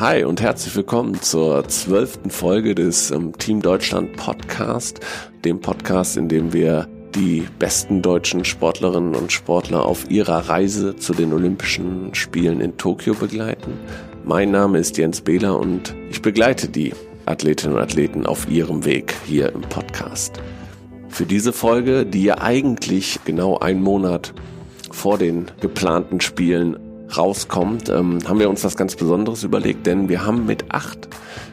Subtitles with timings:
[0.00, 5.00] Hi und herzlich willkommen zur zwölften Folge des ähm, Team Deutschland Podcast,
[5.44, 11.12] dem Podcast, in dem wir die besten deutschen Sportlerinnen und Sportler auf ihrer Reise zu
[11.12, 13.74] den Olympischen Spielen in Tokio begleiten.
[14.24, 16.94] Mein Name ist Jens Behler und ich begleite die
[17.26, 20.40] Athletinnen und Athleten auf ihrem Weg hier im Podcast.
[21.10, 24.32] Für diese Folge, die ja eigentlich genau einen Monat
[24.90, 26.78] vor den geplanten Spielen
[27.16, 31.08] rauskommt, ähm, haben wir uns was ganz Besonderes überlegt, denn wir haben mit acht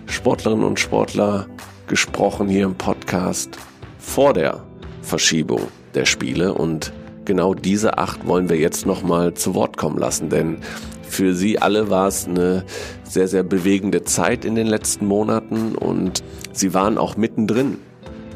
[0.08, 1.48] Sportlerinnen und Sportler
[1.88, 3.58] gesprochen hier im Podcast
[4.00, 4.64] vor der
[5.02, 5.62] Verschiebung
[5.94, 6.94] der Spiele und
[7.26, 10.58] genau diese acht wollen wir jetzt nochmal zu Wort kommen lassen, denn
[11.04, 12.66] für sie alle war es eine
[13.04, 17.78] sehr, sehr bewegende Zeit in den letzten Monaten und sie waren auch mittendrin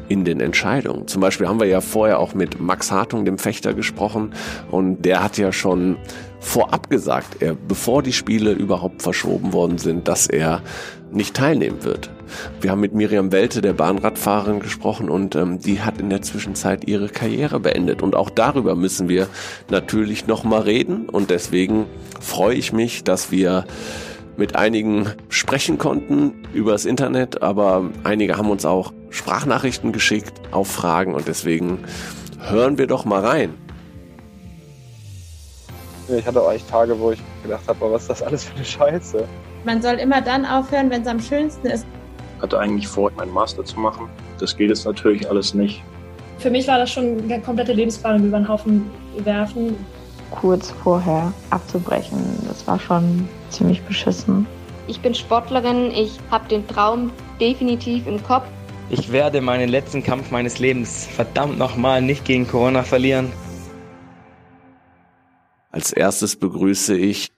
[0.08, 1.06] in den Entscheidungen.
[1.08, 4.32] Zum Beispiel haben wir ja vorher auch mit Max Hartung, dem Fechter, gesprochen
[4.70, 5.96] und der hat ja schon
[6.42, 10.60] vorab gesagt, er, bevor die Spiele überhaupt verschoben worden sind, dass er
[11.10, 12.10] nicht teilnehmen wird.
[12.60, 16.88] Wir haben mit Miriam Welte, der Bahnradfahrerin, gesprochen und ähm, die hat in der Zwischenzeit
[16.88, 18.02] ihre Karriere beendet.
[18.02, 19.28] Und auch darüber müssen wir
[19.70, 21.08] natürlich nochmal reden.
[21.08, 21.86] Und deswegen
[22.20, 23.64] freue ich mich, dass wir
[24.36, 31.14] mit einigen sprechen konnten übers Internet, aber einige haben uns auch Sprachnachrichten geschickt auf Fragen
[31.14, 31.80] und deswegen
[32.40, 33.54] hören wir doch mal rein.
[36.18, 38.64] Ich hatte auch echt Tage, wo ich gedacht habe, was ist das alles für eine
[38.64, 39.24] Scheiße?
[39.64, 41.86] Man soll immer dann aufhören, wenn es am schönsten ist.
[42.36, 44.08] Ich hatte eigentlich vor, meinen Master zu machen.
[44.38, 45.82] Das geht jetzt natürlich alles nicht.
[46.38, 49.76] Für mich war das schon eine komplette Lebensplanung über den Haufen werfen.
[50.30, 52.18] Kurz vorher abzubrechen,
[52.48, 54.46] das war schon ziemlich beschissen.
[54.88, 58.44] Ich bin Sportlerin, ich habe den Traum definitiv im Kopf.
[58.90, 63.30] Ich werde meinen letzten Kampf meines Lebens verdammt nochmal nicht gegen Corona verlieren.
[65.72, 67.32] Als erstes begrüße ich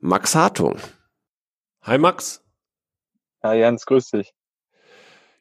[0.00, 0.76] Max Hartung.
[1.82, 2.42] Hi Max.
[3.44, 4.34] Ja, Jens, grüß dich.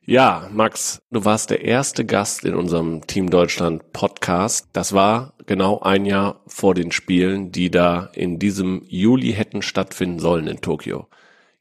[0.01, 4.67] Ja, Max, du warst der erste Gast in unserem Team Deutschland Podcast.
[4.73, 10.19] Das war genau ein Jahr vor den Spielen, die da in diesem Juli hätten stattfinden
[10.19, 11.07] sollen in Tokio.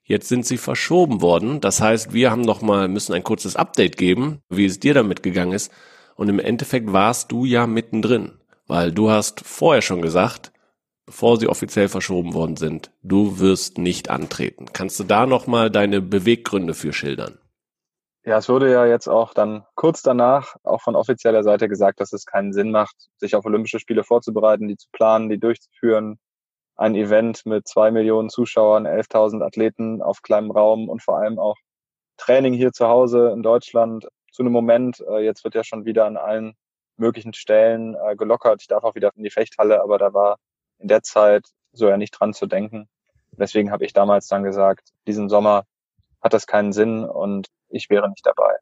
[0.03, 1.63] Jetzt sind sie verschoben worden.
[1.63, 5.23] Das heißt, wir haben noch mal müssen ein kurzes Update geben, wie es dir damit
[5.23, 5.73] gegangen ist.
[6.15, 8.33] Und im Endeffekt warst du ja mittendrin,
[8.67, 10.53] weil du hast vorher schon gesagt,
[11.07, 14.67] bevor sie offiziell verschoben worden sind, du wirst nicht antreten.
[14.73, 17.39] Kannst du da nochmal deine Beweggründe für schildern?
[18.27, 22.15] Ja, es wurde ja jetzt auch dann kurz danach auch von offizieller Seite gesagt, dass
[22.15, 26.19] es keinen Sinn macht, sich auf Olympische Spiele vorzubereiten, die zu planen, die durchzuführen.
[26.77, 31.57] Ein Event mit zwei Millionen Zuschauern, 11.000 Athleten auf kleinem Raum und vor allem auch
[32.17, 35.05] Training hier zu Hause in Deutschland zu einem Moment.
[35.07, 36.55] Äh, jetzt wird ja schon wieder an allen
[36.97, 38.63] möglichen Stellen äh, gelockert.
[38.63, 40.39] Ich darf auch wieder in die Fechthalle, aber da war
[40.85, 42.89] in der Zeit so ja nicht dran zu denken.
[43.33, 45.65] Deswegen habe ich damals dann gesagt, diesen Sommer
[46.23, 48.57] hat das keinen Sinn und ich wäre nicht dabei.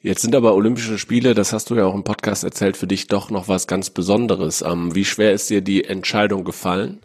[0.00, 3.06] Jetzt sind aber Olympische Spiele, das hast du ja auch im Podcast erzählt, für dich
[3.06, 4.60] doch noch was ganz Besonderes.
[4.60, 7.00] Ähm, wie schwer ist dir die Entscheidung gefallen?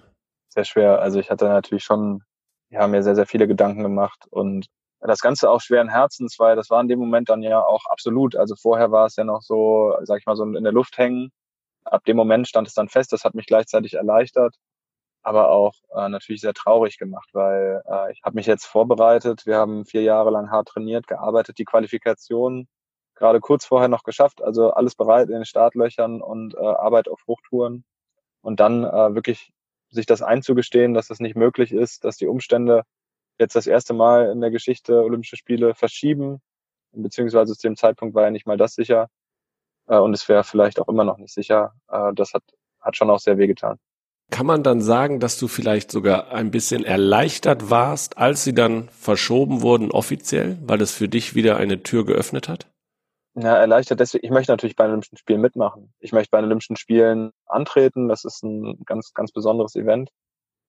[0.49, 0.99] Sehr schwer.
[0.99, 2.21] Also ich hatte natürlich schon,
[2.69, 4.67] wir haben mir sehr, sehr viele Gedanken gemacht und
[4.99, 8.35] das Ganze auch schweren Herzens, weil das war in dem Moment dann ja auch absolut.
[8.35, 11.31] Also vorher war es ja noch so, sag ich mal, so in der Luft hängen
[11.91, 14.55] ab dem Moment stand es dann fest, das hat mich gleichzeitig erleichtert,
[15.21, 19.45] aber auch äh, natürlich sehr traurig gemacht, weil äh, ich habe mich jetzt vorbereitet.
[19.45, 22.67] Wir haben vier Jahre lang hart trainiert, gearbeitet, die Qualifikation
[23.15, 27.21] gerade kurz vorher noch geschafft, also alles bereit in den Startlöchern und äh, Arbeit auf
[27.27, 27.83] Hochtouren.
[28.41, 29.51] Und dann äh, wirklich
[29.91, 32.83] sich das einzugestehen, dass das nicht möglich ist, dass die Umstände
[33.37, 36.41] jetzt das erste Mal in der Geschichte Olympische Spiele verschieben,
[36.91, 39.09] beziehungsweise zu dem Zeitpunkt war ja nicht mal das sicher,
[39.89, 41.73] äh, und es wäre vielleicht auch immer noch nicht sicher.
[41.89, 42.43] Äh, das hat,
[42.79, 43.77] hat schon auch sehr wehgetan.
[44.31, 48.87] Kann man dann sagen, dass du vielleicht sogar ein bisschen erleichtert warst, als sie dann
[48.89, 52.67] verschoben wurden offiziell, weil es für dich wieder eine Tür geöffnet hat?
[53.33, 54.25] Ja, erleichtert deswegen.
[54.25, 55.93] Ich möchte natürlich bei den Olympischen Spielen mitmachen.
[55.99, 58.07] Ich möchte bei den Olympischen Spielen antreten.
[58.07, 60.11] Das ist ein ganz, ganz besonderes Event.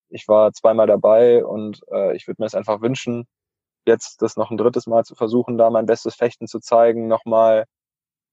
[0.09, 3.27] Ich war zweimal dabei und äh, ich würde mir es einfach wünschen,
[3.87, 7.67] jetzt das noch ein drittes Mal zu versuchen, da mein bestes Fechten zu zeigen, nochmal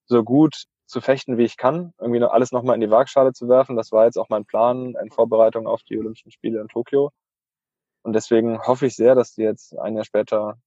[0.06, 3.48] so gut zu fechten, wie ich kann, irgendwie noch alles nochmal in die Waagschale zu
[3.50, 3.76] werfen.
[3.76, 7.12] Das war jetzt auch mein Plan in Vorbereitung auf die Olympischen Spiele in Tokio.
[8.04, 10.58] Und deswegen hoffe ich sehr, dass die jetzt ein Jahr später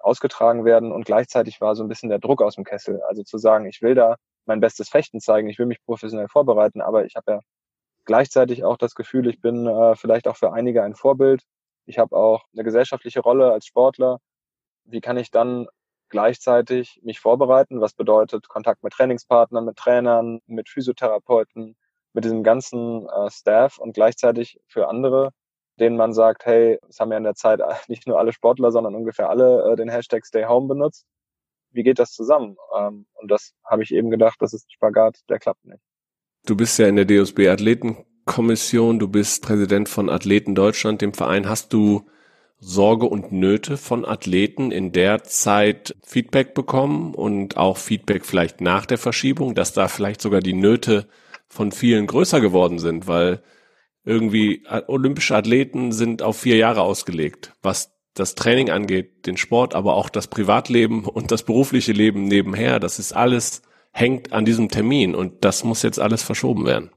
[0.00, 0.92] ausgetragen werden.
[0.92, 3.02] Und gleichzeitig war so ein bisschen der Druck aus dem Kessel.
[3.02, 4.16] Also zu sagen, ich will da
[4.46, 7.40] mein bestes Fechten zeigen, ich will mich professionell vorbereiten, aber ich habe ja
[8.04, 11.42] gleichzeitig auch das Gefühl, ich bin äh, vielleicht auch für einige ein Vorbild.
[11.84, 14.18] Ich habe auch eine gesellschaftliche Rolle als Sportler.
[14.84, 15.66] Wie kann ich dann
[16.10, 21.76] gleichzeitig mich vorbereiten, was bedeutet Kontakt mit Trainingspartnern, mit Trainern, mit Physiotherapeuten,
[22.12, 25.32] mit diesem ganzen äh, Staff und gleichzeitig für andere
[25.78, 28.94] denen man sagt, hey, es haben ja in der Zeit nicht nur alle Sportler, sondern
[28.94, 31.06] ungefähr alle äh, den Hashtag Stay Home benutzt.
[31.70, 32.56] Wie geht das zusammen?
[32.76, 35.82] Ähm, und das habe ich eben gedacht, das ist ein Spagat, der klappt nicht.
[36.46, 41.48] Du bist ja in der DOSB Athletenkommission, du bist Präsident von Athleten Deutschland, dem Verein.
[41.48, 42.08] Hast du
[42.60, 48.84] Sorge und Nöte von Athleten in der Zeit Feedback bekommen und auch Feedback vielleicht nach
[48.84, 51.06] der Verschiebung, dass da vielleicht sogar die Nöte
[51.48, 53.42] von vielen größer geworden sind, weil
[54.04, 59.94] irgendwie olympische Athleten sind auf vier Jahre ausgelegt, was das Training angeht, den Sport, aber
[59.94, 62.80] auch das Privatleben und das berufliche Leben nebenher.
[62.80, 63.62] Das ist alles
[63.92, 66.90] hängt an diesem Termin und das muss jetzt alles verschoben werden.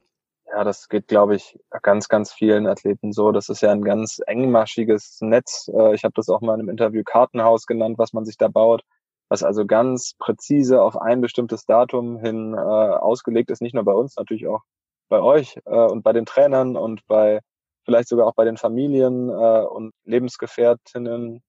[0.53, 3.31] Ja, das geht, glaube ich, ganz, ganz vielen Athleten so.
[3.31, 5.69] Das ist ja ein ganz engmaschiges Netz.
[5.73, 8.49] Äh, ich habe das auch mal in einem Interview Kartenhaus genannt, was man sich da
[8.49, 8.83] baut,
[9.29, 13.93] was also ganz präzise auf ein bestimmtes Datum hin äh, ausgelegt ist, nicht nur bei
[13.93, 14.61] uns, natürlich auch
[15.07, 17.39] bei euch äh, und bei den Trainern und bei
[17.85, 21.41] vielleicht sogar auch bei den Familien äh, und Lebensgefährtinnen.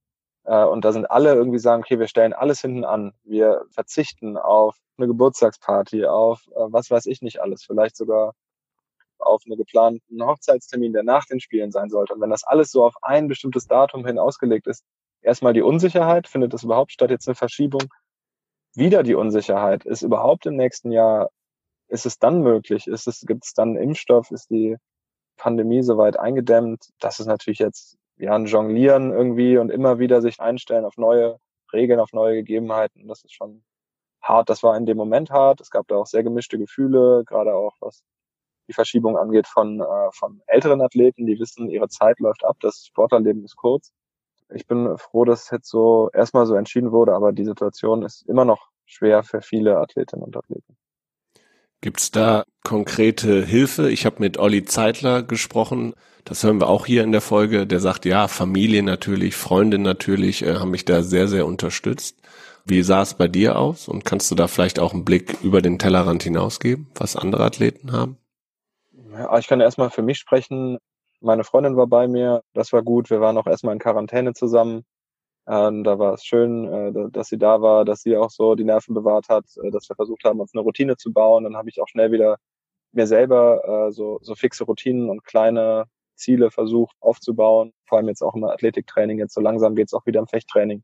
[0.45, 3.15] Äh, und da sind alle irgendwie sagen, okay, wir stellen alles hinten an.
[3.25, 8.35] Wir verzichten auf eine Geburtstagsparty, auf äh, was weiß ich nicht alles, vielleicht sogar
[9.23, 12.15] auf einen geplanten Hochzeitstermin, der nach den Spielen sein sollte.
[12.15, 14.85] Und wenn das alles so auf ein bestimmtes Datum hin ausgelegt ist,
[15.23, 17.83] erstmal die Unsicherheit, findet es überhaupt statt, jetzt eine Verschiebung?
[18.75, 21.31] Wieder die Unsicherheit, ist überhaupt im nächsten Jahr,
[21.89, 22.87] ist es dann möglich?
[22.87, 24.31] Ist es, gibt es dann Impfstoff?
[24.31, 24.77] Ist die
[25.37, 26.89] Pandemie soweit eingedämmt?
[27.01, 31.39] Das ist natürlich jetzt ja ein Jonglieren irgendwie und immer wieder sich einstellen auf neue
[31.73, 33.09] Regeln, auf neue Gegebenheiten.
[33.09, 33.63] Das ist schon
[34.23, 34.49] hart.
[34.49, 35.61] Das war in dem Moment hart.
[35.61, 38.03] Es gab da auch sehr gemischte Gefühle, gerade auch was
[38.69, 42.87] die Verschiebung angeht von, äh, von älteren Athleten, die wissen, ihre Zeit läuft ab, das
[42.87, 43.93] Sportlerleben ist kurz.
[44.55, 48.45] Ich bin froh, dass jetzt so erstmal so entschieden wurde, aber die Situation ist immer
[48.45, 50.77] noch schwer für viele Athletinnen und Athleten.
[51.81, 53.91] Gibt's da konkrete Hilfe?
[53.91, 55.95] Ich habe mit Olli Zeitler gesprochen,
[56.25, 60.43] das hören wir auch hier in der Folge, der sagt, ja, Familie natürlich, Freunde natürlich,
[60.43, 62.21] äh, haben mich da sehr, sehr unterstützt.
[62.65, 63.89] Wie sah es bei dir aus?
[63.89, 67.91] Und kannst du da vielleicht auch einen Blick über den Tellerrand hinausgeben, was andere Athleten
[67.91, 68.19] haben?
[69.13, 70.79] Ja, ich kann erstmal für mich sprechen.
[71.21, 73.11] Meine Freundin war bei mir, das war gut.
[73.11, 74.85] Wir waren auch erstmal in Quarantäne zusammen.
[75.47, 78.65] Ähm, da war es schön, äh, dass sie da war, dass sie auch so die
[78.65, 81.45] Nerven bewahrt hat, äh, dass wir versucht haben, uns eine Routine zu bauen.
[81.45, 82.39] Dann habe ich auch schnell wieder
[82.93, 87.73] mir selber äh, so, so fixe Routinen und kleine Ziele versucht aufzubauen.
[87.87, 89.19] Vor allem jetzt auch im Athletiktraining.
[89.19, 90.83] Jetzt so langsam geht's auch wieder im Fechttraining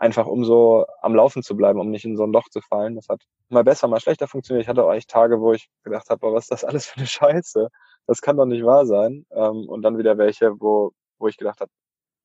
[0.00, 2.96] einfach um so am Laufen zu bleiben, um nicht in so ein Loch zu fallen.
[2.96, 4.62] Das hat mal besser, mal schlechter funktioniert.
[4.64, 7.06] Ich hatte auch echt Tage, wo ich gedacht habe, was ist das alles für eine
[7.06, 7.68] Scheiße?
[8.06, 9.26] Das kann doch nicht wahr sein.
[9.30, 11.70] Ähm, und dann wieder welche, wo, wo ich gedacht habe,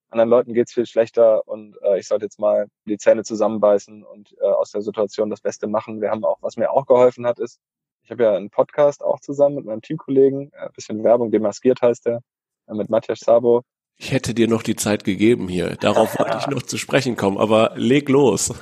[0.10, 4.34] anderen Leuten geht's viel schlechter und äh, ich sollte jetzt mal die Zähne zusammenbeißen und
[4.40, 6.00] äh, aus der Situation das Beste machen.
[6.00, 7.60] Wir haben auch, was mir auch geholfen hat, ist,
[8.04, 12.06] ich habe ja einen Podcast auch zusammen mit meinem Teamkollegen, ein bisschen Werbung, demaskiert heißt
[12.06, 12.22] der,
[12.68, 13.64] äh, mit Matthias Sabo.
[13.98, 15.76] Ich hätte dir noch die Zeit gegeben hier.
[15.78, 18.54] Darauf wollte ich noch zu sprechen kommen, aber leg los.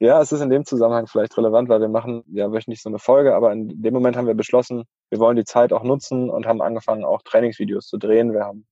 [0.00, 3.00] Ja, es ist in dem Zusammenhang vielleicht relevant, weil wir machen ja wöchentlich so eine
[3.00, 6.46] Folge, aber in dem Moment haben wir beschlossen, wir wollen die Zeit auch nutzen und
[6.46, 8.32] haben angefangen, auch Trainingsvideos zu drehen.
[8.32, 8.64] Wir haben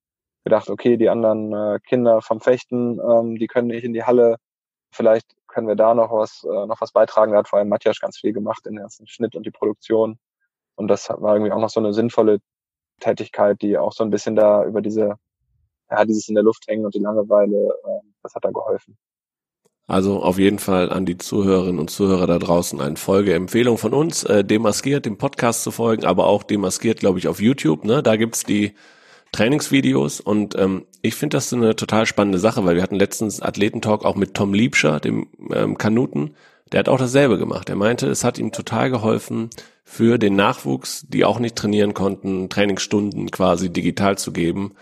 [0.44, 4.36] gedacht, okay, die anderen äh, Kinder vom Fechten, ähm, die können nicht in die Halle.
[4.92, 7.32] Vielleicht können wir da noch was, äh, noch was beitragen.
[7.32, 10.18] Da hat vor allem Matthias ganz viel gemacht in den ganzen Schnitt und die Produktion.
[10.76, 12.38] Und das war irgendwie auch noch so eine sinnvolle
[13.00, 15.16] Tätigkeit, die auch so ein bisschen da über diese
[15.90, 18.96] ja, dieses in der Luft hängen und die Langeweile, äh, das hat da geholfen.
[19.88, 24.24] Also auf jeden Fall an die Zuhörerinnen und Zuhörer da draußen eine Folgeempfehlung von uns,
[24.24, 27.84] äh, demaskiert dem Podcast zu folgen, aber auch demaskiert, glaube ich, auf YouTube.
[27.84, 28.02] Ne?
[28.02, 28.72] Da gibt's die
[29.30, 34.04] Trainingsvideos und ähm, ich finde das eine total spannende Sache, weil wir hatten letztens Athletentalk
[34.04, 36.34] auch mit Tom Liebscher, dem ähm, Kanuten,
[36.72, 37.68] der hat auch dasselbe gemacht.
[37.68, 39.50] Er meinte, es hat ihm total geholfen,
[39.84, 44.72] für den Nachwuchs, die auch nicht trainieren konnten, Trainingsstunden quasi digital zu geben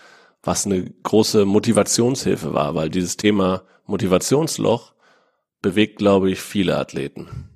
[0.45, 4.95] was eine große Motivationshilfe war, weil dieses Thema Motivationsloch
[5.63, 7.51] bewegt, glaube ich, viele Athleten.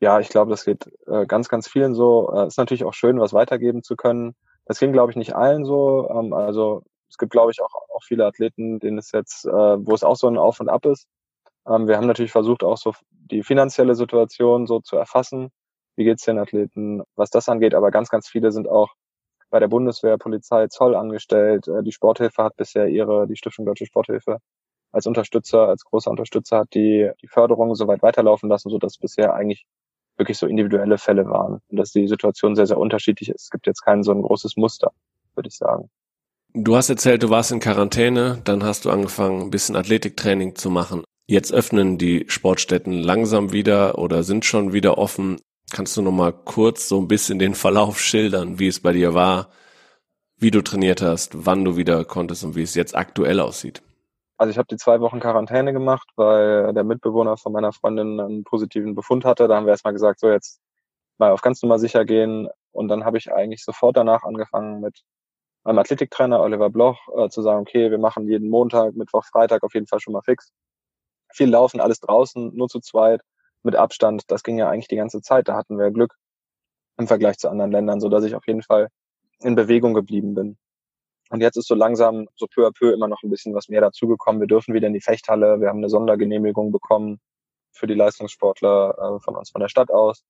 [0.00, 2.32] Ja, ich glaube, das geht äh, ganz, ganz vielen so.
[2.34, 4.34] Äh, ist natürlich auch schön, was weitergeben zu können.
[4.66, 6.08] Das ging, glaube ich, nicht allen so.
[6.10, 9.94] Ähm, also es gibt, glaube ich, auch, auch viele Athleten, denen es jetzt, äh, wo
[9.94, 11.06] es auch so ein Auf und Ab ist.
[11.66, 15.50] Ähm, wir haben natürlich versucht, auch so die finanzielle Situation so zu erfassen.
[15.96, 17.74] Wie geht's den Athleten, was das angeht?
[17.74, 18.94] Aber ganz, ganz viele sind auch
[19.54, 21.68] bei der Bundeswehr, Polizei, Zoll angestellt.
[21.68, 24.38] Äh, die Sporthilfe hat bisher ihre, die Stiftung Deutsche Sporthilfe
[24.90, 28.98] als Unterstützer, als großer Unterstützer hat die, die Förderung so weit weiterlaufen lassen, so dass
[28.98, 29.64] bisher eigentlich
[30.16, 33.42] wirklich so individuelle Fälle waren und dass die Situation sehr, sehr unterschiedlich ist.
[33.44, 34.90] Es gibt jetzt kein so ein großes Muster,
[35.36, 35.88] würde ich sagen.
[36.52, 40.68] Du hast erzählt, du warst in Quarantäne, dann hast du angefangen, ein bisschen Athletiktraining zu
[40.68, 41.04] machen.
[41.28, 45.36] Jetzt öffnen die Sportstätten langsam wieder oder sind schon wieder offen.
[45.72, 49.14] Kannst du noch mal kurz so ein bisschen den Verlauf schildern, wie es bei dir
[49.14, 49.48] war?
[50.36, 53.82] wie du trainiert hast, wann du wieder konntest und wie es jetzt aktuell aussieht.
[54.36, 58.44] Also ich habe die zwei Wochen Quarantäne gemacht, weil der Mitbewohner von meiner Freundin einen
[58.44, 59.46] positiven Befund hatte.
[59.46, 60.60] Da haben wir erstmal gesagt, so jetzt
[61.18, 62.48] mal auf ganz Nummer sicher gehen.
[62.72, 65.02] Und dann habe ich eigentlich sofort danach angefangen mit
[65.62, 69.72] meinem Athletiktrainer Oliver Bloch äh, zu sagen, okay, wir machen jeden Montag, Mittwoch, Freitag auf
[69.72, 70.52] jeden Fall schon mal fix.
[71.32, 73.22] Viel laufen, alles draußen, nur zu zweit,
[73.64, 74.24] mit Abstand.
[74.28, 75.48] Das ging ja eigentlich die ganze Zeit.
[75.48, 76.14] Da hatten wir Glück
[76.98, 78.88] im Vergleich zu anderen Ländern, so dass ich auf jeden Fall
[79.40, 80.56] in Bewegung geblieben bin.
[81.30, 83.80] Und jetzt ist so langsam, so peu à peu immer noch ein bisschen was mehr
[83.80, 84.40] dazugekommen.
[84.40, 85.60] Wir dürfen wieder in die Fechthalle.
[85.60, 87.20] Wir haben eine Sondergenehmigung bekommen
[87.72, 90.22] für die Leistungssportler äh, von uns von der Stadt aus.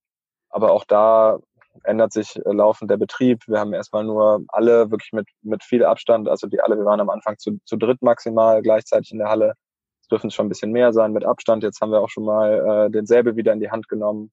[0.49, 1.39] Aber auch da
[1.83, 3.43] ändert sich äh, laufend der Betrieb.
[3.47, 7.01] Wir haben erstmal nur alle wirklich mit, mit viel Abstand, also die alle, wir waren
[7.01, 9.53] am Anfang zu, zu dritt maximal gleichzeitig in der Halle.
[10.05, 11.63] Es dürfen schon ein bisschen mehr sein mit Abstand.
[11.63, 14.31] Jetzt haben wir auch schon mal äh, den Säbel wieder in die Hand genommen.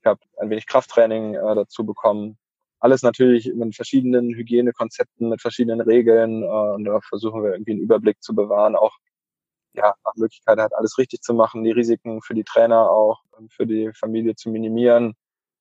[0.00, 2.38] Ich habe ein wenig Krafttraining äh, dazu bekommen.
[2.80, 6.42] Alles natürlich mit verschiedenen Hygienekonzepten, mit verschiedenen Regeln.
[6.42, 8.96] Äh, und da versuchen wir irgendwie einen Überblick zu bewahren, auch
[9.74, 13.64] ja, nach Möglichkeit halt alles richtig zu machen, die Risiken für die Trainer auch, für
[13.64, 15.14] die Familie zu minimieren.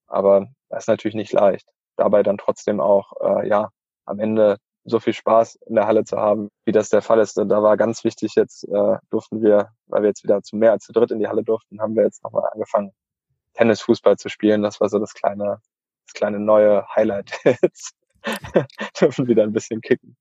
[0.08, 1.68] Aber das ist natürlich nicht leicht.
[1.98, 3.70] Dabei dann trotzdem auch, äh, ja,
[4.06, 7.38] am Ende so viel Spaß in der Halle zu haben, wie das der Fall ist.
[7.38, 10.72] Und da war ganz wichtig, jetzt äh, durften wir, weil wir jetzt wieder zu mehr
[10.72, 12.92] als zu dritt in die Halle durften, haben wir jetzt nochmal angefangen,
[13.54, 14.64] Tennis, Fußball zu spielen.
[14.64, 15.62] Das war so das kleine,
[16.06, 17.96] das kleine neue Highlight jetzt.
[19.00, 20.16] dürfen wieder ein bisschen kicken.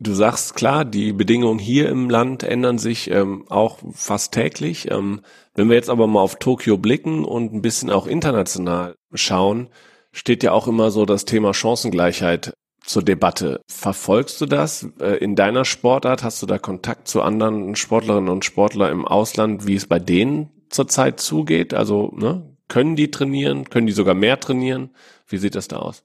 [0.00, 4.90] Du sagst klar, die Bedingungen hier im Land ändern sich ähm, auch fast täglich.
[4.90, 5.22] Ähm,
[5.54, 9.70] wenn wir jetzt aber mal auf Tokio blicken und ein bisschen auch international schauen,
[10.12, 13.60] steht ja auch immer so das Thema Chancengleichheit zur Debatte.
[13.68, 16.22] Verfolgst du das äh, in deiner Sportart?
[16.22, 20.50] Hast du da Kontakt zu anderen Sportlerinnen und Sportlern im Ausland, wie es bei denen
[20.68, 21.74] zurzeit zugeht?
[21.74, 23.68] Also ne, können die trainieren?
[23.70, 24.94] Können die sogar mehr trainieren?
[25.26, 26.04] Wie sieht das da aus?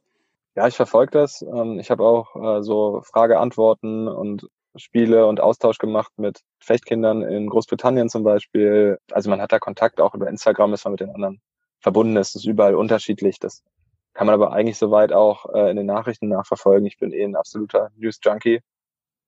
[0.55, 1.41] Ja, ich verfolge das.
[1.41, 7.47] Ähm, ich habe auch äh, so Frage-Antworten und Spiele und Austausch gemacht mit Fechtkindern in
[7.47, 8.97] Großbritannien zum Beispiel.
[9.11, 11.41] Also man hat da Kontakt, auch über Instagram ist man mit den anderen
[11.79, 12.17] verbunden.
[12.17, 13.39] Es ist überall unterschiedlich.
[13.39, 13.63] Das
[14.19, 16.85] kann man aber eigentlich soweit auch äh, in den Nachrichten nachverfolgen.
[16.85, 18.59] Ich bin eh ein absoluter News-Junkie.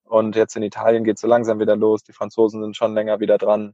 [0.03, 2.03] Und jetzt in Italien geht so langsam wieder los.
[2.03, 3.73] Die Franzosen sind schon länger wieder dran.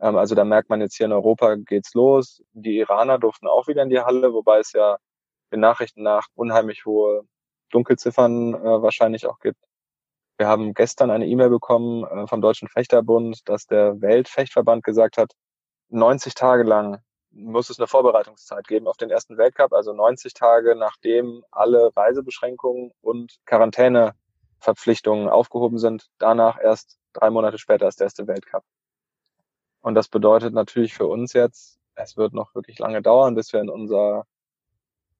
[0.00, 2.42] Ähm, also da merkt man jetzt hier in Europa geht's los.
[2.54, 4.96] Die Iraner durften auch wieder in die Halle, wobei es ja
[5.52, 7.24] den Nachrichten nach unheimlich hohe
[7.70, 9.62] Dunkelziffern äh, wahrscheinlich auch gibt.
[10.38, 15.34] Wir haben gestern eine E-Mail bekommen äh, vom Deutschen Fechterbund, dass der Weltfechtverband gesagt hat,
[15.90, 17.02] 90 Tage lang
[17.38, 22.92] muss es eine Vorbereitungszeit geben auf den ersten Weltcup, also 90 Tage nachdem alle Reisebeschränkungen
[23.00, 26.08] und Quarantäneverpflichtungen aufgehoben sind.
[26.18, 28.64] Danach erst drei Monate später ist der erste Weltcup.
[29.80, 33.60] Und das bedeutet natürlich für uns jetzt, es wird noch wirklich lange dauern, bis wir
[33.60, 34.24] in unser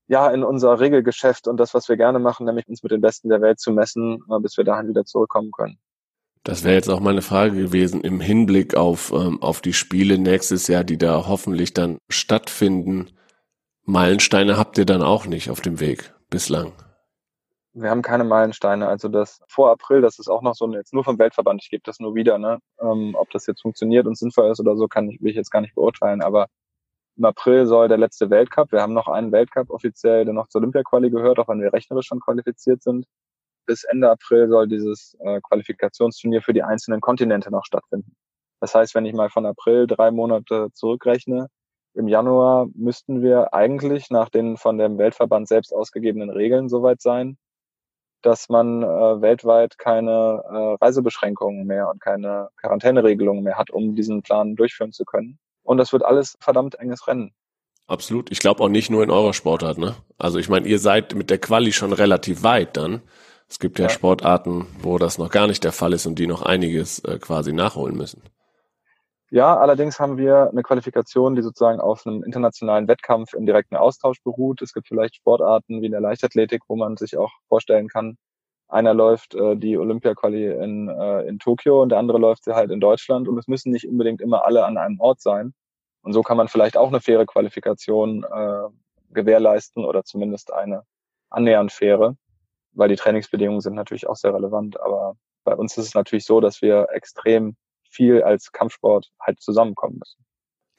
[0.09, 3.29] ja, in unser Regelgeschäft und das, was wir gerne machen, nämlich uns mit den Besten
[3.29, 5.79] der Welt zu messen, äh, bis wir dahin wieder zurückkommen können.
[6.49, 10.67] Das wäre jetzt auch meine Frage gewesen im Hinblick auf, ähm, auf die Spiele nächstes
[10.67, 13.11] Jahr, die da hoffentlich dann stattfinden.
[13.85, 16.73] Meilensteine habt ihr dann auch nicht auf dem Weg bislang.
[17.75, 18.89] Wir haben keine Meilensteine.
[18.89, 21.83] Also das vor April, das ist auch noch so jetzt nur vom Weltverband, ich gebe
[21.85, 22.61] das nur wieder, ne?
[22.81, 25.51] Ähm, ob das jetzt funktioniert und sinnvoll ist oder so, kann ich, will ich jetzt
[25.51, 26.23] gar nicht beurteilen.
[26.23, 26.47] Aber
[27.19, 30.63] im April soll der letzte Weltcup, wir haben noch einen Weltcup offiziell, der noch zur
[30.63, 33.05] Olympia-Quali gehört, auch wenn wir rechnerisch schon qualifiziert sind.
[33.69, 38.17] Bis Ende April soll dieses äh, Qualifikationsturnier für die einzelnen Kontinente noch stattfinden.
[38.61, 41.49] Das heißt, wenn ich mal von April drei Monate zurückrechne,
[41.93, 47.37] im Januar müssten wir eigentlich nach den von dem Weltverband selbst ausgegebenen Regeln soweit sein,
[48.23, 48.87] dass man äh,
[49.21, 55.05] weltweit keine äh, Reisebeschränkungen mehr und keine Quarantäneregelungen mehr hat, um diesen Plan durchführen zu
[55.05, 55.39] können.
[55.63, 57.35] Und das wird alles verdammt enges Rennen.
[57.87, 58.31] Absolut.
[58.33, 59.95] Ich glaube auch nicht nur in eurer Sportart, ne?
[60.17, 63.03] Also ich meine, ihr seid mit der Quali schon relativ weit dann.
[63.49, 66.27] Es gibt ja, ja, Sportarten, wo das noch gar nicht der Fall ist und die
[66.27, 68.23] noch einiges äh, quasi nachholen müssen.
[69.31, 74.23] Ja, allerdings haben wir eine Qualifikation, die sozusagen auf einem internationalen Wettkampf im direkten Austausch
[74.23, 74.63] beruht.
[74.63, 78.17] Es gibt vielleicht Sportarten wie in der Leichtathletik, wo man sich auch vorstellen kann,
[78.69, 82.71] einer läuft äh, die Olympia-Quali in, äh, in Tokio und der andere läuft sie halt
[82.71, 85.55] in Deutschland und es müssen nicht unbedingt immer alle an einem Ort sein.
[86.03, 88.69] Und so kann man vielleicht auch eine faire Qualifikation äh,
[89.11, 90.83] gewährleisten oder zumindest eine
[91.31, 92.15] annähernd faire,
[92.79, 94.81] weil die Trainingsbedingungen sind natürlich auch sehr relevant.
[94.81, 97.57] Aber bei uns ist es natürlich so, dass wir extrem
[97.91, 100.25] viel als Kampfsport halt zusammenkommen müssen.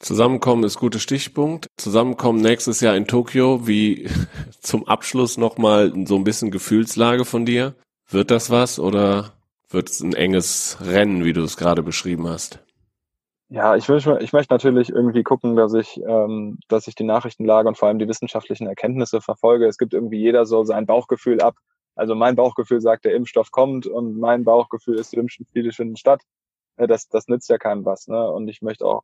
[0.02, 1.68] Zusammenkommen ist guter Stichpunkt.
[1.78, 4.10] Zusammenkommen nächstes Jahr in Tokio, wie
[4.62, 7.76] zum Abschluss nochmal so ein bisschen Gefühlslage von dir.
[8.10, 9.34] Wird das was oder
[9.70, 12.60] wird es ein enges Rennen, wie du es gerade beschrieben hast?
[13.50, 17.68] Ja, ich, will, ich möchte natürlich irgendwie gucken, dass ich, ähm, dass ich die Nachrichtenlage
[17.68, 19.68] und vor allem die wissenschaftlichen Erkenntnisse verfolge.
[19.68, 21.56] Es gibt irgendwie jeder so sein Bauchgefühl ab.
[22.00, 25.98] Also mein Bauchgefühl sagt, der Impfstoff kommt und mein Bauchgefühl ist, die Olympischen Spiele finden
[25.98, 26.22] statt.
[26.78, 28.08] Das, das nützt ja keinem was.
[28.08, 28.32] Ne?
[28.32, 29.04] Und ich möchte auch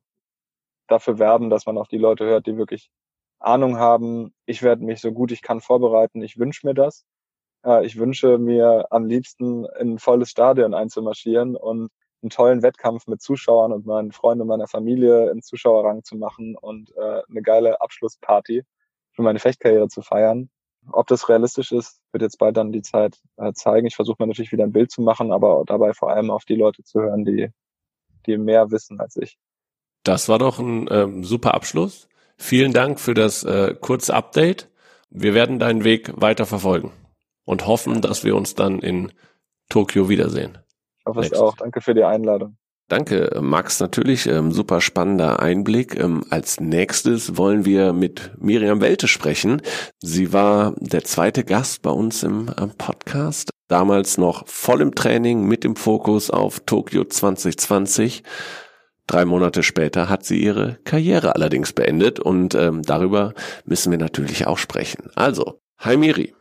[0.88, 2.90] dafür werben, dass man auf die Leute hört, die wirklich
[3.38, 4.32] Ahnung haben.
[4.46, 6.22] Ich werde mich so gut ich kann vorbereiten.
[6.22, 7.04] Ich wünsche mir das.
[7.82, 11.90] Ich wünsche mir am liebsten in ein volles Stadion einzumarschieren und
[12.22, 16.56] einen tollen Wettkampf mit Zuschauern und meinen Freunden und meiner Familie im Zuschauerrang zu machen
[16.56, 18.64] und äh, eine geile Abschlussparty
[19.12, 20.48] für meine Fechtkarriere zu feiern.
[20.92, 23.86] Ob das realistisch ist, wird jetzt bald dann die Zeit äh, zeigen.
[23.86, 26.54] Ich versuche mir natürlich wieder ein Bild zu machen, aber dabei vor allem auf die
[26.54, 27.50] Leute zu hören, die,
[28.26, 29.38] die mehr wissen als ich.
[30.02, 32.08] Das war doch ein ähm, super Abschluss.
[32.36, 34.70] Vielen Dank für das äh, kurze Update.
[35.10, 36.92] Wir werden deinen Weg weiter verfolgen
[37.44, 39.12] und hoffen, dass wir uns dann in
[39.68, 40.58] Tokio wiedersehen.
[40.98, 41.56] Ich hoffe es auch.
[41.56, 42.56] Danke für die Einladung.
[42.88, 43.80] Danke, Max.
[43.80, 45.98] Natürlich ähm, super spannender Einblick.
[45.98, 49.60] Ähm, als nächstes wollen wir mit Miriam Welte sprechen.
[50.00, 53.50] Sie war der zweite Gast bei uns im äh, Podcast.
[53.66, 58.22] Damals noch voll im Training mit dem Fokus auf Tokio 2020.
[59.08, 64.46] Drei Monate später hat sie ihre Karriere allerdings beendet und ähm, darüber müssen wir natürlich
[64.46, 65.10] auch sprechen.
[65.16, 66.34] Also, hi Miri.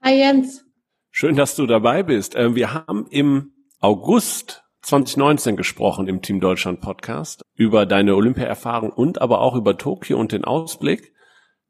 [0.00, 0.64] Hi Jens.
[1.10, 2.34] Schön, dass du dabei bist.
[2.36, 9.22] Ähm, wir haben im August 2019 gesprochen im Team Deutschland Podcast über deine Olympia-Erfahrung und
[9.22, 11.12] aber auch über Tokio und den Ausblick.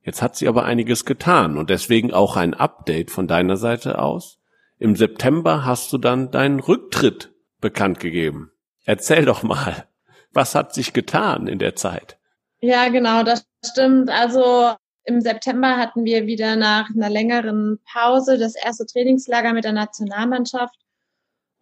[0.01, 4.39] Jetzt hat sie aber einiges getan und deswegen auch ein Update von deiner Seite aus.
[4.79, 8.51] Im September hast du dann deinen Rücktritt bekannt gegeben.
[8.85, 9.87] Erzähl doch mal,
[10.33, 12.19] was hat sich getan in der Zeit?
[12.61, 14.11] Ja, genau, das stimmt.
[14.11, 19.73] Also im September hatten wir wieder nach einer längeren Pause das erste Trainingslager mit der
[19.73, 20.75] Nationalmannschaft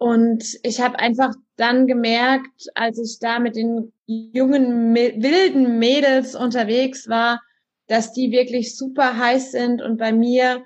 [0.00, 7.06] und ich habe einfach dann gemerkt, als ich da mit den jungen, wilden Mädels unterwegs
[7.06, 7.42] war,
[7.86, 10.64] dass die wirklich super heiß sind und bei mir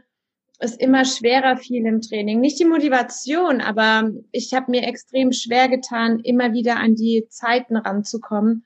[0.60, 2.38] es immer schwerer fiel im Training.
[2.38, 7.76] Nicht die Motivation, aber ich habe mir extrem schwer getan, immer wieder an die Zeiten
[7.76, 8.64] ranzukommen,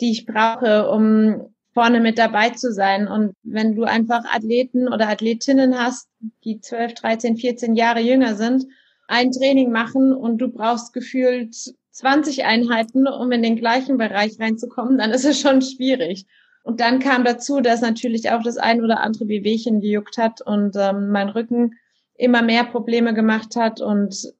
[0.00, 3.06] die ich brauche, um vorne mit dabei zu sein.
[3.06, 6.08] Und wenn du einfach Athleten oder Athletinnen hast,
[6.42, 8.66] die 12, 13, 14 Jahre jünger sind,
[9.10, 11.54] ein Training machen und du brauchst gefühlt
[11.90, 16.26] 20 Einheiten, um in den gleichen Bereich reinzukommen, dann ist es schon schwierig.
[16.62, 20.76] Und dann kam dazu, dass natürlich auch das ein oder andere Wehwehchen gejuckt hat und
[20.76, 21.72] ähm, mein Rücken
[22.14, 24.32] immer mehr Probleme gemacht hat und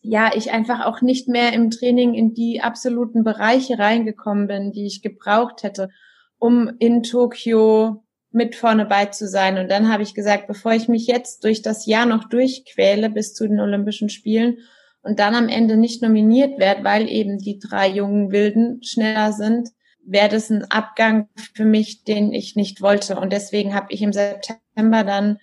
[0.00, 4.86] ja, ich einfach auch nicht mehr im Training in die absoluten Bereiche reingekommen bin, die
[4.86, 5.90] ich gebraucht hätte,
[6.38, 8.02] um in Tokio
[8.36, 9.58] mit vorne bei zu sein.
[9.58, 13.34] Und dann habe ich gesagt, bevor ich mich jetzt durch das Jahr noch durchquäle bis
[13.34, 14.58] zu den Olympischen Spielen
[15.02, 19.70] und dann am Ende nicht nominiert werde, weil eben die drei jungen Wilden schneller sind,
[20.04, 23.18] wäre das ein Abgang für mich, den ich nicht wollte.
[23.18, 25.38] Und deswegen habe ich im September dann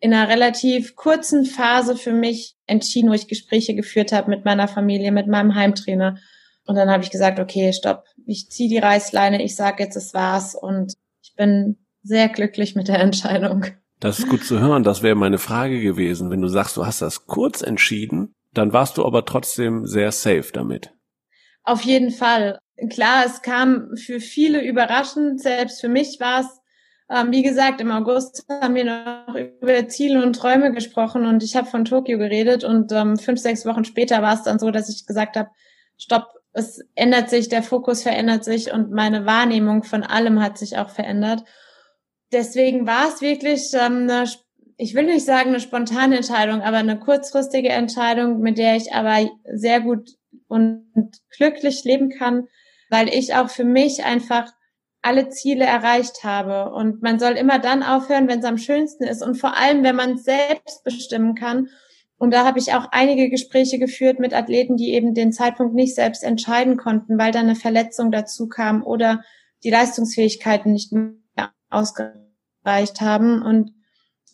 [0.00, 4.68] in einer relativ kurzen Phase für mich entschieden, wo ich Gespräche geführt habe mit meiner
[4.68, 6.18] Familie, mit meinem Heimtrainer.
[6.66, 10.14] Und dann habe ich gesagt, okay, stopp, ich ziehe die Reißleine, ich sage jetzt, es
[10.14, 10.54] war's.
[10.54, 13.66] Und ich bin sehr glücklich mit der Entscheidung.
[14.00, 14.84] Das ist gut zu hören.
[14.84, 16.30] Das wäre meine Frage gewesen.
[16.30, 20.50] Wenn du sagst, du hast das kurz entschieden, dann warst du aber trotzdem sehr safe
[20.52, 20.92] damit.
[21.64, 22.58] Auf jeden Fall.
[22.90, 25.40] Klar, es kam für viele überraschend.
[25.40, 26.46] Selbst für mich war es,
[27.10, 31.56] ähm, wie gesagt, im August haben wir noch über Ziele und Träume gesprochen und ich
[31.56, 34.88] habe von Tokio geredet und ähm, fünf, sechs Wochen später war es dann so, dass
[34.88, 35.50] ich gesagt habe,
[35.96, 40.78] stopp, es ändert sich, der Fokus verändert sich und meine Wahrnehmung von allem hat sich
[40.78, 41.44] auch verändert
[42.32, 44.24] deswegen war es wirklich ähm, eine,
[44.76, 49.28] ich will nicht sagen eine spontane Entscheidung, aber eine kurzfristige Entscheidung, mit der ich aber
[49.52, 50.10] sehr gut
[50.46, 50.86] und
[51.36, 52.46] glücklich leben kann,
[52.90, 54.50] weil ich auch für mich einfach
[55.02, 56.72] alle Ziele erreicht habe.
[56.72, 59.96] Und man soll immer dann aufhören, wenn es am schönsten ist und vor allem, wenn
[59.96, 61.68] man selbst bestimmen kann.
[62.16, 65.94] Und da habe ich auch einige Gespräche geführt mit Athleten, die eben den Zeitpunkt nicht
[65.94, 69.22] selbst entscheiden konnten, weil da eine Verletzung dazu kam oder
[69.62, 70.92] die Leistungsfähigkeiten nicht
[71.70, 73.42] ausgereicht haben.
[73.42, 73.72] Und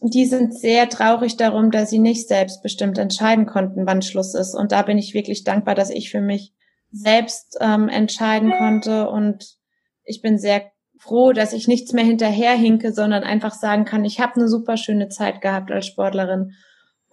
[0.01, 4.55] die sind sehr traurig darum, dass sie nicht selbstbestimmt entscheiden konnten, wann Schluss ist.
[4.55, 6.53] Und da bin ich wirklich dankbar, dass ich für mich
[6.91, 9.09] selbst ähm, entscheiden konnte.
[9.09, 9.57] Und
[10.05, 10.63] ich bin sehr
[10.99, 15.09] froh, dass ich nichts mehr hinterherhinke, sondern einfach sagen kann, ich habe eine super schöne
[15.09, 16.53] Zeit gehabt als Sportlerin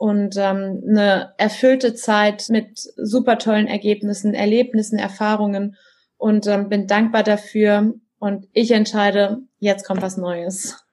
[0.02, 5.76] und ähm, eine erfüllte Zeit mit super tollen Ergebnissen, Erlebnissen, Erfahrungen
[6.18, 7.94] und ähm, bin dankbar dafür.
[8.22, 10.86] Und ich entscheide, jetzt kommt was Neues.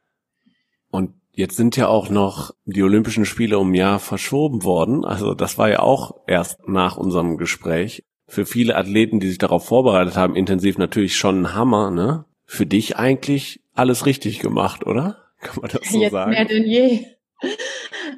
[0.91, 5.05] Und jetzt sind ja auch noch die Olympischen Spiele um ein Jahr verschoben worden.
[5.05, 8.03] Also das war ja auch erst nach unserem Gespräch.
[8.27, 12.25] Für viele Athleten, die sich darauf vorbereitet haben, intensiv natürlich schon ein Hammer, ne?
[12.47, 15.19] Für dich eigentlich alles richtig gemacht, oder?
[15.43, 16.31] Kann man das so jetzt sagen?
[16.31, 17.05] Mehr denn je.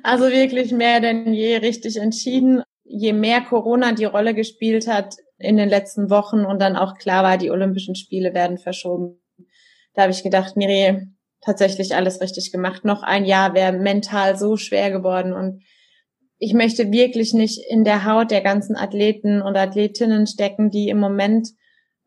[0.05, 2.63] Also wirklich mehr denn je richtig entschieden.
[2.85, 7.25] Je mehr Corona die Rolle gespielt hat in den letzten Wochen und dann auch klar
[7.25, 9.21] war, die Olympischen Spiele werden verschoben.
[9.95, 11.09] Da habe ich gedacht, Miri,
[11.41, 12.85] tatsächlich alles richtig gemacht.
[12.85, 15.63] Noch ein Jahr wäre mental so schwer geworden und
[16.39, 20.99] ich möchte wirklich nicht in der Haut der ganzen Athleten und Athletinnen stecken, die im
[20.99, 21.49] Moment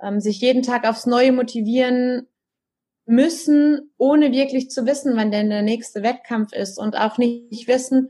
[0.02, 2.28] ähm, sich jeden Tag aufs Neue motivieren
[3.06, 8.10] müssen, ohne wirklich zu wissen, wann denn der nächste Wettkampf ist und auch nicht wissen,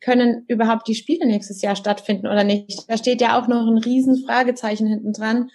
[0.00, 2.84] können überhaupt die Spiele nächstes Jahr stattfinden oder nicht.
[2.88, 5.50] Da steht ja auch noch ein riesen Fragezeichen hinten dran.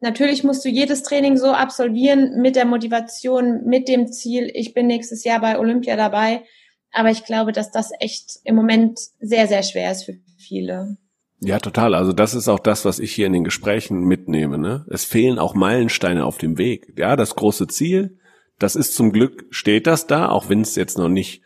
[0.00, 4.86] Natürlich musst du jedes Training so absolvieren mit der Motivation, mit dem Ziel, ich bin
[4.86, 6.44] nächstes Jahr bei Olympia dabei.
[6.92, 10.96] Aber ich glaube, dass das echt im Moment sehr, sehr schwer ist für viele.
[11.40, 11.94] Ja, total.
[11.94, 14.58] Also das ist auch das, was ich hier in den Gesprächen mitnehme.
[14.58, 14.86] Ne?
[14.88, 16.94] Es fehlen auch Meilensteine auf dem Weg.
[16.96, 18.18] Ja, das große Ziel,
[18.58, 21.42] das ist zum Glück, steht das da, auch wenn es jetzt noch nicht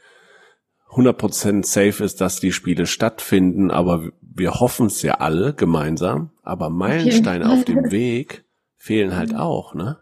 [0.90, 6.31] 100% safe ist, dass die Spiele stattfinden, aber wir hoffen es ja alle gemeinsam.
[6.42, 8.44] Aber Meilensteine auf dem Weg
[8.77, 9.98] fehlen halt auch, ne?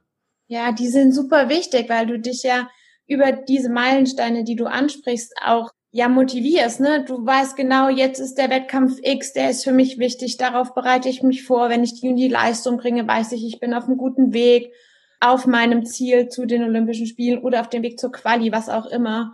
[0.46, 2.68] Ja, die sind super wichtig, weil du dich ja
[3.06, 7.04] über diese Meilensteine, die du ansprichst, auch ja motivierst, ne?
[7.06, 11.08] Du weißt genau, jetzt ist der Wettkampf X, der ist für mich wichtig, darauf bereite
[11.08, 13.84] ich mich vor, wenn ich die und die Leistung bringe, weiß ich, ich bin auf
[13.84, 14.72] einem guten Weg,
[15.20, 18.86] auf meinem Ziel zu den Olympischen Spielen oder auf dem Weg zur Quali, was auch
[18.86, 19.32] immer.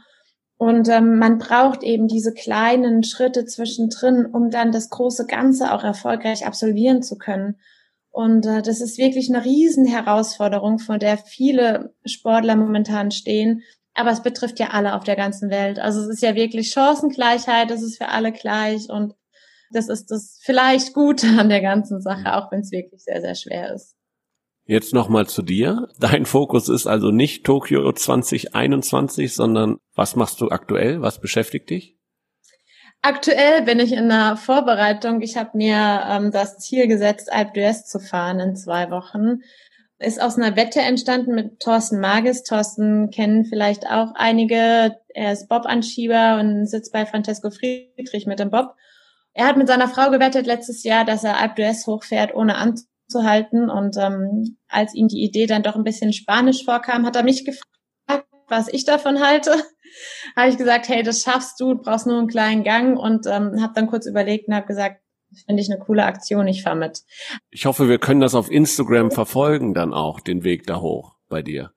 [0.62, 5.82] Und ähm, man braucht eben diese kleinen Schritte zwischendrin, um dann das große Ganze auch
[5.82, 7.58] erfolgreich absolvieren zu können.
[8.12, 13.64] Und äh, das ist wirklich eine Riesenherausforderung, vor der viele Sportler momentan stehen.
[13.94, 15.80] Aber es betrifft ja alle auf der ganzen Welt.
[15.80, 19.16] Also es ist ja wirklich Chancengleichheit, es ist für alle gleich und
[19.72, 23.34] das ist das vielleicht Gute an der ganzen Sache, auch wenn es wirklich sehr, sehr
[23.34, 23.96] schwer ist.
[24.72, 25.88] Jetzt nochmal zu dir.
[26.00, 31.02] Dein Fokus ist also nicht Tokio 2021, sondern was machst du aktuell?
[31.02, 31.98] Was beschäftigt dich?
[33.02, 35.20] Aktuell bin ich in der Vorbereitung.
[35.20, 39.42] Ich habe mir ähm, das Ziel gesetzt, Alp d'Huez zu fahren in zwei Wochen.
[39.98, 42.42] Ist aus einer Wette entstanden mit Thorsten Magis.
[42.42, 44.96] Thorsten kennen vielleicht auch einige.
[45.08, 48.74] Er ist Bob-Anschieber und sitzt bei Francesco Friedrich mit dem Bob.
[49.34, 52.56] Er hat mit seiner Frau gewettet letztes Jahr, dass er Alp d'Huez hochfährt, ohne
[53.12, 53.70] anzuhalten.
[53.70, 57.44] Und ähm, als ihm die Idee dann doch ein bisschen spanisch vorkam, hat er mich
[57.44, 59.52] gefragt, was ich davon halte
[60.36, 63.72] habe ich gesagt, hey, das schaffst du, brauchst nur einen kleinen Gang und ähm, habe
[63.74, 65.02] dann kurz überlegt und habe gesagt,
[65.46, 67.00] finde ich eine coole Aktion, ich fahr mit.
[67.50, 71.42] Ich hoffe, wir können das auf Instagram verfolgen dann auch, den Weg da hoch bei
[71.42, 71.72] dir.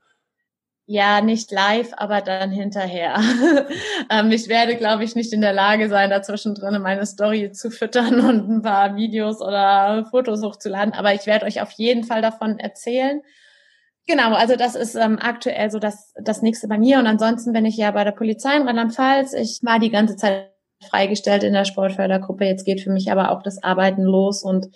[0.87, 3.19] Ja, nicht live, aber dann hinterher.
[4.11, 7.71] ähm, ich werde, glaube ich, nicht in der Lage sein, dazwischen drin meine Story zu
[7.71, 10.93] füttern und ein paar Videos oder Fotos hochzuladen.
[10.93, 13.21] Aber ich werde euch auf jeden Fall davon erzählen.
[14.07, 16.99] Genau, also das ist ähm, aktuell so das, das nächste bei mir.
[16.99, 19.33] Und ansonsten bin ich ja bei der Polizei in Rheinland-Pfalz.
[19.33, 20.51] Ich war die ganze Zeit
[20.87, 22.45] freigestellt in der Sportfördergruppe.
[22.45, 24.67] Jetzt geht für mich aber auch das Arbeiten los und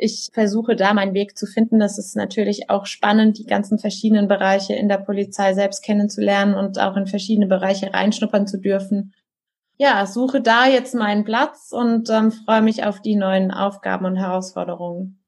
[0.00, 1.78] ich versuche da meinen Weg zu finden.
[1.78, 6.80] Das ist natürlich auch spannend, die ganzen verschiedenen Bereiche in der Polizei selbst kennenzulernen und
[6.80, 9.14] auch in verschiedene Bereiche reinschnuppern zu dürfen.
[9.76, 14.16] Ja, suche da jetzt meinen Platz und ähm, freue mich auf die neuen Aufgaben und
[14.16, 15.22] Herausforderungen.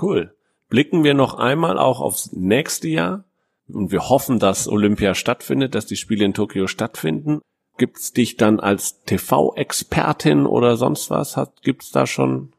[0.00, 0.34] Cool
[0.72, 3.26] blicken wir noch einmal auch aufs nächste Jahr
[3.68, 7.42] und wir hoffen, dass Olympia stattfindet, dass die Spiele in Tokio stattfinden.
[7.76, 11.36] Gibt's dich dann als TV-Expertin oder sonst was?
[11.36, 12.51] Hat, gibt's da schon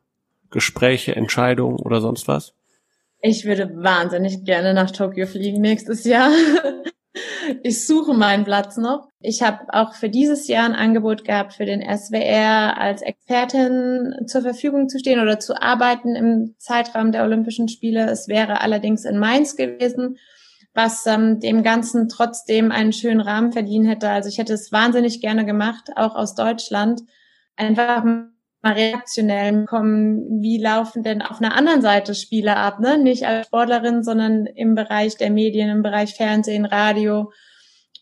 [0.54, 2.54] Gespräche, Entscheidungen oder sonst was?
[3.22, 6.32] Ich würde wahnsinnig gerne nach Tokio fliegen nächstes Jahr.
[7.62, 9.10] Ich suche meinen Platz noch.
[9.20, 14.42] Ich habe auch für dieses Jahr ein Angebot gehabt, für den SWR als Expertin zur
[14.42, 18.10] Verfügung zu stehen oder zu arbeiten im Zeitraum der Olympischen Spiele.
[18.10, 20.18] Es wäre allerdings in Mainz gewesen,
[20.74, 24.10] was ähm, dem Ganzen trotzdem einen schönen Rahmen verdienen hätte.
[24.10, 27.02] Also ich hätte es wahnsinnig gerne gemacht, auch aus Deutschland.
[27.56, 28.04] Einfach
[28.64, 32.98] mal reaktionell kommen, wie laufen denn auf einer anderen Seite Spiele ab, ne?
[32.98, 37.32] Nicht als Sportlerin, sondern im Bereich der Medien, im Bereich Fernsehen, Radio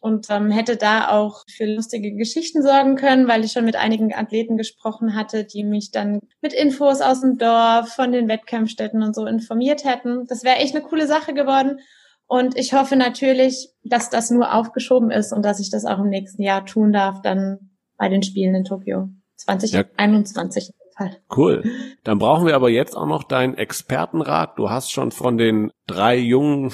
[0.02, 4.14] und ähm, hätte da auch für lustige Geschichten sorgen können, weil ich schon mit einigen
[4.14, 9.16] Athleten gesprochen hatte, die mich dann mit Infos aus dem Dorf, von den Wettkampfstätten und
[9.16, 10.26] so informiert hätten.
[10.28, 11.80] Das wäre echt eine coole Sache geworden.
[12.26, 16.10] Und ich hoffe natürlich, dass das nur aufgeschoben ist und dass ich das auch im
[16.10, 19.10] nächsten Jahr tun darf, dann bei den Spielen in Tokio.
[19.42, 20.72] 2021.
[21.00, 21.10] Ja.
[21.36, 21.64] Cool.
[22.04, 24.58] Dann brauchen wir aber jetzt auch noch deinen Expertenrat.
[24.58, 26.74] Du hast schon von den drei jungen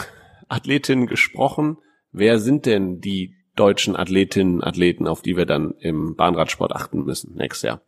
[0.49, 1.77] Athletinnen gesprochen.
[2.11, 7.35] Wer sind denn die deutschen Athletinnen, Athleten, auf die wir dann im Bahnradsport achten müssen
[7.35, 7.81] nächstes Jahr?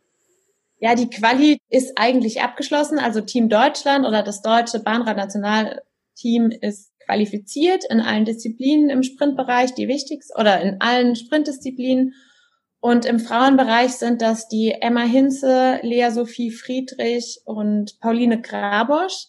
[0.80, 3.00] Ja, die Quali ist eigentlich abgeschlossen.
[3.00, 9.88] Also Team Deutschland oder das deutsche Bahnradnationalteam ist qualifiziert in allen Disziplinen im Sprintbereich, die
[9.88, 12.13] wichtigsten oder in allen Sprintdisziplinen.
[12.82, 19.28] Und im Frauenbereich sind das die Emma Hinze, Lea Sophie Friedrich und Pauline Grabosch.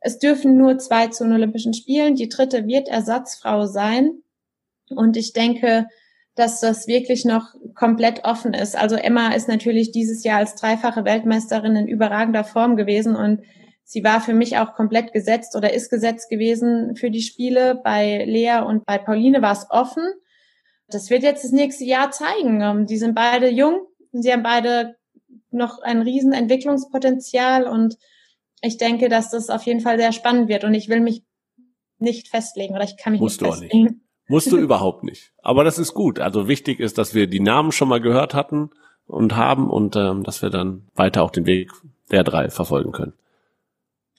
[0.00, 2.14] Es dürfen nur zwei zu den Olympischen Spielen.
[2.14, 4.22] Die dritte wird Ersatzfrau sein.
[4.88, 5.86] Und ich denke,
[6.34, 8.76] dass das wirklich noch komplett offen ist.
[8.76, 13.42] Also Emma ist natürlich dieses Jahr als dreifache Weltmeisterin in überragender Form gewesen und
[13.82, 17.80] sie war für mich auch komplett gesetzt oder ist gesetzt gewesen für die Spiele.
[17.82, 20.04] Bei Lea und bei Pauline war es offen.
[20.88, 22.60] Das wird jetzt das nächste Jahr zeigen.
[22.60, 24.96] Ähm, die sind beide jung, sie haben beide
[25.50, 27.96] noch ein riesen Entwicklungspotenzial und
[28.60, 31.22] ich denke, dass das auf jeden Fall sehr spannend wird und ich will mich
[31.98, 33.82] nicht festlegen oder ich kann mich Musst nicht festlegen.
[33.84, 33.96] Nicht.
[34.28, 35.32] Musst du überhaupt nicht.
[35.42, 36.18] Aber das ist gut.
[36.20, 38.70] Also wichtig ist, dass wir die Namen schon mal gehört hatten
[39.06, 41.72] und haben und ähm, dass wir dann weiter auch den Weg
[42.10, 43.14] der drei verfolgen können.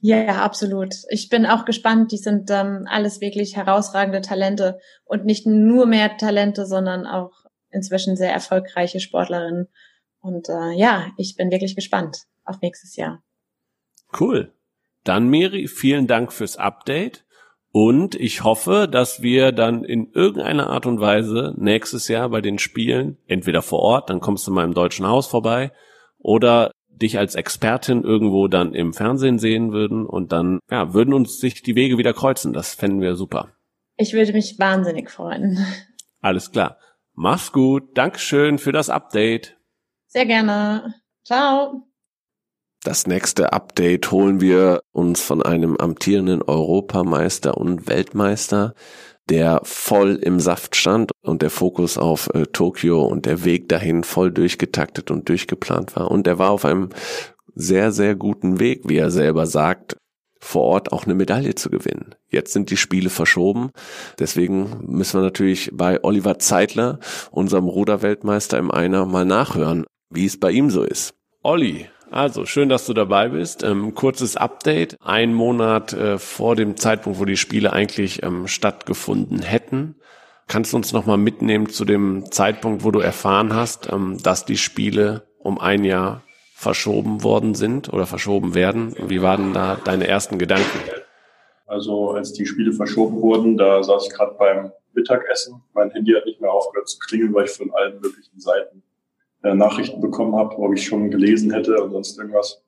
[0.02, 0.94] Ja, absolut.
[1.10, 2.12] Ich bin auch gespannt.
[2.12, 7.32] Die sind ähm, alles wirklich herausragende Talente und nicht nur mehr Talente, sondern auch
[7.70, 9.68] inzwischen sehr erfolgreiche Sportlerinnen.
[10.22, 13.22] Und äh, ja, ich bin wirklich gespannt auf nächstes Jahr.
[14.18, 14.54] Cool.
[15.04, 17.26] Dann Miri, vielen Dank fürs Update.
[17.72, 22.58] Und ich hoffe, dass wir dann in irgendeiner Art und Weise nächstes Jahr bei den
[22.58, 25.72] Spielen, entweder vor Ort, dann kommst du mal im Deutschen Haus vorbei,
[26.18, 31.40] oder dich als Expertin irgendwo dann im Fernsehen sehen würden und dann, ja, würden uns
[31.40, 32.54] sich die Wege wieder kreuzen.
[32.54, 33.50] Das fänden wir super.
[33.98, 35.66] Ich würde mich wahnsinnig freuen.
[36.22, 36.78] Alles klar.
[37.14, 37.98] Mach's gut.
[37.98, 39.58] Dankeschön für das Update.
[40.08, 40.96] Sehr gerne.
[41.26, 41.84] Ciao.
[42.84, 48.74] Das nächste Update holen wir uns von einem amtierenden Europameister und Weltmeister,
[49.30, 54.04] der voll im Saft stand und der Fokus auf äh, Tokio und der Weg dahin
[54.04, 56.10] voll durchgetaktet und durchgeplant war.
[56.10, 56.90] Und er war auf einem
[57.56, 59.98] sehr, sehr guten Weg, wie er selber sagt,
[60.40, 62.16] vor Ort auch eine Medaille zu gewinnen.
[62.30, 63.72] Jetzt sind die Spiele verschoben.
[64.18, 70.40] Deswegen müssen wir natürlich bei Oliver Zeitler, unserem Ruderweltmeister im Einer, mal nachhören, wie es
[70.40, 71.14] bei ihm so ist.
[71.44, 73.64] Olli, also schön, dass du dabei bist.
[73.64, 74.98] Ähm, kurzes Update.
[75.02, 79.96] Ein Monat äh, vor dem Zeitpunkt, wo die Spiele eigentlich ähm, stattgefunden hätten.
[80.48, 84.58] Kannst du uns nochmal mitnehmen zu dem Zeitpunkt, wo du erfahren hast, ähm, dass die
[84.58, 86.24] Spiele um ein Jahr
[86.56, 88.96] verschoben worden sind oder verschoben werden?
[89.08, 90.80] Wie waren da deine ersten Gedanken?
[91.68, 95.62] Also als die Spiele verschoben wurden, da saß ich gerade beim Mittagessen.
[95.74, 98.82] Mein Handy hat nicht mehr aufgehört zu klingeln, weil ich von allen möglichen Seiten
[99.44, 102.62] äh, Nachrichten bekommen habe, ob ich schon gelesen hätte und sonst irgendwas.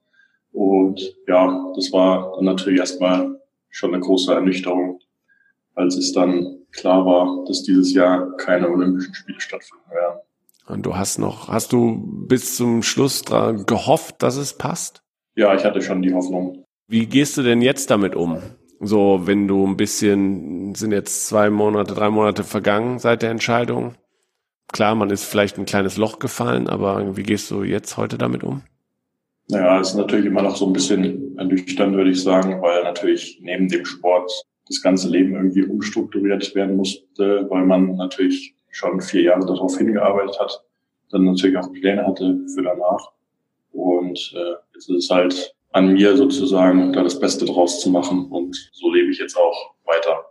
[0.52, 5.00] Und ja, das war dann natürlich erstmal schon eine große Ernüchterung,
[5.76, 10.20] als es dann klar war, dass dieses Jahr keine Olympischen Spiele stattfinden werden.
[10.68, 15.04] Und du hast noch, hast du bis zum Schluss dran gehofft, dass es passt?
[15.36, 16.64] Ja, ich hatte schon die Hoffnung.
[16.88, 18.38] Wie gehst du denn jetzt damit um?
[18.80, 23.96] So, wenn du ein bisschen, sind jetzt zwei Monate, drei Monate vergangen seit der Entscheidung
[24.72, 28.44] klar, man ist vielleicht ein kleines Loch gefallen, aber wie gehst du jetzt heute damit
[28.44, 28.62] um?
[29.50, 33.40] Naja, es ist natürlich immer noch so ein bisschen ernüchternd, würde ich sagen, weil natürlich
[33.42, 34.32] neben dem Sport
[34.68, 40.40] das ganze Leben irgendwie umstrukturiert werden musste, weil man natürlich schon vier Jahre darauf hingearbeitet
[40.40, 40.64] hat,
[41.12, 43.12] dann natürlich auch Pläne hatte für danach.
[43.74, 48.28] Und äh, jetzt ist es halt an mir sozusagen, da das Beste draus zu machen.
[48.32, 50.26] Und so lebe ich jetzt auch weiter.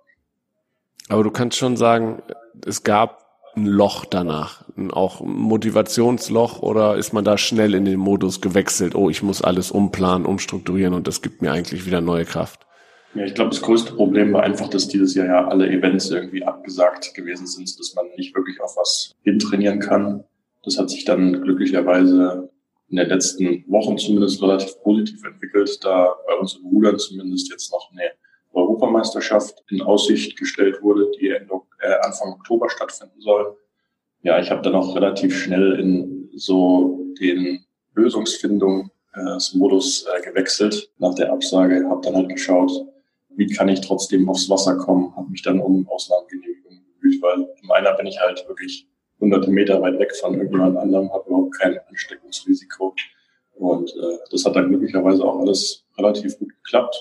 [1.09, 2.22] Aber du kannst schon sagen,
[2.64, 3.19] es gab
[3.62, 9.11] ein Loch danach, auch Motivationsloch oder ist man da schnell in den Modus gewechselt, oh,
[9.11, 12.66] ich muss alles umplanen, umstrukturieren und das gibt mir eigentlich wieder neue Kraft?
[13.14, 16.44] Ja, ich glaube, das größte Problem war einfach, dass dieses Jahr ja alle Events irgendwie
[16.44, 20.25] abgesagt gewesen sind, dass man nicht wirklich auf was hintrainieren kann.
[20.62, 22.51] Das hat sich dann glücklicherweise
[22.88, 27.73] in den letzten Wochen zumindest relativ positiv entwickelt, da bei uns im Rudern zumindest jetzt
[27.73, 28.11] noch eine
[28.52, 33.56] Europameisterschaft in Aussicht gestellt wurde, die Ende, äh, Anfang Oktober stattfinden soll.
[34.22, 41.32] Ja, ich habe dann auch relativ schnell in so den Lösungsfindungsmodus äh, gewechselt nach der
[41.32, 42.70] Absage, habe dann halt geschaut,
[43.30, 47.70] wie kann ich trotzdem aufs Wasser kommen, habe mich dann um Ausnahmegenehmigung bemüht, weil im
[47.70, 48.86] einer bin ich halt wirklich
[49.20, 52.94] hunderte Meter weit weg von irgendjemand anderem, habe überhaupt kein Ansteckungsrisiko.
[53.54, 56.96] Und äh, das hat dann glücklicherweise auch alles relativ gut geklappt.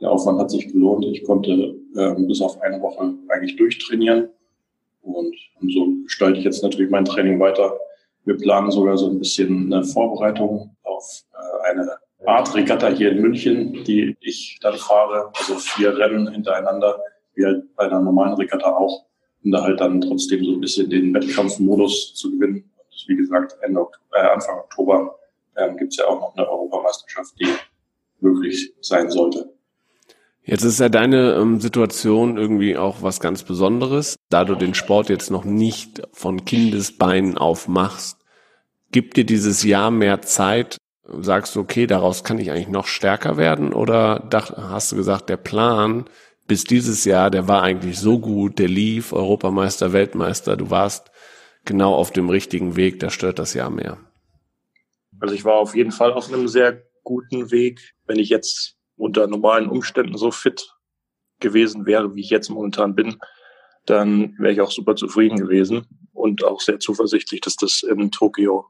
[0.00, 1.04] Der Aufwand hat sich gelohnt.
[1.06, 4.28] Ich konnte äh, bis auf eine Woche eigentlich durchtrainieren.
[5.02, 7.78] Und, und so gestalte ich jetzt natürlich mein Training weiter.
[8.24, 11.90] Wir planen sogar so ein bisschen eine Vorbereitung auf äh, eine
[12.26, 15.30] Art Regatta hier in München, die ich dann fahre.
[15.38, 17.00] Also vier Rennen hintereinander,
[17.34, 19.04] wie halt bei einer normalen Regatta auch,
[19.44, 22.70] um da halt dann trotzdem so ein bisschen den Wettkampfmodus zu gewinnen.
[22.78, 25.18] Und wie gesagt, Ende, äh, Anfang Oktober
[25.56, 27.48] ähm, gibt es ja auch noch eine Europameisterschaft, die
[28.20, 29.53] möglich sein sollte.
[30.46, 35.08] Jetzt ist ja deine ähm, Situation irgendwie auch was ganz Besonderes, da du den Sport
[35.08, 38.18] jetzt noch nicht von Kindesbeinen auf machst.
[38.92, 40.76] Gibt dir dieses Jahr mehr Zeit?
[41.06, 43.72] Sagst du, okay, daraus kann ich eigentlich noch stärker werden?
[43.72, 46.04] Oder dacht, hast du gesagt, der Plan
[46.46, 51.10] bis dieses Jahr, der war eigentlich so gut, der lief, Europameister, Weltmeister, du warst
[51.64, 53.98] genau auf dem richtigen Weg, da stört das Jahr mehr?
[55.20, 57.94] Also ich war auf jeden Fall auf einem sehr guten Weg.
[58.06, 60.74] Wenn ich jetzt unter normalen Umständen so fit
[61.40, 63.18] gewesen wäre, wie ich jetzt momentan bin,
[63.86, 68.66] dann wäre ich auch super zufrieden gewesen und auch sehr zuversichtlich, dass das in Tokio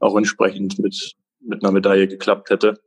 [0.00, 2.80] auch entsprechend mit, mit einer Medaille geklappt hätte.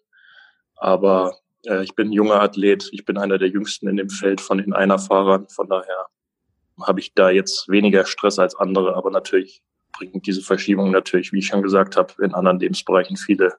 [0.76, 4.42] Aber äh, ich bin ein junger Athlet, ich bin einer der jüngsten in dem Feld
[4.42, 6.08] von den Einerfahrern, von daher
[6.82, 9.62] habe ich da jetzt weniger Stress als andere, aber natürlich
[9.98, 13.54] bringt diese Verschiebung natürlich, wie ich schon gesagt habe, in anderen Lebensbereichen viele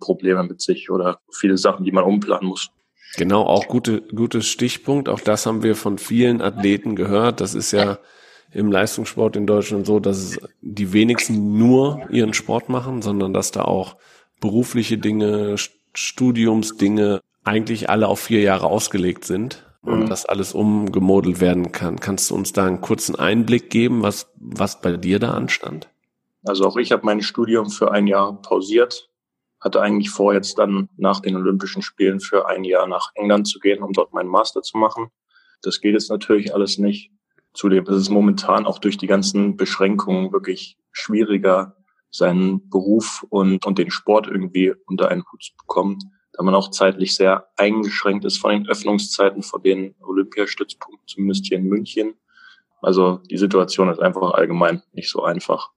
[0.00, 2.70] Probleme mit sich oder viele Sachen, die man umplanen muss.
[3.16, 5.08] Genau, auch gute, gutes Stichpunkt.
[5.08, 7.40] Auch das haben wir von vielen Athleten gehört.
[7.40, 7.98] Das ist ja
[8.52, 13.62] im Leistungssport in Deutschland so, dass die wenigsten nur ihren Sport machen, sondern dass da
[13.62, 13.96] auch
[14.40, 15.56] berufliche Dinge,
[15.94, 20.08] Studiumsdinge eigentlich alle auf vier Jahre ausgelegt sind und mhm.
[20.08, 22.00] das alles umgemodelt werden kann.
[22.00, 25.88] Kannst du uns da einen kurzen Einblick geben, was, was bei dir da anstand?
[26.44, 29.09] Also auch ich habe mein Studium für ein Jahr pausiert,
[29.60, 33.58] hatte eigentlich vor, jetzt dann nach den Olympischen Spielen für ein Jahr nach England zu
[33.58, 35.08] gehen, um dort meinen Master zu machen.
[35.62, 37.12] Das geht jetzt natürlich alles nicht.
[37.52, 41.76] Zudem ist es momentan auch durch die ganzen Beschränkungen wirklich schwieriger,
[42.10, 45.98] seinen Beruf und, und den Sport irgendwie unter einen Hut zu bekommen
[46.32, 51.58] da man auch zeitlich sehr eingeschränkt ist von den Öffnungszeiten von den Olympiastützpunkten, zumindest hier
[51.58, 52.14] in München.
[52.80, 55.70] Also die Situation ist einfach allgemein nicht so einfach.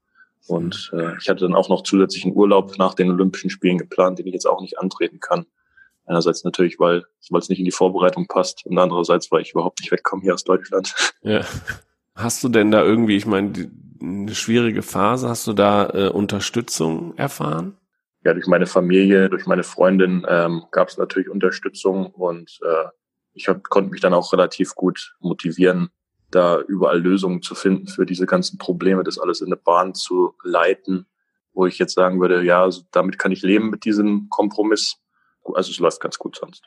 [0.47, 4.27] Und äh, ich hatte dann auch noch zusätzlichen Urlaub nach den Olympischen Spielen geplant, den
[4.27, 5.45] ich jetzt auch nicht antreten kann.
[6.05, 9.91] Einerseits natürlich, weil es nicht in die Vorbereitung passt und andererseits, weil ich überhaupt nicht
[9.91, 10.93] wegkomme hier aus Deutschland.
[11.21, 11.45] Ja.
[12.15, 17.17] Hast du denn da irgendwie, ich meine, eine schwierige Phase, hast du da äh, Unterstützung
[17.17, 17.77] erfahren?
[18.23, 22.87] ja, durch meine Familie, durch meine Freundin ähm, gab es natürlich Unterstützung und äh,
[23.33, 25.89] ich hab, konnte mich dann auch relativ gut motivieren,
[26.33, 30.33] da überall Lösungen zu finden für diese ganzen Probleme, das alles in eine Bahn zu
[30.43, 31.05] leiten,
[31.53, 34.97] wo ich jetzt sagen würde, ja, also damit kann ich leben mit diesem Kompromiss.
[35.53, 36.63] Also es läuft ganz gut sonst.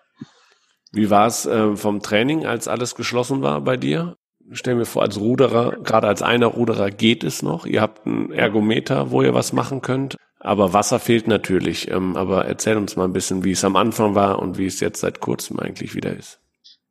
[0.92, 4.16] Wie war es äh, vom Training, als alles geschlossen war bei dir?
[4.52, 7.66] Stell mir vor, als Ruderer, gerade als einer Ruderer geht es noch.
[7.66, 10.16] Ihr habt einen Ergometer, wo ihr was machen könnt.
[10.38, 11.90] Aber Wasser fehlt natürlich.
[11.90, 14.78] Ähm, aber erzähl uns mal ein bisschen, wie es am Anfang war und wie es
[14.78, 16.40] jetzt seit kurzem eigentlich wieder ist.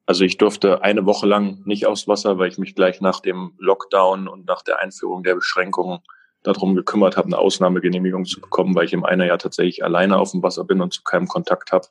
[0.06, 3.54] Also ich durfte eine Woche lang nicht aufs Wasser, weil ich mich gleich nach dem
[3.58, 6.00] Lockdown und nach der Einführung der Beschränkungen
[6.44, 10.32] darum gekümmert habe, eine Ausnahmegenehmigung zu bekommen, weil ich im einen Jahr tatsächlich alleine auf
[10.32, 11.88] dem Wasser bin und zu keinem Kontakt habe.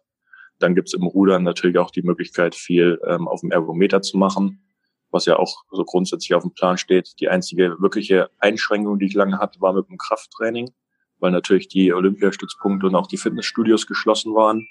[0.60, 4.62] Dann gibt's im Rudern natürlich auch die Möglichkeit, viel ähm, auf dem Ergometer zu machen,
[5.10, 7.18] was ja auch so grundsätzlich auf dem Plan steht.
[7.18, 10.70] Die einzige wirkliche Einschränkung, die ich lange hatte, war mit dem Krafttraining
[11.24, 14.68] weil natürlich die Olympiastützpunkte und auch die Fitnessstudios geschlossen waren.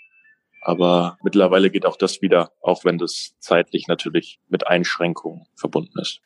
[0.64, 6.22] Aber mittlerweile geht auch das wieder, auch wenn das zeitlich natürlich mit Einschränkungen verbunden ist.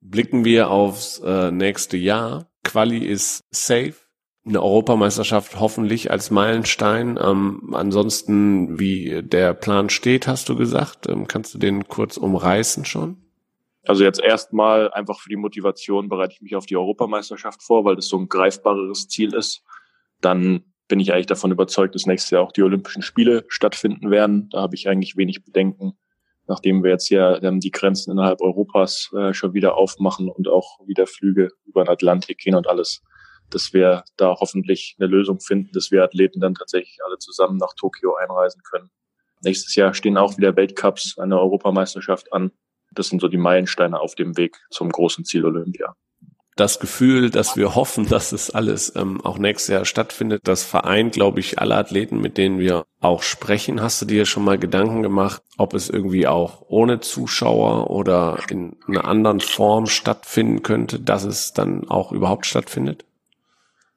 [0.00, 2.46] Blicken wir aufs äh, nächste Jahr.
[2.62, 3.94] Quali ist safe.
[4.46, 7.18] Eine Europameisterschaft hoffentlich als Meilenstein.
[7.22, 11.08] Ähm, ansonsten, wie der Plan steht, hast du gesagt.
[11.08, 13.18] Ähm, kannst du den kurz umreißen schon?
[13.86, 17.96] Also jetzt erstmal einfach für die Motivation bereite ich mich auf die Europameisterschaft vor, weil
[17.96, 19.62] das so ein greifbareres Ziel ist.
[20.22, 24.48] Dann bin ich eigentlich davon überzeugt, dass nächstes Jahr auch die Olympischen Spiele stattfinden werden.
[24.50, 25.96] Da habe ich eigentlich wenig Bedenken,
[26.46, 30.80] nachdem wir jetzt ja ähm, die Grenzen innerhalb Europas äh, schon wieder aufmachen und auch
[30.86, 33.02] wieder Flüge über den Atlantik gehen und alles,
[33.50, 37.74] dass wir da hoffentlich eine Lösung finden, dass wir Athleten dann tatsächlich alle zusammen nach
[37.74, 38.90] Tokio einreisen können.
[39.42, 42.50] Nächstes Jahr stehen auch wieder Weltcups, eine Europameisterschaft an
[42.94, 45.94] das sind so die Meilensteine auf dem Weg zum großen Ziel Olympia.
[46.56, 51.12] Das Gefühl, dass wir hoffen, dass es alles ähm, auch nächstes Jahr stattfindet, das vereint,
[51.12, 53.82] glaube ich, alle Athleten, mit denen wir auch sprechen.
[53.82, 58.76] Hast du dir schon mal Gedanken gemacht, ob es irgendwie auch ohne Zuschauer oder in
[58.86, 63.04] einer anderen Form stattfinden könnte, dass es dann auch überhaupt stattfindet?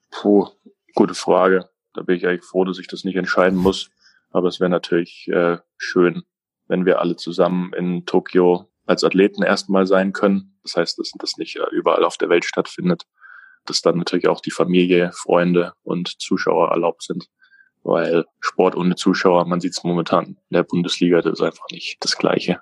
[0.10, 0.47] Puh,
[0.95, 1.70] gute Frage.
[1.93, 3.91] Da bin ich eigentlich froh, dass ich das nicht entscheiden muss.
[4.32, 6.24] Aber es wäre natürlich äh, schön,
[6.68, 10.58] wenn wir alle zusammen in Tokio als Athleten erstmal sein können.
[10.64, 13.04] Das heißt, dass das nicht äh, überall auf der Welt stattfindet,
[13.66, 17.28] dass dann natürlich auch die Familie, Freunde und Zuschauer erlaubt sind.
[17.84, 21.98] Weil Sport ohne Zuschauer, man sieht es momentan in der Bundesliga, das ist einfach nicht
[22.00, 22.62] das Gleiche.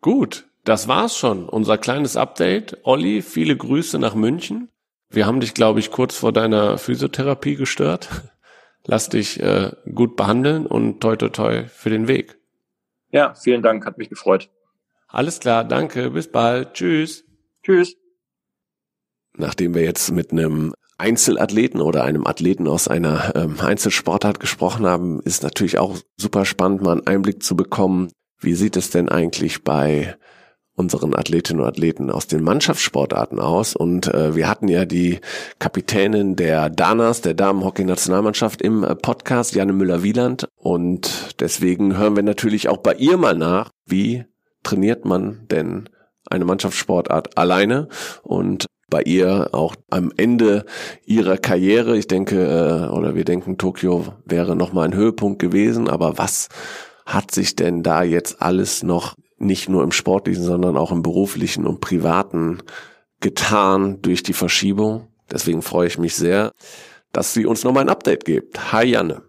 [0.00, 1.48] Gut, das war's schon.
[1.48, 2.78] Unser kleines Update.
[2.82, 4.68] Olli, viele Grüße nach München.
[5.10, 8.08] Wir haben dich, glaube ich, kurz vor deiner Physiotherapie gestört.
[8.84, 12.38] Lass dich äh, gut behandeln und toi toi toi für den Weg.
[13.10, 14.50] Ja, vielen Dank, hat mich gefreut.
[15.08, 17.24] Alles klar, danke, bis bald, tschüss.
[17.62, 17.94] Tschüss.
[19.36, 25.20] Nachdem wir jetzt mit einem Einzelathleten oder einem Athleten aus einer ähm, Einzelsportart gesprochen haben,
[25.22, 28.10] ist natürlich auch super spannend, mal einen Einblick zu bekommen.
[28.40, 30.16] Wie sieht es denn eigentlich bei
[30.78, 33.74] unseren Athletinnen und Athleten aus den Mannschaftssportarten aus.
[33.74, 35.20] Und äh, wir hatten ja die
[35.58, 40.46] Kapitänin der Danas, der Damenhockey-Nationalmannschaft im äh, Podcast, Janne Müller-Wieland.
[40.54, 44.24] Und deswegen hören wir natürlich auch bei ihr mal nach, wie
[44.62, 45.88] trainiert man denn
[46.30, 47.88] eine Mannschaftssportart alleine
[48.22, 50.64] und bei ihr auch am Ende
[51.04, 51.96] ihrer Karriere.
[51.96, 56.48] Ich denke, äh, oder wir denken, Tokio wäre nochmal ein Höhepunkt gewesen, aber was
[57.04, 61.66] hat sich denn da jetzt alles noch nicht nur im sportlichen, sondern auch im beruflichen
[61.66, 62.58] und privaten
[63.20, 65.08] getan durch die Verschiebung?
[65.30, 66.52] Deswegen freue ich mich sehr,
[67.12, 68.72] dass sie uns nochmal ein Update gibt.
[68.72, 69.27] Hi Janne.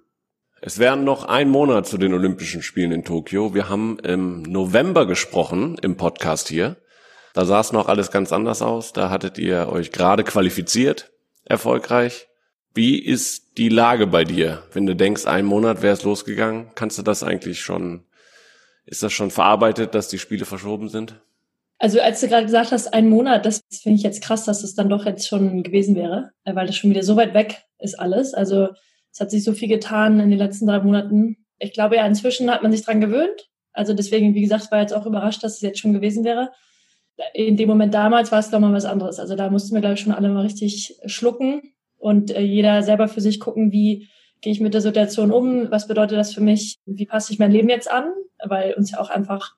[0.62, 3.54] Es wären noch ein Monat zu den Olympischen Spielen in Tokio.
[3.54, 6.76] Wir haben im November gesprochen im Podcast hier.
[7.34, 8.92] Da sah es noch alles ganz anders aus.
[8.92, 11.14] Da hattet ihr euch gerade qualifiziert,
[11.46, 12.28] erfolgreich.
[12.74, 14.64] Wie ist die Lage bei dir?
[14.74, 18.04] Wenn du denkst, ein Monat wäre es losgegangen, kannst du das eigentlich schon,
[18.86, 21.22] ist das schon verarbeitet, dass die Spiele verschoben sind?
[21.78, 24.76] Also als du gerade gesagt hast, ein Monat, das finde ich jetzt krass, dass es
[24.76, 28.34] dann doch jetzt schon gewesen wäre, weil das schon wieder so weit weg ist alles.
[28.34, 28.70] Also
[29.20, 31.36] es hat sich so viel getan in den letzten drei Monaten.
[31.58, 33.50] Ich glaube ja, inzwischen hat man sich dran gewöhnt.
[33.74, 36.52] Also deswegen, wie gesagt, war jetzt auch überrascht, dass es jetzt schon gewesen wäre
[37.34, 39.20] in dem Moment damals war es, ich, mal was anderes.
[39.20, 43.08] Also da mussten wir, glaube ich, schon alle mal richtig schlucken und äh, jeder selber
[43.08, 44.08] für sich gucken, wie
[44.42, 47.52] gehe ich mit der Situation um, was bedeutet das für mich, wie passe ich mein
[47.52, 48.06] Leben jetzt an,
[48.46, 49.56] weil uns ja auch einfach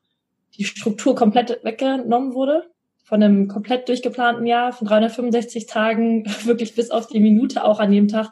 [0.58, 2.66] die Struktur komplett weggenommen wurde
[3.04, 7.92] von einem komplett durchgeplanten Jahr, von 365 Tagen, wirklich bis auf die Minute auch an
[7.92, 8.32] jedem Tag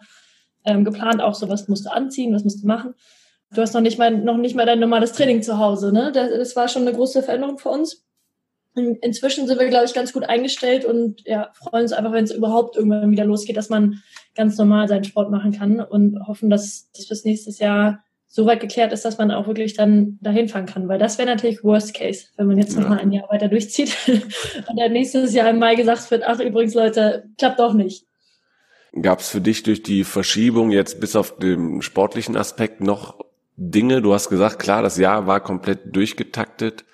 [0.65, 2.93] ähm, geplant, auch so, was musst du anziehen, was musst du machen.
[3.51, 6.11] Du hast noch nicht mal, noch nicht mal dein normales Training zu Hause, ne?
[6.13, 8.05] Das, das war schon eine große Veränderung für uns.
[8.75, 12.31] Inzwischen sind wir, glaube ich, ganz gut eingestellt und ja, freuen uns einfach, wenn es
[12.31, 14.01] überhaupt irgendwann wieder losgeht, dass man
[14.35, 18.59] ganz normal seinen Sport machen kann und hoffen, dass das bis nächstes Jahr so weit
[18.59, 20.87] geklärt ist, dass man auch wirklich dann dahin fahren kann.
[20.87, 22.81] Weil das wäre natürlich Worst Case, wenn man jetzt ja.
[22.81, 26.39] noch mal ein Jahr weiter durchzieht und dann nächstes Jahr im Mai gesagt wird, ach
[26.39, 28.05] übrigens Leute, klappt doch nicht.
[29.01, 33.19] Gab es für dich durch die Verschiebung jetzt bis auf den sportlichen Aspekt noch
[33.55, 34.01] Dinge?
[34.01, 36.85] Du hast gesagt, klar, das Jahr war komplett durchgetaktet.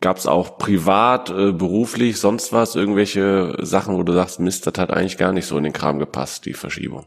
[0.00, 4.74] Gab es auch privat, äh, beruflich, sonst was, irgendwelche Sachen, wo du sagst, Mist, das
[4.78, 7.06] hat eigentlich gar nicht so in den Kram gepasst, die Verschiebung?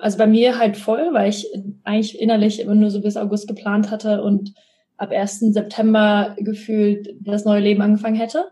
[0.00, 1.46] Also bei mir halt voll, weil ich
[1.84, 4.54] eigentlich innerlich immer nur so bis August geplant hatte und
[4.96, 5.40] ab 1.
[5.52, 8.48] September gefühlt das neue Leben angefangen hätte.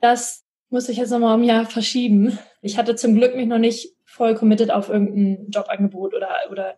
[0.00, 2.38] Das musste ich jetzt nochmal um ein Jahr verschieben.
[2.62, 6.76] Ich hatte zum Glück mich noch nicht voll committed auf irgendein Jobangebot oder, oder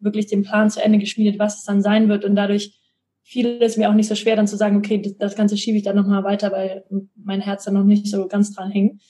[0.00, 2.24] wirklich den Plan zu Ende geschmiedet, was es dann sein wird.
[2.24, 2.78] Und dadurch
[3.22, 5.84] fiel es mir auch nicht so schwer, dann zu sagen, okay, das Ganze schiebe ich
[5.84, 6.84] dann nochmal weiter, weil
[7.14, 9.00] mein Herz dann noch nicht so ganz dran hing.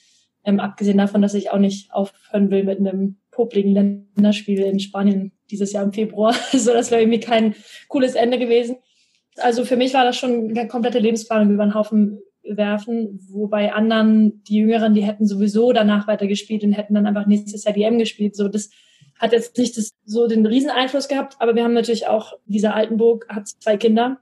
[0.43, 5.31] Ähm, abgesehen davon, dass ich auch nicht aufhören will mit einem popligen Länderspiel in Spanien
[5.49, 6.33] dieses Jahr im Februar.
[6.51, 7.55] so, das wäre irgendwie kein
[7.87, 8.77] cooles Ende gewesen.
[9.37, 12.19] Also für mich war das schon eine komplette Lebensplanung über den Haufen
[12.57, 17.63] werfen, wobei anderen, die Jüngeren, die hätten sowieso danach weitergespielt und hätten dann einfach nächstes
[17.63, 18.35] Jahr die M gespielt.
[18.35, 18.69] So, das
[19.17, 23.27] hat jetzt nicht das, so den Rieseneinfluss gehabt, aber wir haben natürlich auch, dieser Altenburg
[23.29, 24.19] hat zwei Kinder,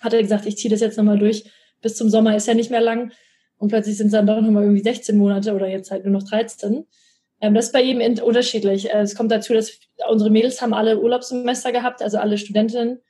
[0.00, 1.44] hat er gesagt, ich ziehe das jetzt nochmal durch.
[1.80, 3.12] Bis zum Sommer ist ja nicht mehr lang.
[3.58, 6.22] Und plötzlich sind es dann doch nochmal irgendwie 16 Monate oder jetzt halt nur noch
[6.22, 6.86] 13.
[7.40, 8.90] Ähm, das ist bei jedem unterschiedlich.
[8.90, 13.00] Äh, es kommt dazu, dass unsere Mädels haben alle Urlaubssemester gehabt, also alle Studentinnen.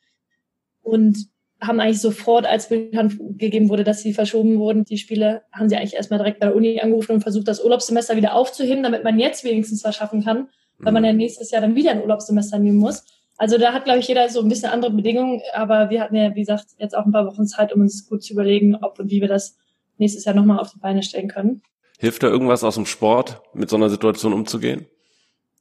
[0.83, 1.29] Und
[1.61, 5.77] haben eigentlich sofort, als bekannt gegeben wurde, dass sie verschoben wurden, die Spiele, haben sie
[5.77, 9.19] eigentlich erstmal direkt bei der Uni angerufen und versucht, das Urlaubssemester wieder aufzuheben, damit man
[9.19, 10.49] jetzt wenigstens was schaffen kann
[10.79, 11.19] weil man ja mhm.
[11.19, 13.05] nächstes Jahr dann wieder ein Urlaubssemester nehmen muss.
[13.37, 16.35] Also da hat, glaube ich, jeder so ein bisschen andere Bedingungen, aber wir hatten ja,
[16.35, 19.11] wie gesagt, jetzt auch ein paar Wochen Zeit, um uns gut zu überlegen, ob und
[19.11, 19.57] wie wir das
[19.97, 21.63] nächstes Jahr nochmal auf die Beine stellen können.
[21.99, 24.87] Hilft da irgendwas aus dem Sport, mit so einer Situation umzugehen?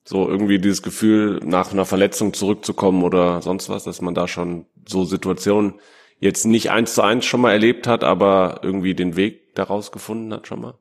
[0.10, 4.66] So irgendwie dieses Gefühl, nach einer Verletzung zurückzukommen oder sonst was, dass man da schon
[4.88, 5.82] so Situationen
[6.22, 10.34] jetzt nicht eins zu eins schon mal erlebt hat, aber irgendwie den Weg daraus gefunden
[10.34, 10.76] hat schon mal?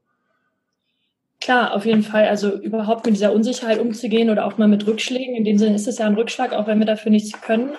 [1.40, 2.28] Klar, auf jeden Fall.
[2.28, 5.34] Also überhaupt mit dieser Unsicherheit umzugehen oder auch mal mit Rückschlägen.
[5.34, 7.70] In dem Sinne ist es ja ein Rückschlag, auch wenn wir dafür nichts können.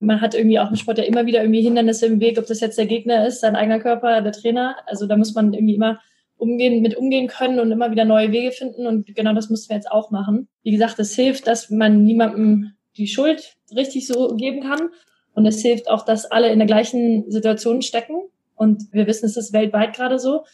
[0.00, 2.60] Man hat irgendwie auch im Sport ja immer wieder irgendwie Hindernisse im Weg, ob das
[2.60, 4.76] jetzt der Gegner ist, sein eigener Körper, der Trainer.
[4.84, 5.98] Also da muss man irgendwie immer
[6.40, 8.86] umgehen, mit umgehen können und immer wieder neue Wege finden.
[8.86, 10.48] Und genau das mussten wir jetzt auch machen.
[10.62, 14.88] Wie gesagt, es hilft, dass man niemandem die Schuld richtig so geben kann.
[15.34, 18.16] Und es hilft auch, dass alle in der gleichen Situation stecken.
[18.56, 20.44] Und wir wissen, es ist weltweit gerade so.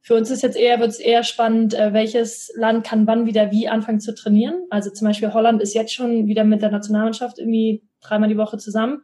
[0.00, 3.52] Für uns ist jetzt eher, wird es eher spannend, äh, welches Land kann wann wieder
[3.52, 4.64] wie anfangen zu trainieren.
[4.68, 8.58] Also zum Beispiel Holland ist jetzt schon wieder mit der Nationalmannschaft irgendwie dreimal die Woche
[8.58, 9.02] zusammen.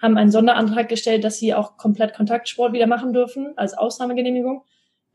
[0.00, 4.62] haben einen Sonderantrag gestellt, dass sie auch komplett Kontaktsport wieder machen dürfen als Ausnahmegenehmigung.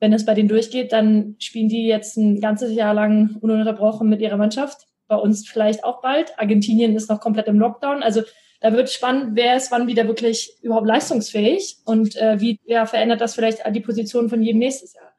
[0.04, 4.20] Wenn es bei denen durchgeht, dann spielen die jetzt ein ganzes Jahr lang ununterbrochen mit
[4.20, 4.86] ihrer Mannschaft.
[5.08, 6.38] Bei uns vielleicht auch bald.
[6.38, 8.04] Argentinien ist noch komplett im Lockdown.
[8.04, 8.22] Also
[8.60, 13.22] da wird spannend, wer ist wann wieder wirklich überhaupt leistungsfähig und äh, wie ja, verändert
[13.22, 15.14] das vielleicht die Position von jedem nächstes Jahr.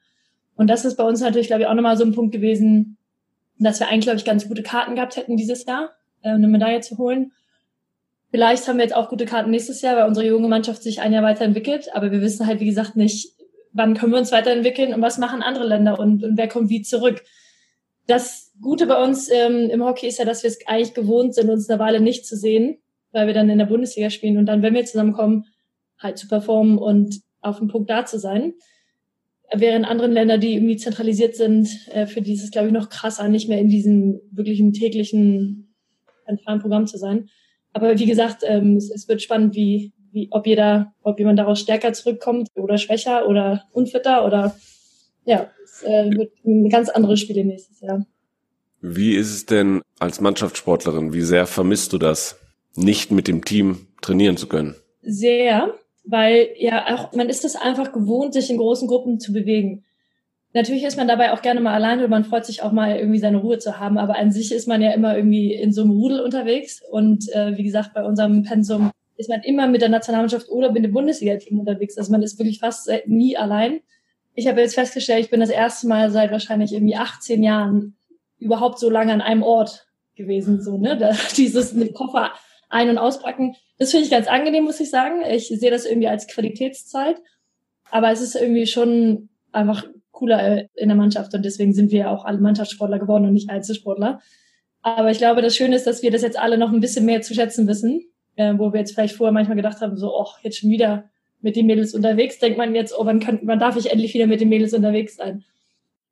[0.54, 2.98] Und das ist bei uns natürlich, glaube ich, auch nochmal so ein Punkt gewesen,
[3.58, 6.82] dass wir eigentlich, glaube ich, ganz gute Karten gehabt hätten dieses Jahr, äh, eine Medaille
[6.82, 7.32] zu holen.
[8.30, 11.14] Vielleicht haben wir jetzt auch gute Karten nächstes Jahr, weil unsere junge Mannschaft sich ein
[11.14, 11.94] Jahr weiterentwickelt.
[11.94, 13.33] Aber wir wissen halt, wie gesagt, nicht,
[13.74, 16.82] wann können wir uns weiterentwickeln und was machen andere Länder und, und wer kommt wie
[16.82, 17.22] zurück.
[18.06, 21.50] Das Gute bei uns ähm, im Hockey ist ja, dass wir es eigentlich gewohnt sind,
[21.50, 22.78] uns eine Weile nicht zu sehen,
[23.12, 25.46] weil wir dann in der Bundesliga spielen und dann, wenn wir zusammenkommen,
[25.98, 28.54] halt zu performen und auf dem Punkt da zu sein.
[29.52, 32.88] Während anderen Länder, die irgendwie zentralisiert sind, äh, für die ist es, glaube ich, noch
[32.88, 35.74] krasser, nicht mehr in diesem wirklichen täglichen
[36.26, 37.28] zentralen Programm zu sein.
[37.72, 41.60] Aber wie gesagt, ähm, es, es wird spannend, wie, wie, ob jeder, ob jemand daraus
[41.60, 44.56] stärker zurückkommt oder schwächer oder unfitter oder
[45.24, 48.06] ja, es äh, wird ein ganz anderes Spiel nächstes Jahr.
[48.80, 51.12] Wie ist es denn als Mannschaftssportlerin?
[51.12, 52.38] Wie sehr vermisst du das,
[52.76, 54.74] nicht mit dem Team trainieren zu können?
[55.02, 59.84] Sehr, weil ja auch man ist es einfach gewohnt, sich in großen Gruppen zu bewegen.
[60.52, 63.18] Natürlich ist man dabei auch gerne mal alleine und man freut sich auch mal irgendwie
[63.18, 65.90] seine Ruhe zu haben, aber an sich ist man ja immer irgendwie in so einem
[65.90, 70.48] Rudel unterwegs und äh, wie gesagt, bei unserem Pensum ist man immer mit der Nationalmannschaft
[70.48, 71.96] oder mit dem Bundesliga-Team unterwegs.
[71.96, 73.80] Also man ist wirklich fast nie allein.
[74.34, 77.96] Ich habe jetzt festgestellt, ich bin das erste Mal seit wahrscheinlich irgendwie 18 Jahren
[78.38, 79.86] überhaupt so lange an einem Ort
[80.16, 82.32] gewesen, so, ne, da, dieses Koffer
[82.68, 83.54] ein- und auspacken.
[83.78, 85.22] Das finde ich ganz angenehm, muss ich sagen.
[85.28, 87.16] Ich sehe das irgendwie als Qualitätszeit.
[87.90, 92.10] Aber es ist irgendwie schon einfach cooler in der Mannschaft und deswegen sind wir ja
[92.10, 94.20] auch alle Mannschaftssportler geworden und nicht Einzelsportler.
[94.82, 97.22] Aber ich glaube, das Schöne ist, dass wir das jetzt alle noch ein bisschen mehr
[97.22, 98.02] zu schätzen wissen,
[98.36, 101.10] äh, wo wir jetzt vielleicht vorher manchmal gedacht haben, so, oh, jetzt schon wieder
[101.40, 104.26] mit den Mädels unterwegs, denkt man jetzt, oh, wann, kann, wann darf ich endlich wieder
[104.26, 105.44] mit den Mädels unterwegs sein?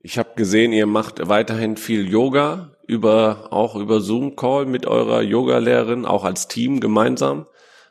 [0.03, 5.23] Ich habe gesehen, ihr macht weiterhin viel Yoga über auch über Zoom Call mit eurer
[5.23, 7.47] Yogalehrerin, auch als Team gemeinsam.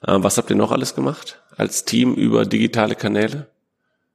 [0.05, 3.47] Äh, was habt ihr noch alles gemacht als Team über digitale Kanäle?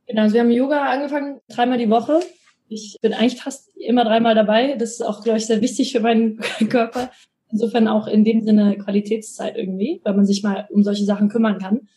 [0.07, 2.21] Genau, also wir haben Yoga angefangen, dreimal die Woche.
[2.69, 4.75] Ich bin eigentlich fast immer dreimal dabei.
[4.75, 6.39] Das ist auch, glaube ich, sehr wichtig für meinen
[6.69, 7.11] Körper.
[7.51, 11.59] Insofern auch in dem Sinne Qualitätszeit irgendwie, weil man sich mal um solche Sachen kümmern
[11.59, 11.89] kann.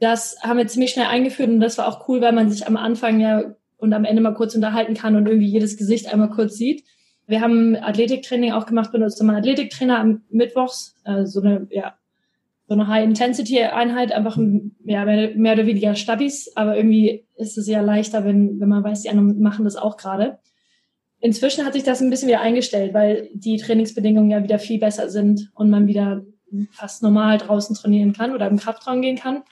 [0.00, 2.76] Das haben wir ziemlich schnell eingeführt und das war auch cool, weil man sich am
[2.76, 6.56] Anfang ja und am Ende mal kurz unterhalten kann und irgendwie jedes Gesicht einmal kurz
[6.56, 6.84] sieht.
[7.26, 11.94] Wir haben Athletiktraining auch gemacht, benutzt immer Athletiktrainer am Mittwochs, äh, so eine, ja,
[12.66, 17.80] so eine High-Intensity-Einheit, einfach ja, mehr, mehr oder weniger Stabis, aber irgendwie ist es ja
[17.80, 20.38] leichter, wenn, wenn man weiß, die anderen machen das auch gerade.
[21.24, 25.08] Inzwischen hat sich das ein bisschen wieder eingestellt, weil die Trainingsbedingungen ja wieder viel besser
[25.08, 26.22] sind und man wieder
[26.72, 29.42] fast normal draußen trainieren kann oder im Kraftraum gehen kann.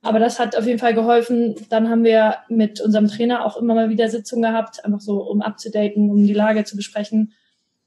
[0.00, 1.54] Aber das hat auf jeden Fall geholfen.
[1.70, 5.42] Dann haben wir mit unserem Trainer auch immer mal wieder Sitzungen gehabt, einfach so, um
[5.42, 7.34] abzudaten, um die Lage zu besprechen.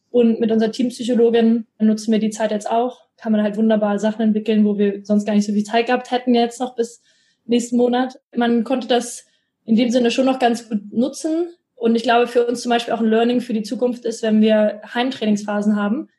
[0.10, 3.02] Und mit unserer Teampsychologin nutzen wir die Zeit jetzt auch.
[3.18, 6.10] Kann man halt wunderbar Sachen entwickeln, wo wir sonst gar nicht so viel Zeit gehabt
[6.10, 7.04] hätten jetzt noch bis
[7.44, 8.18] nächsten Monat.
[8.34, 9.26] Man konnte das
[9.66, 11.50] in dem Sinne schon noch ganz gut nutzen.
[11.76, 14.42] Und ich glaube, für uns zum Beispiel auch ein Learning für die Zukunft ist, wenn
[14.42, 16.10] wir Heimtrainingsphasen haben,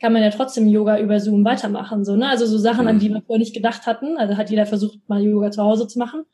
[0.00, 2.04] kann man ja trotzdem Yoga über Zoom weitermachen.
[2.04, 2.28] So, ne?
[2.28, 4.18] Also so Sachen, an die wir vorher nicht gedacht hatten.
[4.18, 6.24] Also hat jeder versucht, mal Yoga zu Hause zu machen.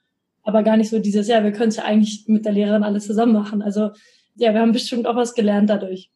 [0.42, 3.06] Aber gar nicht so dieses, ja, wir können es ja eigentlich mit der Lehrerin alles
[3.06, 3.62] zusammen machen.
[3.62, 3.90] Also
[4.36, 6.10] ja, wir haben bestimmt auch was gelernt dadurch.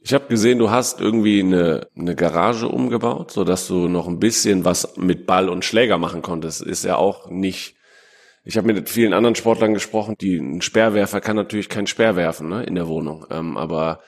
[0.00, 4.20] Ich habe gesehen, du hast irgendwie eine, eine Garage umgebaut, so dass du noch ein
[4.20, 6.62] bisschen was mit Ball und Schläger machen konntest.
[6.62, 7.74] Ist ja auch nicht.
[8.48, 12.48] Ich habe mit vielen anderen Sportlern gesprochen, die ein Speerwerfer kann natürlich kein Speer werfen
[12.48, 14.00] ne, in der Wohnung, ähm, aber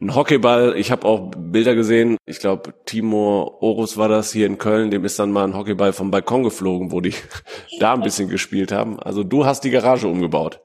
[0.00, 4.56] ein Hockeyball, ich habe auch Bilder gesehen, ich glaube Timo Orus war das hier in
[4.56, 7.12] Köln, dem ist dann mal ein Hockeyball vom Balkon geflogen, wo die
[7.80, 9.00] da ein bisschen gespielt haben.
[9.00, 10.60] Also du hast die Garage umgebaut.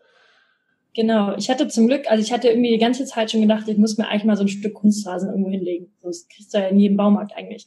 [0.93, 3.79] Genau, ich hatte zum Glück, also ich hatte irgendwie die ganze Zeit schon gedacht, ich
[3.79, 5.91] muss mir eigentlich mal so ein Stück Kunstrasen irgendwo hinlegen.
[6.03, 7.65] Das kriegst du ja in jedem Baumarkt eigentlich.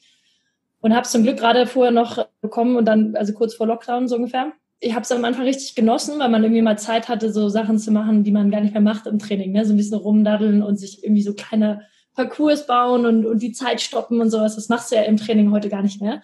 [0.78, 4.14] Und habe zum Glück gerade vorher noch bekommen und dann, also kurz vor Lockdown so
[4.14, 4.52] ungefähr.
[4.80, 7.78] Ich habe es am Anfang richtig genossen, weil man irgendwie mal Zeit hatte, so Sachen
[7.78, 9.52] zu machen, die man gar nicht mehr macht im Training.
[9.52, 9.64] Ne?
[9.64, 11.82] So ein bisschen rumdaddeln und sich irgendwie so kleine
[12.14, 14.56] Parcours bauen und, und die Zeit stoppen und sowas.
[14.56, 16.22] Das machst du ja im Training heute gar nicht mehr.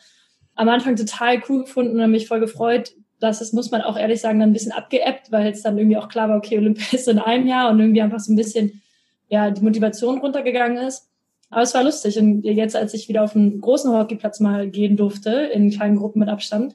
[0.55, 2.93] Am Anfang total cool gefunden und mich voll gefreut,
[3.23, 5.97] das ist, muss man auch ehrlich sagen, dann ein bisschen abgeebbt, weil es dann irgendwie
[5.97, 8.83] auch klar war, okay, Olympia ist in einem Jahr und irgendwie einfach so ein bisschen,
[9.29, 11.09] ja, die Motivation runtergegangen ist.
[11.49, 12.19] Aber es war lustig.
[12.19, 16.19] Und jetzt, als ich wieder auf einen großen Hockeyplatz mal gehen durfte, in kleinen Gruppen
[16.21, 16.75] mit Abstand,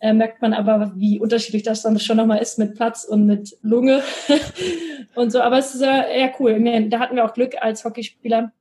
[0.00, 3.56] äh, merkt man aber, wie unterschiedlich das dann schon nochmal ist mit Platz und mit
[3.62, 4.02] Lunge
[5.14, 5.40] und so.
[5.40, 6.62] Aber es ist äh, eher cool.
[6.88, 8.52] Da hatten wir auch Glück als Hockeyspieler,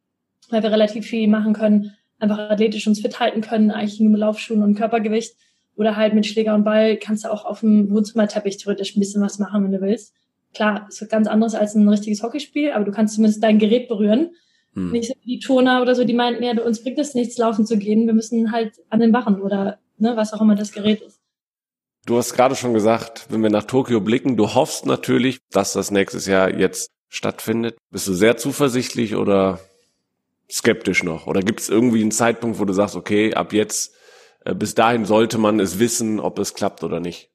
[0.50, 4.20] weil wir relativ viel machen können, einfach athletisch uns fit halten können, eigentlich nur mit
[4.20, 5.36] Laufschuhen und Körpergewicht
[5.76, 9.22] Oder halt mit Schläger und Ball kannst du auch auf dem Wohnzimmerteppich theoretisch ein bisschen
[9.22, 10.16] was machen, wenn du willst.
[10.56, 14.32] Klar, ist ganz anderes als ein richtiges Hockeyspiel, aber du kannst zumindest dein Gerät berühren.
[14.74, 14.92] Hm.
[14.92, 17.78] Nicht so die Toner oder so, die meinten, ja, uns bringt es nichts, laufen zu
[17.78, 18.08] gehen.
[18.08, 21.20] Wir müssen halt an den Wachen oder ne, was auch immer das Gerät ist.
[22.08, 25.92] Du hast gerade schon gesagt, wenn wir nach Tokio blicken, du hoffst natürlich, dass das
[25.92, 27.78] nächstes Jahr jetzt stattfindet.
[27.92, 29.60] Bist du sehr zuversichtlich oder
[30.50, 31.28] skeptisch noch?
[31.28, 33.94] Oder gibt es irgendwie einen Zeitpunkt, wo du sagst, okay, ab jetzt,
[34.46, 37.30] äh, bis dahin sollte man es wissen, ob es klappt oder nicht?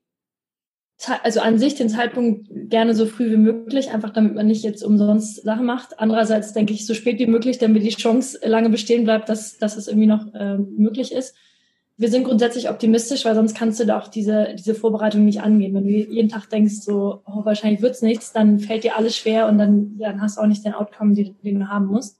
[1.22, 4.82] Also an sich den Zeitpunkt gerne so früh wie möglich, einfach damit man nicht jetzt
[4.82, 6.00] umsonst Sachen macht.
[6.00, 9.76] Andererseits denke ich so spät wie möglich, damit die Chance lange bestehen bleibt, dass, dass
[9.76, 11.34] es irgendwie noch äh, möglich ist.
[12.02, 15.72] Wir sind grundsätzlich optimistisch, weil sonst kannst du da auch diese, diese Vorbereitung nicht angehen.
[15.74, 19.48] Wenn du jeden Tag denkst, so oh, wahrscheinlich wird's nichts, dann fällt dir alles schwer
[19.48, 22.18] und dann, dann hast du auch nicht den Outcome, den, den du haben musst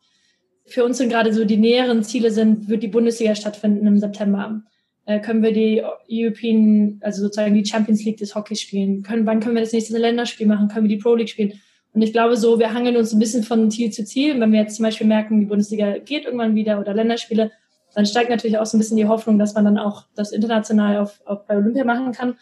[0.67, 4.63] für uns sind gerade so die näheren Ziele sind, wird die Bundesliga stattfinden im September.
[5.05, 9.03] Äh, können wir die European, also sozusagen die Champions League des Hockeys spielen?
[9.03, 10.69] Können, wann können wir das nächste Länderspiel machen?
[10.69, 11.61] Können wir die Pro League spielen?
[11.95, 14.41] Und ich glaube so, wir hangeln uns ein bisschen von Ziel zu Ziel.
[14.41, 17.51] Wenn wir jetzt zum Beispiel merken, die Bundesliga geht irgendwann wieder oder Länderspiele,
[17.95, 20.99] dann steigt natürlich auch so ein bisschen die Hoffnung, dass man dann auch das international
[20.99, 22.37] auf, auf bei Olympia machen kann.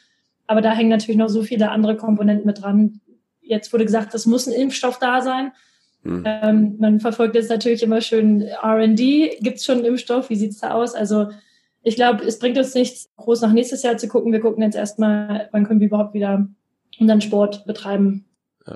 [0.47, 3.01] Aber da hängen natürlich noch so viele andere Komponenten mit dran.
[3.41, 5.53] Jetzt wurde gesagt, es muss ein Impfstoff da sein.
[6.03, 6.23] Mhm.
[6.25, 9.39] Ähm, man verfolgt jetzt natürlich immer schön R&D.
[9.41, 10.31] Gibt es schon einen Impfstoff?
[10.31, 10.95] Wie sieht's da aus?
[10.95, 11.29] Also
[11.83, 14.33] ich glaube, es bringt uns nichts, groß nach nächstes Jahr zu gucken.
[14.33, 16.47] Wir gucken jetzt erstmal, wann können wir überhaupt wieder
[16.99, 18.27] unseren Sport betreiben.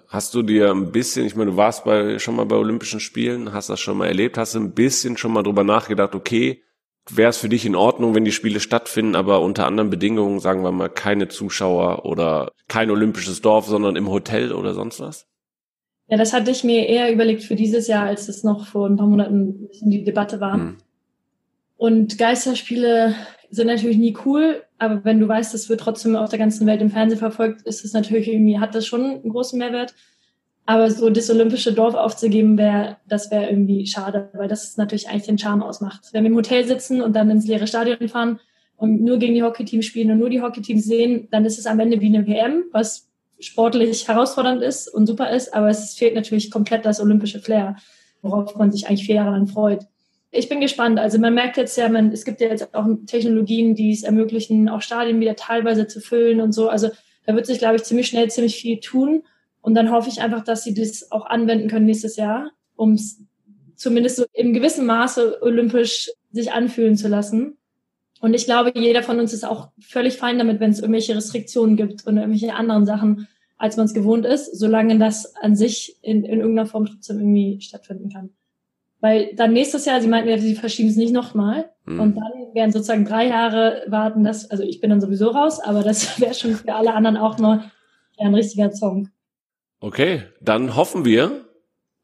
[0.09, 3.53] Hast du dir ein bisschen, ich meine, du warst bei, schon mal bei Olympischen Spielen,
[3.53, 6.63] hast das schon mal erlebt, hast du ein bisschen schon mal drüber nachgedacht, okay,
[7.11, 10.63] wäre es für dich in Ordnung, wenn die Spiele stattfinden, aber unter anderen Bedingungen, sagen
[10.63, 15.27] wir mal, keine Zuschauer oder kein olympisches Dorf, sondern im Hotel oder sonst was?
[16.09, 18.97] Ja, das hatte ich mir eher überlegt für dieses Jahr, als es noch vor ein
[18.97, 20.57] paar Monaten die Debatte war.
[20.57, 20.77] Mhm.
[21.77, 23.15] Und Geisterspiele
[23.51, 26.81] sind natürlich nie cool, aber wenn du weißt, das wird trotzdem auf der ganzen Welt
[26.81, 29.95] im Fernsehen verfolgt, ist es natürlich irgendwie, hat das schon einen großen Mehrwert.
[30.67, 35.25] Aber so das olympische Dorf aufzugeben, wäre, das wäre irgendwie schade, weil das natürlich eigentlich
[35.25, 36.09] den Charme ausmacht.
[36.13, 38.41] Wenn wir im Hotel sitzen und dann ins leere Stadion fahren
[38.77, 41.81] und nur gegen die Hockeyteams spielen und nur die Hockeyteams sehen, dann ist es am
[41.81, 46.51] Ende wie eine WM, was sportlich herausfordernd ist und super ist, aber es fehlt natürlich
[46.51, 47.77] komplett das olympische Flair,
[48.23, 49.87] worauf man sich eigentlich vier Jahre lang freut.
[50.37, 50.99] Ich bin gespannt.
[50.99, 54.69] Also man merkt jetzt ja, man, es gibt ja jetzt auch Technologien, die es ermöglichen,
[54.69, 56.69] auch Stadien wieder teilweise zu füllen und so.
[56.69, 56.91] Also
[57.25, 59.23] da wird sich, glaube ich, ziemlich schnell ziemlich viel tun.
[59.61, 63.23] Und dann hoffe ich einfach, dass sie das auch anwenden können nächstes Jahr, um es
[63.77, 67.57] zumindest so im gewissen Maße olympisch sich anfühlen zu lassen.
[68.21, 71.77] Und ich glaube, jeder von uns ist auch völlig fein damit, wenn es irgendwelche Restriktionen
[71.77, 76.25] gibt und irgendwelche anderen Sachen, als man es gewohnt ist, solange das an sich in,
[76.25, 78.31] in irgendeiner Form trotzdem irgendwie stattfinden kann.
[79.05, 81.71] Weil dann nächstes Jahr, sie meinten ja, sie verschieben es nicht nochmal.
[81.85, 82.01] Mhm.
[82.01, 85.83] Und dann werden sozusagen drei Jahre warten, das, also ich bin dann sowieso raus, aber
[85.83, 87.63] das wäre schon für alle anderen auch noch
[88.17, 89.11] ein richtiger Song.
[89.79, 91.45] Okay, dann hoffen wir,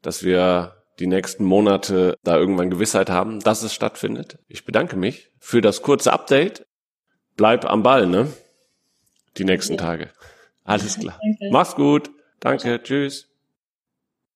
[0.03, 4.37] dass wir die nächsten Monate da irgendwann Gewissheit haben, dass es stattfindet.
[4.47, 6.67] Ich bedanke mich für das kurze Update.
[7.35, 8.27] Bleib am Ball, ne?
[9.37, 10.11] Die nächsten Tage.
[10.65, 11.19] Alles klar.
[11.19, 11.49] Danke.
[11.51, 12.11] Mach's gut.
[12.39, 12.79] Danke.
[12.83, 13.30] Tschüss.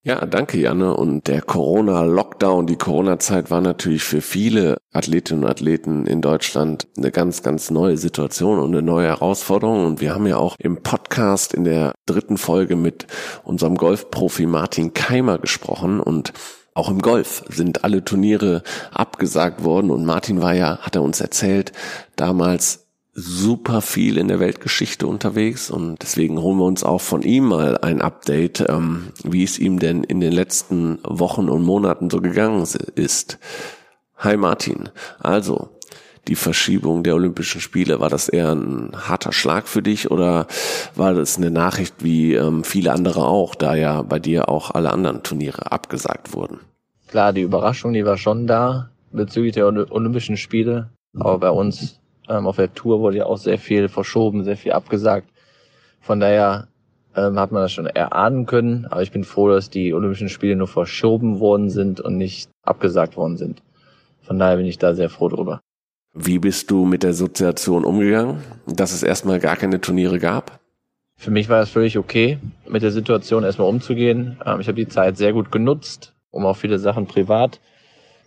[0.07, 0.95] Ja, danke, Janne.
[0.95, 7.09] Und der Corona-Lockdown, die Corona-Zeit war natürlich für viele Athletinnen und Athleten in Deutschland eine
[7.09, 9.83] ganz, ganz neue Situation und eine neue Herausforderung.
[9.83, 13.07] Und wir haben ja auch im Podcast in der dritten Folge mit
[13.43, 16.33] unserem Golfprofi Martin Keimer gesprochen und
[16.75, 21.19] auch im Golf sind alle Turniere abgesagt worden und Martin war ja, hat er uns
[21.19, 21.71] erzählt,
[22.15, 22.84] damals
[23.17, 27.77] super viel in der Weltgeschichte unterwegs und deswegen holen wir uns auch von ihm mal
[27.77, 32.67] ein Update, ähm, wie es ihm denn in den letzten Wochen und Monaten so gegangen
[32.95, 33.39] ist.
[34.17, 34.89] Hi Martin,
[35.19, 35.69] also
[36.27, 40.47] die Verschiebung der Olympischen Spiele, war das eher ein harter Schlag für dich oder
[40.95, 44.91] war das eine Nachricht wie ähm, viele andere auch, da ja bei dir auch alle
[44.91, 46.59] anderen Turniere abgesagt wurden?
[47.07, 51.99] Klar, die Überraschung, die war schon da bezüglich der Olympischen Spiele, aber bei uns
[52.29, 55.29] ähm, auf der Tour wurde ja auch sehr viel verschoben, sehr viel abgesagt.
[55.99, 56.67] Von daher
[57.15, 58.85] ähm, hat man das schon erahnen können.
[58.89, 63.17] Aber ich bin froh, dass die Olympischen Spiele nur verschoben worden sind und nicht abgesagt
[63.17, 63.61] worden sind.
[64.21, 65.61] Von daher bin ich da sehr froh drüber.
[66.13, 70.59] Wie bist du mit der Situation umgegangen, dass es erstmal gar keine Turniere gab?
[71.17, 74.37] Für mich war es völlig okay, mit der Situation erstmal umzugehen.
[74.45, 77.59] Ähm, ich habe die Zeit sehr gut genutzt, um auch viele Sachen privat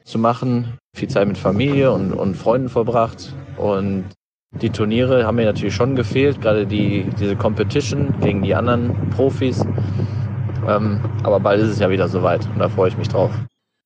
[0.05, 3.35] zu machen, viel Zeit mit Familie und, und Freunden verbracht.
[3.59, 4.07] Und
[4.53, 9.65] die Turniere haben mir natürlich schon gefehlt, gerade die, diese Competition gegen die anderen Profis.
[10.67, 13.31] Ähm, aber bald ist es ja wieder soweit und da freue ich mich drauf.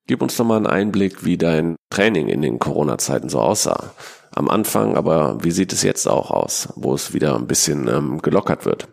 [0.06, 3.92] Gib uns doch mal einen Einblick, wie dein Training in den Corona-Zeiten so aussah.
[4.34, 8.22] am Anfang, aber wie sieht es jetzt auch aus, wo es wieder ein bisschen ähm,
[8.22, 8.88] gelockert wird?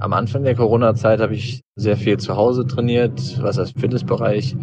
[0.00, 4.54] Am Anfang der Corona-Zeit habe ich sehr viel zu Hause trainiert, was das Fitnessbereich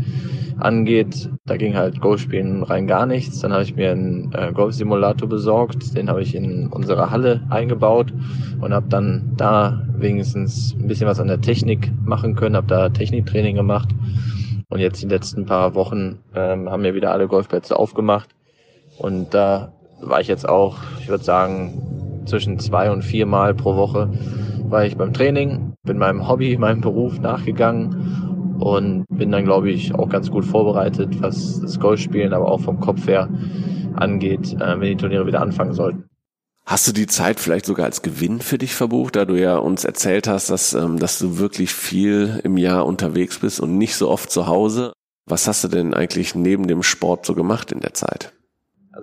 [0.57, 1.29] angeht.
[1.45, 3.39] Da ging halt Golfspielen rein gar nichts.
[3.39, 8.13] Dann habe ich mir einen äh, Golfsimulator besorgt, den habe ich in unsere Halle eingebaut
[8.61, 12.89] und habe dann da wenigstens ein bisschen was an der Technik machen können, habe da
[12.89, 13.89] Techniktraining gemacht.
[14.69, 18.29] Und jetzt die letzten paar Wochen ähm, haben mir wieder alle Golfplätze aufgemacht.
[18.97, 23.75] Und da war ich jetzt auch, ich würde sagen, zwischen zwei und vier Mal pro
[23.75, 24.09] Woche
[24.69, 29.93] war ich beim Training, bin meinem Hobby, meinem Beruf nachgegangen und bin dann, glaube ich,
[29.93, 33.29] auch ganz gut vorbereitet, was das Golfspielen, aber auch vom Kopf her
[33.95, 36.05] angeht, äh, wenn die Turniere wieder anfangen sollten.
[36.65, 39.85] Hast du die Zeit vielleicht sogar als Gewinn für dich verbucht, da du ja uns
[39.85, 44.09] erzählt hast, dass, ähm, dass du wirklich viel im Jahr unterwegs bist und nicht so
[44.09, 44.93] oft zu Hause?
[45.27, 48.34] Was hast du denn eigentlich neben dem Sport so gemacht in der Zeit?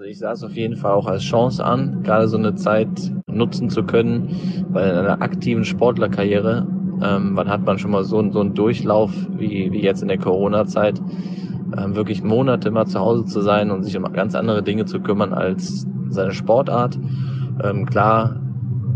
[0.02, 2.88] Also ich sah es auf jeden Fall auch als Chance an, gerade so eine Zeit
[3.28, 6.66] nutzen zu können, weil in einer aktiven Sportlerkarriere,
[7.00, 10.18] ähm, wann hat man schon mal so, so einen Durchlauf wie, wie jetzt in der
[10.18, 11.00] Corona-Zeit,
[11.78, 14.98] ähm, wirklich Monate mal zu Hause zu sein und sich um ganz andere Dinge zu
[14.98, 16.98] kümmern als seine Sportart.
[17.62, 18.40] Ähm, klar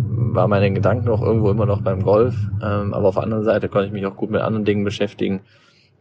[0.08, 2.34] war meine Gedanken auch irgendwo immer noch beim Golf,
[2.64, 5.42] ähm, aber auf der anderen Seite konnte ich mich auch gut mit anderen Dingen beschäftigen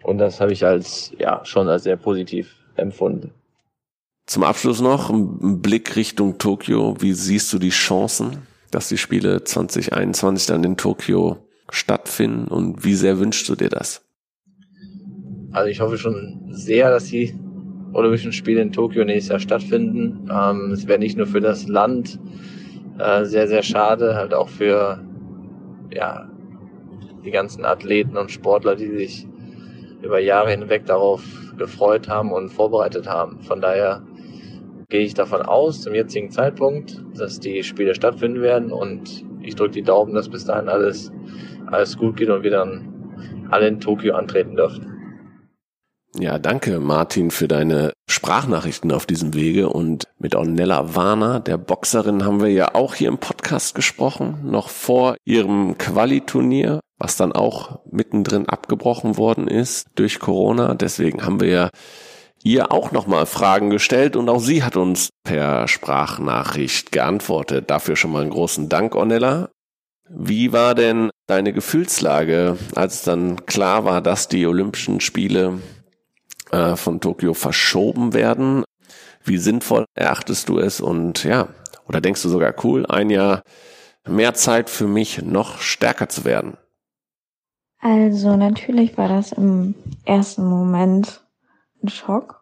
[0.01, 3.29] und das habe ich als ja schon als sehr positiv empfunden.
[4.26, 6.95] Zum Abschluss noch ein Blick Richtung Tokio.
[6.99, 11.38] Wie siehst du die Chancen, dass die Spiele 2021 dann in Tokio
[11.69, 14.03] stattfinden und wie sehr wünschst du dir das?
[15.51, 17.36] Also ich hoffe schon sehr, dass die
[17.93, 20.30] Olympischen Spiele in Tokio nächstes Jahr stattfinden.
[20.30, 22.19] Ähm, es wäre nicht nur für das Land
[22.97, 25.01] äh, sehr, sehr schade, halt auch für
[25.93, 26.30] ja,
[27.23, 29.28] die ganzen Athleten und Sportler, die sich
[30.01, 31.23] über Jahre hinweg darauf
[31.57, 33.41] gefreut haben und vorbereitet haben.
[33.41, 34.01] Von daher
[34.89, 39.71] gehe ich davon aus, zum jetzigen Zeitpunkt, dass die Spiele stattfinden werden und ich drücke
[39.71, 41.11] die Daumen, dass bis dahin alles,
[41.67, 44.91] alles gut geht und wir dann alle in Tokio antreten dürfen.
[46.17, 52.23] Ja, danke Martin für deine Sprachnachrichten auf diesem Wege und mit Ornella Warner, der Boxerin,
[52.23, 57.79] haben wir ja auch hier im Podcast gesprochen, noch vor ihrem Qualiturnier, was dann auch
[57.91, 60.75] mittendrin abgebrochen worden ist durch Corona.
[60.75, 61.69] Deswegen haben wir ja
[62.45, 67.69] ihr auch nochmal Fragen gestellt und auch sie hat uns per Sprachnachricht geantwortet.
[67.71, 69.49] Dafür schon mal einen großen Dank, Ornella.
[70.07, 75.59] Wie war denn deine Gefühlslage, als dann klar war, dass die Olympischen Spiele
[76.51, 78.63] äh, von Tokio verschoben werden?
[79.23, 80.79] Wie sinnvoll erachtest du es?
[80.79, 81.47] Und ja,
[81.87, 83.41] oder denkst du sogar cool, ein Jahr
[84.07, 86.57] mehr Zeit für mich, noch stärker zu werden?
[87.79, 89.73] Also natürlich war das im
[90.05, 91.24] ersten Moment
[91.86, 92.41] ein Schock.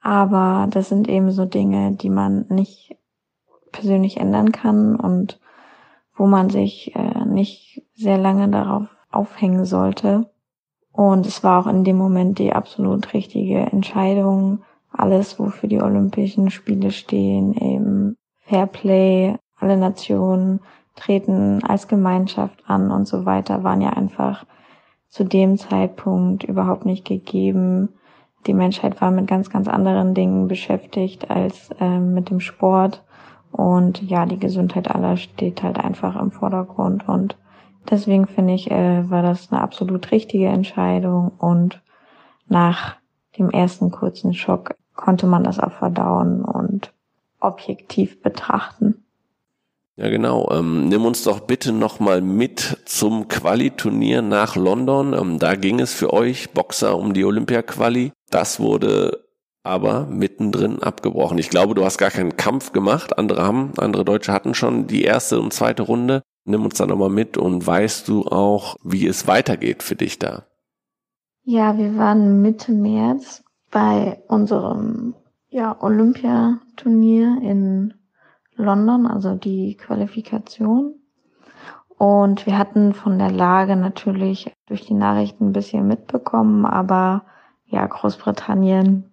[0.00, 2.96] Aber das sind eben so Dinge, die man nicht
[3.72, 5.38] persönlich ändern kann und
[6.16, 10.30] wo man sich äh, nicht sehr lange darauf aufhängen sollte.
[10.92, 14.62] Und es war auch in dem Moment die absolut richtige Entscheidung.
[14.90, 20.60] Alles, wofür die Olympischen Spiele stehen, eben Fairplay, alle Nationen
[20.96, 24.44] treten als Gemeinschaft an und so weiter, waren ja einfach
[25.08, 27.90] zu dem Zeitpunkt überhaupt nicht gegeben.
[28.46, 33.02] Die Menschheit war mit ganz, ganz anderen Dingen beschäftigt als ähm, mit dem Sport.
[33.52, 37.06] Und ja, die Gesundheit aller steht halt einfach im Vordergrund.
[37.08, 37.36] Und
[37.90, 41.32] deswegen finde ich, äh, war das eine absolut richtige Entscheidung.
[41.38, 41.82] Und
[42.48, 42.96] nach
[43.38, 46.92] dem ersten kurzen Schock konnte man das auch verdauen und
[47.40, 49.04] objektiv betrachten.
[49.96, 50.48] Ja, genau.
[50.50, 55.12] Ähm, nimm uns doch bitte nochmal mit zum Quali-Turnier nach London.
[55.12, 58.12] Ähm, da ging es für euch Boxer um die Olympia-Quali.
[58.30, 59.24] Das wurde
[59.62, 61.38] aber mittendrin abgebrochen.
[61.38, 63.18] Ich glaube, du hast gar keinen Kampf gemacht.
[63.18, 66.22] Andere haben, andere Deutsche hatten schon die erste und zweite Runde.
[66.44, 70.46] Nimm uns da nochmal mit und weißt du auch, wie es weitergeht für dich da?
[71.42, 75.14] Ja, wir waren Mitte März bei unserem
[75.48, 77.94] ja, Olympiaturnier in
[78.54, 80.94] London, also die Qualifikation.
[81.98, 87.24] Und wir hatten von der Lage natürlich durch die Nachrichten ein bisschen mitbekommen, aber
[87.70, 89.10] ja, Großbritannien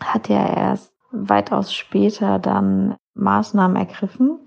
[0.00, 4.40] hat ja erst weitaus später dann Maßnahmen ergriffen.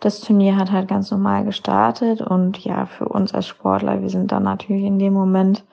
[0.00, 4.32] Das Turnier hat halt ganz normal gestartet und ja, für uns als Sportler, wir sind
[4.32, 5.64] dann natürlich in dem Moment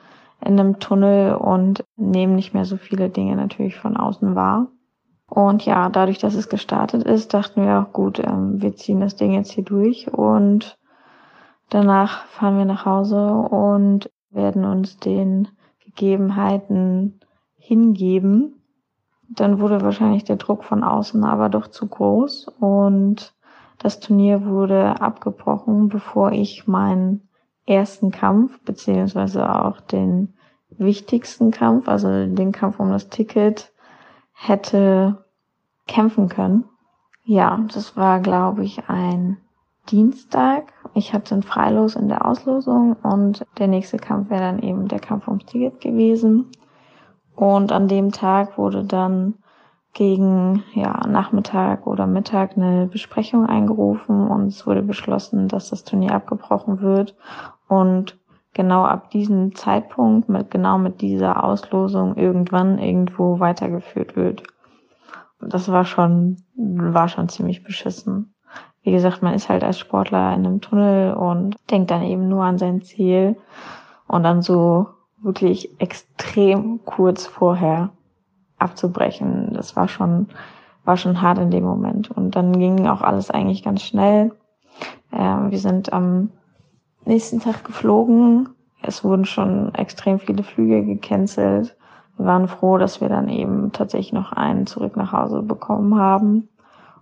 [0.43, 4.67] in einem Tunnel und nehmen nicht mehr so viele Dinge natürlich von außen wahr.
[5.27, 9.15] Und ja, dadurch, dass es gestartet ist, dachten wir auch gut, ähm, wir ziehen das
[9.15, 10.77] Ding jetzt hier durch und
[11.69, 15.47] danach fahren wir nach Hause und werden uns den
[15.95, 17.19] Gegebenheiten
[17.57, 18.55] hingeben.
[19.29, 23.33] dann wurde wahrscheinlich der Druck von außen aber doch zu groß und
[23.77, 27.27] das Turnier wurde abgebrochen, bevor ich meinen
[27.65, 30.33] ersten Kampf beziehungsweise auch den
[30.69, 33.71] wichtigsten Kampf, also den Kampf um das Ticket,
[34.33, 35.23] hätte
[35.87, 36.65] kämpfen können.
[37.23, 39.37] Ja, das war, glaube ich, ein
[39.89, 40.73] Dienstag.
[40.93, 44.99] Ich hatte ein Freilos in der Auslosung und der nächste Kampf wäre dann eben der
[44.99, 46.51] Kampf ums Ticket gewesen.
[47.35, 49.35] Und an dem Tag wurde dann
[49.93, 56.13] gegen ja, Nachmittag oder Mittag eine Besprechung eingerufen und es wurde beschlossen, dass das Turnier
[56.13, 57.15] abgebrochen wird
[57.67, 58.17] und
[58.53, 64.43] genau ab diesem Zeitpunkt mit genau mit dieser Auslosung irgendwann irgendwo weitergeführt wird.
[65.39, 68.30] Das war schon war schon ziemlich beschissen.
[68.83, 72.43] Wie gesagt, man ist halt als Sportler in einem Tunnel und denkt dann eben nur
[72.43, 73.37] an sein Ziel
[74.07, 74.87] und dann so
[75.21, 77.91] wirklich extrem kurz vorher
[78.57, 79.53] abzubrechen.
[79.53, 80.27] Das war schon,
[80.83, 82.09] war schon hart in dem Moment.
[82.09, 84.31] Und dann ging auch alles eigentlich ganz schnell.
[85.11, 86.29] Äh, wir sind am
[87.05, 88.49] nächsten Tag geflogen.
[88.81, 91.75] Es wurden schon extrem viele Flüge gecancelt.
[92.17, 96.49] Wir waren froh, dass wir dann eben tatsächlich noch einen zurück nach Hause bekommen haben.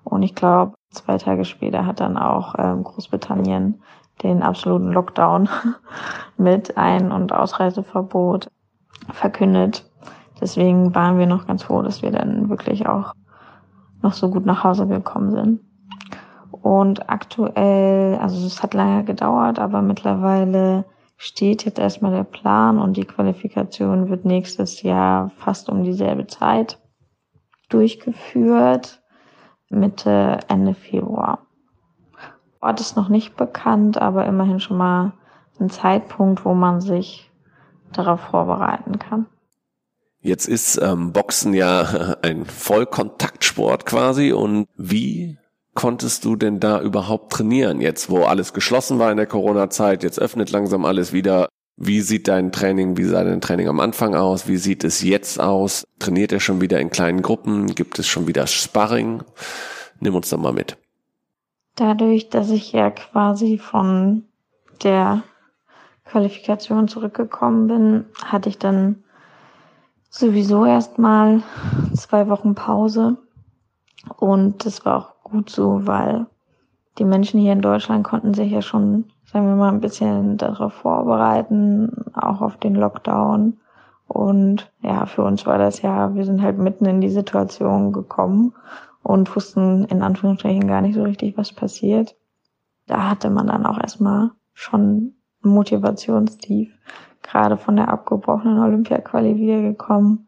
[0.04, 3.82] Und ich glaube, zwei Tage später hat dann auch ähm, Großbritannien
[4.24, 5.50] den absoluten Lockdown
[6.38, 8.50] mit Ein- und Ausreiseverbot
[9.12, 9.90] verkündet.
[10.42, 13.14] Deswegen waren wir noch ganz froh, dass wir dann wirklich auch
[14.02, 15.60] noch so gut nach Hause gekommen sind.
[16.52, 20.86] Und aktuell, also es hat lange gedauert, aber mittlerweile
[21.18, 26.80] steht jetzt erstmal der Plan und die Qualifikation wird nächstes Jahr fast um dieselbe Zeit
[27.68, 28.99] durchgeführt,
[29.70, 31.46] Mitte, Ende Februar.
[32.60, 35.14] Ort ist noch nicht bekannt, aber immerhin schon mal
[35.60, 37.32] ein Zeitpunkt, wo man sich
[37.94, 39.28] darauf vorbereiten kann.
[40.22, 44.34] Jetzt ist ähm, Boxen ja ein Vollkontaktsport quasi.
[44.34, 45.38] Und wie
[45.74, 47.80] konntest du denn da überhaupt trainieren?
[47.80, 51.48] Jetzt, wo alles geschlossen war in der Corona-Zeit, jetzt öffnet langsam alles wieder.
[51.82, 54.50] Wie sieht dein Training, wie sah dein Training am Anfang aus?
[54.50, 55.88] Wie sieht es jetzt aus?
[55.98, 57.68] Trainiert er schon wieder in kleinen Gruppen?
[57.68, 59.24] Gibt es schon wieder Sparring?
[60.02, 60.76] Nimm uns doch mal mit.
[61.76, 64.26] Dadurch, dass ich ja quasi von
[64.84, 65.24] der
[66.04, 69.02] Qualifikation zurückgekommen bin, hatte ich dann
[70.10, 71.44] sowieso erstmal
[71.94, 73.16] zwei Wochen Pause.
[74.18, 76.26] Und das war auch gut so, weil
[76.98, 80.74] die Menschen hier in Deutschland konnten sich ja schon, sagen wir mal, ein bisschen darauf
[80.74, 83.60] vorbereiten, auch auf den Lockdown.
[84.08, 88.54] Und ja, für uns war das ja, wir sind halt mitten in die Situation gekommen
[89.04, 92.16] und wussten in Anführungsstrichen gar nicht so richtig, was passiert.
[92.88, 96.74] Da hatte man dann auch erstmal schon Motivationstief
[97.22, 100.28] gerade von der abgebrochenen Olympia-Quali wiedergekommen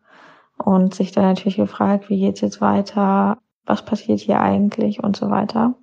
[0.57, 5.31] und sich dann natürlich gefragt, wie geht's jetzt weiter, was passiert hier eigentlich und so
[5.31, 5.73] weiter.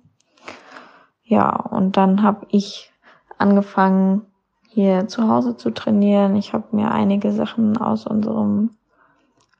[1.23, 2.88] Ja, und dann habe ich
[3.39, 4.21] angefangen,
[4.67, 6.35] hier zu Hause zu trainieren.
[6.35, 8.71] Ich habe mir einige Sachen aus unserem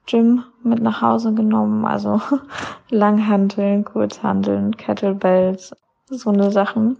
[0.05, 2.21] Gym mit nach Hause genommen, also
[2.89, 5.75] Langhanteln, Kurzhanteln, Kettlebells,
[6.09, 6.97] so eine Sachen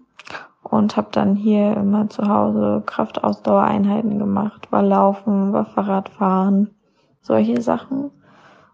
[0.64, 6.76] und habe dann hier immer zu Hause Kraftausdauereinheiten gemacht, war Laufen, war Fahrradfahren,
[7.22, 8.12] solche Sachen.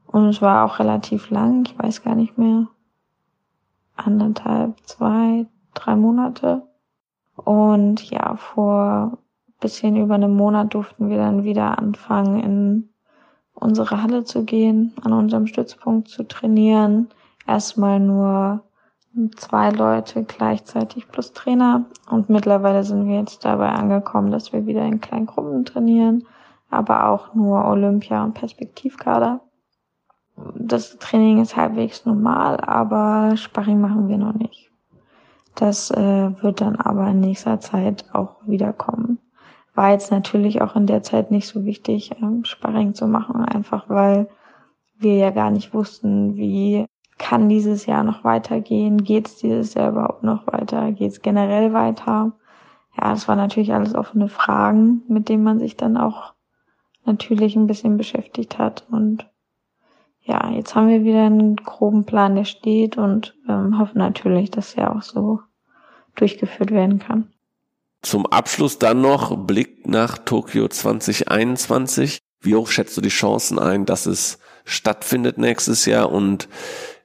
[0.08, 2.68] Und es war auch relativ lang, ich weiß gar nicht mehr,
[3.96, 6.64] anderthalb, zwei, drei Monate.
[7.36, 9.18] Und ja, vor
[9.60, 12.90] bisschen über einem Monat durften wir dann wieder anfangen, in
[13.54, 17.08] unsere Halle zu gehen, an unserem Stützpunkt zu trainieren.
[17.48, 18.64] Erstmal nur
[19.38, 21.86] zwei Leute gleichzeitig plus Trainer.
[22.10, 26.26] Und mittlerweile sind wir jetzt dabei angekommen, dass wir wieder in kleinen Gruppen trainieren,
[26.70, 29.40] aber auch nur Olympia und Perspektivkader.
[30.56, 34.70] Das Training ist halbwegs normal, aber Sparring machen wir noch nicht.
[35.56, 39.20] Das äh, wird dann aber in nächster Zeit auch wiederkommen.
[39.74, 43.90] War jetzt natürlich auch in der Zeit nicht so wichtig, ähm, Sparring zu machen, einfach
[43.90, 44.28] weil
[44.98, 46.86] wir ja gar nicht wussten, wie
[47.18, 49.04] kann dieses Jahr noch weitergehen?
[49.04, 50.92] Geht es dieses Jahr überhaupt noch weiter?
[50.92, 52.34] Geht es generell weiter?
[52.98, 56.34] Ja, das waren natürlich alles offene Fragen, mit denen man sich dann auch
[57.06, 58.86] natürlich ein bisschen beschäftigt hat.
[58.90, 59.30] Und
[60.22, 64.74] ja, jetzt haben wir wieder einen groben Plan, der steht und ähm, hoffen natürlich, dass
[64.76, 65.40] er auch so
[66.16, 67.32] durchgeführt werden kann.
[68.02, 72.20] Zum Abschluss dann noch Blick nach Tokio 2021.
[72.42, 76.48] Wie hoch schätzt du die Chancen ein, dass es stattfindet nächstes Jahr und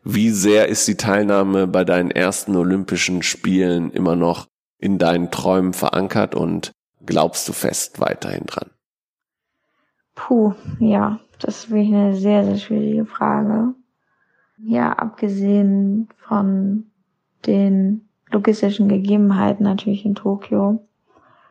[0.02, 4.46] wie sehr ist die Teilnahme bei deinen ersten Olympischen Spielen immer noch
[4.78, 6.72] in deinen Träumen verankert und
[7.04, 8.70] glaubst du fest weiterhin dran?
[10.14, 13.74] Puh, ja, das ist wirklich eine sehr, sehr schwierige Frage.
[14.58, 16.90] Ja, abgesehen von
[17.46, 20.80] den logistischen Gegebenheiten natürlich in Tokio,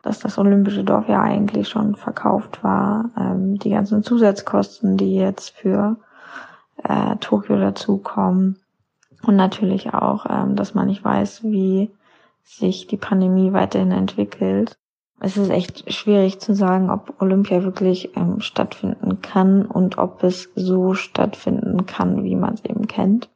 [0.02, 5.50] dass das olympische Dorf ja eigentlich schon verkauft war, ähm, die ganzen Zusatzkosten, die jetzt
[5.50, 5.96] für
[6.82, 8.56] äh, Tokio dazukommen
[9.22, 11.90] und natürlich auch, ähm, dass man nicht weiß, wie
[12.42, 14.78] sich die Pandemie weiterhin entwickelt.
[15.20, 20.50] Es ist echt schwierig zu sagen, ob Olympia wirklich ähm, stattfinden kann und ob es
[20.54, 23.28] so stattfinden kann, wie man es eben kennt.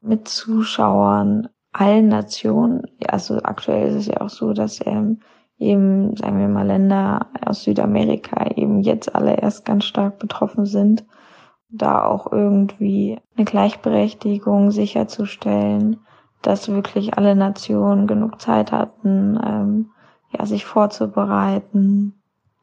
[0.00, 2.82] Mit Zuschauern allen Nationen.
[3.06, 5.20] Also aktuell ist es ja auch so, dass ähm,
[5.58, 11.04] eben, sagen wir mal, Länder aus Südamerika eben jetzt alle erst ganz stark betroffen sind.
[11.70, 15.98] Da auch irgendwie eine Gleichberechtigung sicherzustellen,
[16.40, 19.90] dass wirklich alle Nationen genug Zeit hatten, ähm,
[20.30, 22.14] ja, sich vorzubereiten,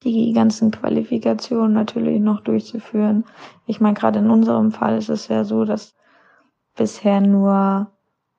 [0.04, 3.26] die ganzen Qualifikationen natürlich noch durchzuführen.
[3.66, 5.96] Ich meine, gerade in unserem Fall ist es ja so, dass
[6.76, 7.92] bisher nur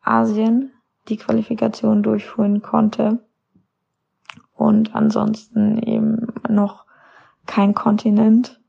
[0.06, 0.72] Asien
[1.08, 3.20] die Qualifikation durchführen konnte
[4.54, 6.84] und ansonsten eben noch
[7.46, 8.60] kein Kontinent.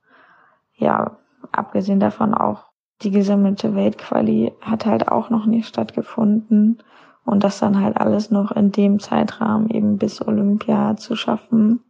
[0.75, 1.17] Ja,
[1.51, 2.65] abgesehen davon auch
[3.01, 6.81] die gesammelte Weltquali hat halt auch noch nicht stattgefunden
[7.25, 11.83] und das dann halt alles noch in dem Zeitrahmen eben bis Olympia zu schaffen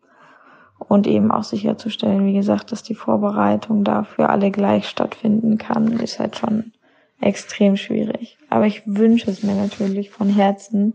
[0.79, 6.19] und eben auch sicherzustellen, wie gesagt, dass die Vorbereitung dafür alle gleich stattfinden kann, ist
[6.19, 6.73] halt schon
[7.20, 8.38] extrem schwierig.
[8.49, 10.93] Aber ich wünsche es mir natürlich von Herzen,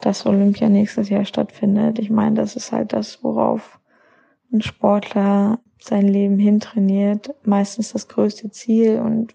[0.00, 1.98] dass Olympia nächstes Jahr stattfindet.
[1.98, 3.80] Ich meine, das ist halt das, worauf
[4.52, 7.34] ein Sportler sein Leben hintrainiert.
[7.44, 9.34] Meistens das größte Ziel und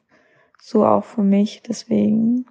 [0.60, 1.62] so auch für mich.
[1.68, 2.46] Deswegen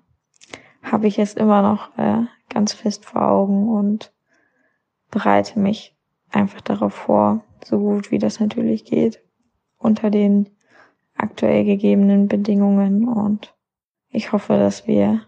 [0.83, 4.13] habe ich es immer noch äh, ganz fest vor Augen und
[5.11, 5.97] bereite mich
[6.31, 9.23] einfach darauf vor, so gut wie das natürlich geht,
[9.79, 10.51] unter den
[11.17, 13.54] aktuell gegebenen Bedingungen und
[14.15, 15.23] ich hoffe, dass wir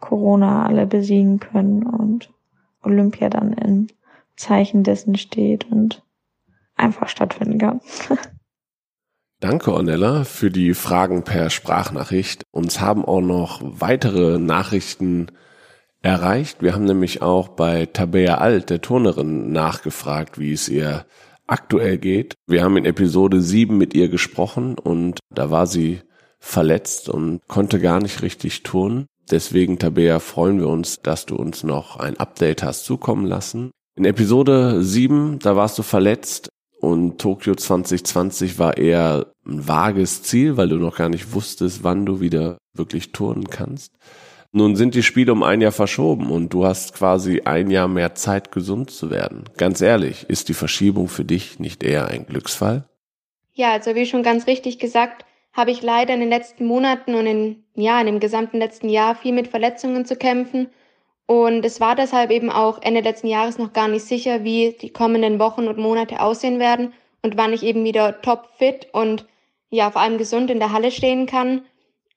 [0.00, 2.30] Corona alle besiegen können und
[2.82, 3.86] Olympia dann in
[4.36, 6.02] Zeichen dessen steht und
[6.74, 7.80] einfach stattfinden kann.
[9.40, 12.44] Danke, Ornella, für die Fragen per Sprachnachricht.
[12.50, 15.28] Uns haben auch noch weitere Nachrichten
[16.02, 16.62] erreicht.
[16.62, 21.06] Wir haben nämlich auch bei Tabea Alt, der Turnerin, nachgefragt, wie es ihr
[21.46, 22.34] aktuell geht.
[22.46, 26.00] Wir haben in Episode 7 mit ihr gesprochen und da war sie
[26.40, 29.06] verletzt und konnte gar nicht richtig turnen.
[29.30, 33.70] Deswegen, Tabea, freuen wir uns, dass du uns noch ein Update hast zukommen lassen.
[33.96, 36.48] In Episode 7, da warst du verletzt
[36.80, 42.06] und Tokio 2020 war eher ein vages Ziel, weil du noch gar nicht wusstest, wann
[42.06, 43.92] du wieder wirklich turnen kannst.
[44.52, 48.16] Nun sind die Spiele um ein Jahr verschoben und du hast quasi ein Jahr mehr
[48.16, 49.44] Zeit, gesund zu werden.
[49.56, 52.88] Ganz ehrlich, ist die Verschiebung für dich nicht eher ein Glücksfall?
[53.52, 57.26] Ja, also wie schon ganz richtig gesagt, habe ich leider in den letzten Monaten und
[57.26, 60.68] in, ja, in dem gesamten letzten Jahr viel mit Verletzungen zu kämpfen.
[61.26, 64.92] Und es war deshalb eben auch Ende letzten Jahres noch gar nicht sicher, wie die
[64.92, 66.92] kommenden Wochen und Monate aussehen werden
[67.22, 69.26] und wann ich eben wieder top fit und
[69.70, 71.62] ja, vor allem gesund in der Halle stehen kann.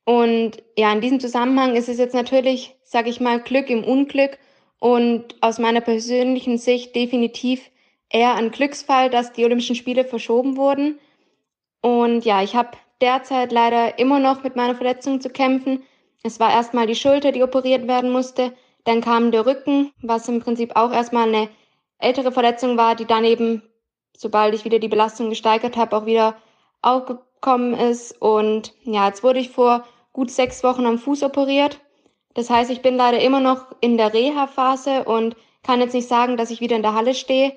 [0.05, 4.37] Und ja, in diesem Zusammenhang ist es jetzt natürlich, sage ich mal, Glück im Unglück
[4.79, 7.69] und aus meiner persönlichen Sicht definitiv
[8.09, 10.99] eher ein Glücksfall, dass die Olympischen Spiele verschoben wurden.
[11.81, 12.71] Und ja, ich habe
[13.03, 15.83] derzeit leider immer noch mit meiner Verletzung zu kämpfen.
[16.23, 18.53] Es war erstmal die Schulter, die operiert werden musste,
[18.85, 21.49] dann kam der Rücken, was im Prinzip auch erstmal eine
[21.99, 23.61] ältere Verletzung war, die dann eben,
[24.15, 26.35] sobald ich wieder die Belastung gesteigert habe, auch wieder
[26.81, 28.21] aufgekommen ist.
[28.21, 31.79] Und ja, jetzt wurde ich vor gut sechs Wochen am Fuß operiert.
[32.33, 36.35] Das heißt, ich bin leider immer noch in der Reha-Phase und kann jetzt nicht sagen,
[36.35, 37.53] dass ich wieder in der Halle stehe.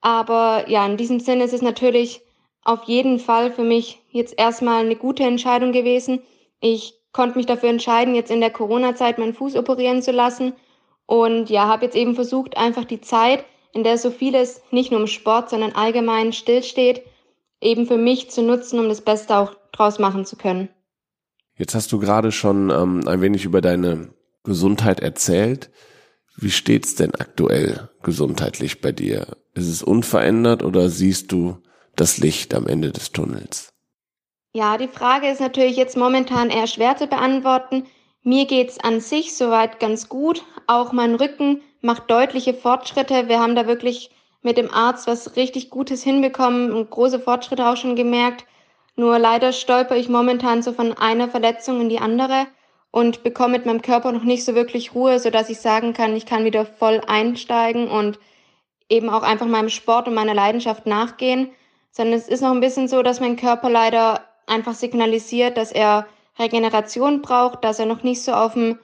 [0.00, 2.22] Aber ja, in diesem Sinne ist es natürlich
[2.64, 6.20] auf jeden Fall für mich jetzt erstmal eine gute Entscheidung gewesen.
[6.60, 10.52] Ich konnte mich dafür entscheiden, jetzt in der Corona-Zeit meinen Fuß operieren zu lassen.
[11.06, 15.00] Und ja, habe jetzt eben versucht, einfach die Zeit, in der so vieles nicht nur
[15.00, 17.02] im Sport, sondern allgemein stillsteht,
[17.60, 20.68] eben für mich zu nutzen, um das Beste auch draus machen zu können.
[21.56, 24.10] Jetzt hast du gerade schon ähm, ein wenig über deine
[24.44, 25.70] Gesundheit erzählt.
[26.36, 29.36] Wie steht's denn aktuell gesundheitlich bei dir?
[29.54, 31.58] Ist es unverändert oder siehst du
[32.00, 33.72] das Licht am Ende des Tunnels?
[34.54, 37.86] Ja, die Frage ist natürlich jetzt momentan eher schwer zu beantworten.
[38.22, 40.44] Mir geht's an sich soweit ganz gut.
[40.66, 43.28] Auch mein Rücken macht deutliche Fortschritte.
[43.28, 44.10] Wir haben da wirklich
[44.42, 48.46] mit dem Arzt was richtig Gutes hinbekommen und große Fortschritte auch schon gemerkt.
[48.96, 52.46] Nur leider stolper ich momentan so von einer Verletzung in die andere
[52.90, 56.16] und bekomme mit meinem Körper noch nicht so wirklich Ruhe, so dass ich sagen kann,
[56.16, 58.18] ich kann wieder voll einsteigen und
[58.88, 61.50] eben auch einfach meinem Sport und meiner Leidenschaft nachgehen.
[61.90, 66.06] Sondern es ist noch ein bisschen so, dass mein Körper leider einfach signalisiert, dass er
[66.38, 68.78] Regeneration braucht, dass er noch nicht so auf dem,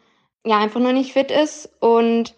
[0.44, 1.70] ja, einfach nur nicht fit ist.
[1.80, 2.34] Und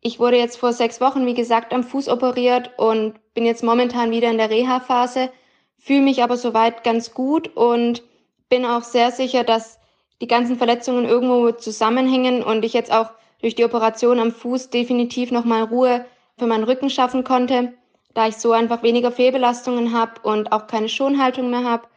[0.00, 4.10] ich wurde jetzt vor sechs Wochen, wie gesagt, am Fuß operiert und bin jetzt momentan
[4.10, 5.30] wieder in der Reha-Phase,
[5.78, 8.02] fühle mich aber soweit ganz gut und
[8.48, 9.78] bin auch sehr sicher, dass
[10.20, 13.10] die ganzen Verletzungen irgendwo zusammenhängen und ich jetzt auch
[13.40, 16.04] durch die Operation am Fuß definitiv nochmal Ruhe
[16.36, 17.74] für meinen Rücken schaffen konnte,
[18.14, 21.88] da ich so einfach weniger Fehlbelastungen habe und auch keine Schonhaltung mehr habe.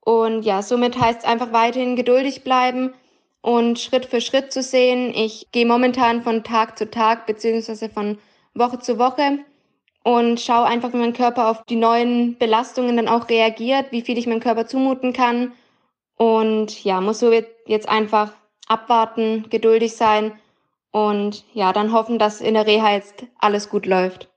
[0.00, 2.92] Und ja, somit heißt es einfach weiterhin geduldig bleiben
[3.40, 5.12] und Schritt für Schritt zu sehen.
[5.14, 8.18] Ich gehe momentan von Tag zu Tag beziehungsweise von
[8.54, 9.38] Woche zu Woche
[10.02, 14.18] und schaue einfach, wie mein Körper auf die neuen Belastungen dann auch reagiert, wie viel
[14.18, 15.52] ich meinem Körper zumuten kann.
[16.16, 18.32] Und ja, muss so jetzt einfach
[18.68, 20.32] abwarten, geduldig sein
[20.90, 24.28] und ja, dann hoffen, dass in der Reha jetzt alles gut läuft.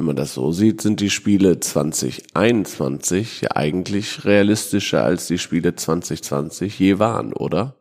[0.00, 5.74] Wenn man das so sieht, sind die Spiele 2021 ja eigentlich realistischer als die Spiele
[5.74, 7.74] 2020 je waren, oder?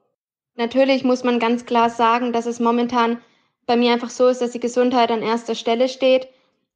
[0.57, 3.21] Natürlich muss man ganz klar sagen, dass es momentan
[3.65, 6.27] bei mir einfach so ist, dass die Gesundheit an erster Stelle steht.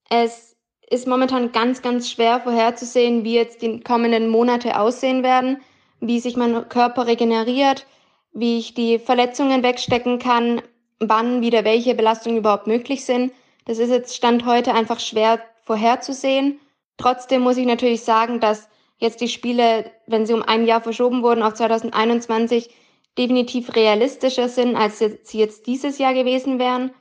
[0.10, 0.56] Es
[0.90, 5.58] ist momentan ganz, ganz schwer vorherzusehen, wie jetzt die kommenden Monate aussehen werden,
[6.00, 7.86] wie sich mein Körper regeneriert,
[8.32, 10.62] wie ich die Verletzungen wegstecken kann,
[11.00, 13.34] wann wieder welche Belastungen überhaupt möglich sind.
[13.66, 16.60] Das ist jetzt Stand heute einfach schwer vorherzusehen.
[16.98, 21.24] Trotzdem muss ich natürlich sagen, dass jetzt die Spiele, wenn sie um ein Jahr verschoben
[21.24, 22.70] wurden auf 2021,
[23.18, 26.92] definitiv realistischer sind, als sie jetzt dieses Jahr gewesen wären.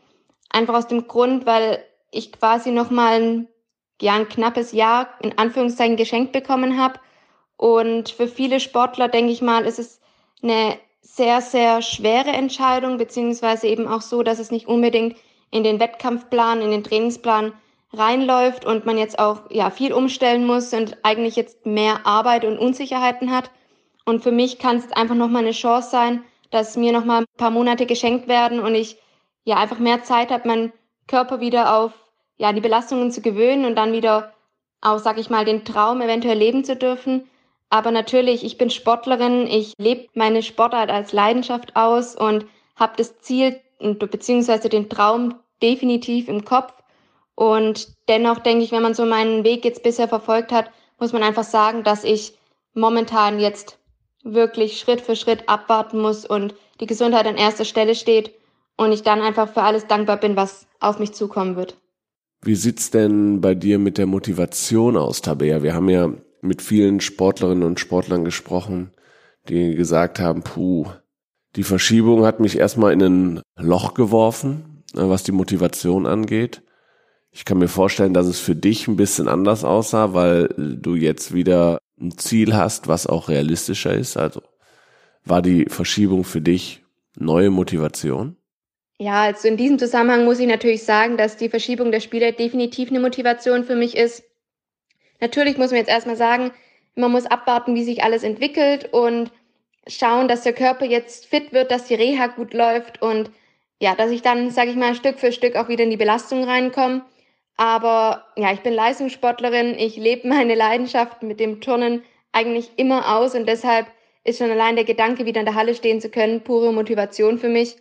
[0.50, 3.48] Einfach aus dem Grund, weil ich quasi nochmal ein,
[4.00, 7.00] ja, ein knappes Jahr in Anführungszeichen geschenkt bekommen habe.
[7.56, 10.00] Und für viele Sportler, denke ich mal, ist es
[10.42, 15.16] eine sehr, sehr schwere Entscheidung, beziehungsweise eben auch so, dass es nicht unbedingt
[15.52, 17.52] in den Wettkampfplan, in den Trainingsplan
[17.92, 22.58] reinläuft und man jetzt auch ja viel umstellen muss und eigentlich jetzt mehr Arbeit und
[22.58, 23.50] Unsicherheiten hat.
[24.04, 27.50] Und für mich kann es einfach nochmal eine Chance sein, dass mir nochmal ein paar
[27.50, 28.96] Monate geschenkt werden und ich
[29.44, 30.72] ja einfach mehr Zeit habe, meinen
[31.06, 31.92] Körper wieder auf
[32.38, 34.32] ja die Belastungen zu gewöhnen und dann wieder
[34.80, 37.28] auch, sag ich mal, den Traum eventuell leben zu dürfen.
[37.70, 42.46] Aber natürlich, ich bin Sportlerin, ich lebe meine Sportart als Leidenschaft aus und
[42.76, 43.60] habe das Ziel
[43.98, 46.72] beziehungsweise den Traum definitiv im Kopf.
[47.34, 51.22] Und dennoch denke ich, wenn man so meinen Weg jetzt bisher verfolgt hat, muss man
[51.22, 52.38] einfach sagen, dass ich
[52.74, 53.78] momentan jetzt
[54.22, 58.32] wirklich Schritt für Schritt abwarten muss und die Gesundheit an erster Stelle steht
[58.76, 61.76] und ich dann einfach für alles dankbar bin, was auf mich zukommen wird.
[62.44, 65.62] Wie sieht's denn bei dir mit der Motivation aus, Tabea?
[65.62, 68.92] Wir haben ja mit vielen Sportlerinnen und Sportlern gesprochen,
[69.48, 70.86] die gesagt haben, puh,
[71.56, 76.62] die Verschiebung hat mich erstmal in ein Loch geworfen, äh, was die Motivation angeht.
[77.30, 81.32] Ich kann mir vorstellen, dass es für dich ein bisschen anders aussah, weil du jetzt
[81.32, 84.16] wieder ein Ziel hast, was auch realistischer ist.
[84.16, 84.42] Also
[85.24, 86.84] war die Verschiebung für dich
[87.16, 88.36] neue Motivation?
[88.98, 92.90] Ja, also in diesem Zusammenhang muss ich natürlich sagen, dass die Verschiebung der Spiele definitiv
[92.90, 94.22] eine Motivation für mich ist.
[95.20, 96.52] Natürlich muss man jetzt erstmal sagen,
[96.94, 99.30] man muss abwarten, wie sich alles entwickelt und
[99.86, 103.30] schauen, dass der Körper jetzt fit wird, dass die Reha gut läuft und
[103.80, 106.44] ja, dass ich dann, sage ich mal, Stück für Stück auch wieder in die Belastung
[106.44, 107.04] reinkomme.
[107.56, 112.02] Aber ja, ich bin Leistungssportlerin, ich lebe meine Leidenschaft mit dem Turnen
[112.32, 113.86] eigentlich immer aus und deshalb
[114.24, 117.48] ist schon allein der Gedanke, wieder in der Halle stehen zu können, pure Motivation für
[117.48, 117.76] mich.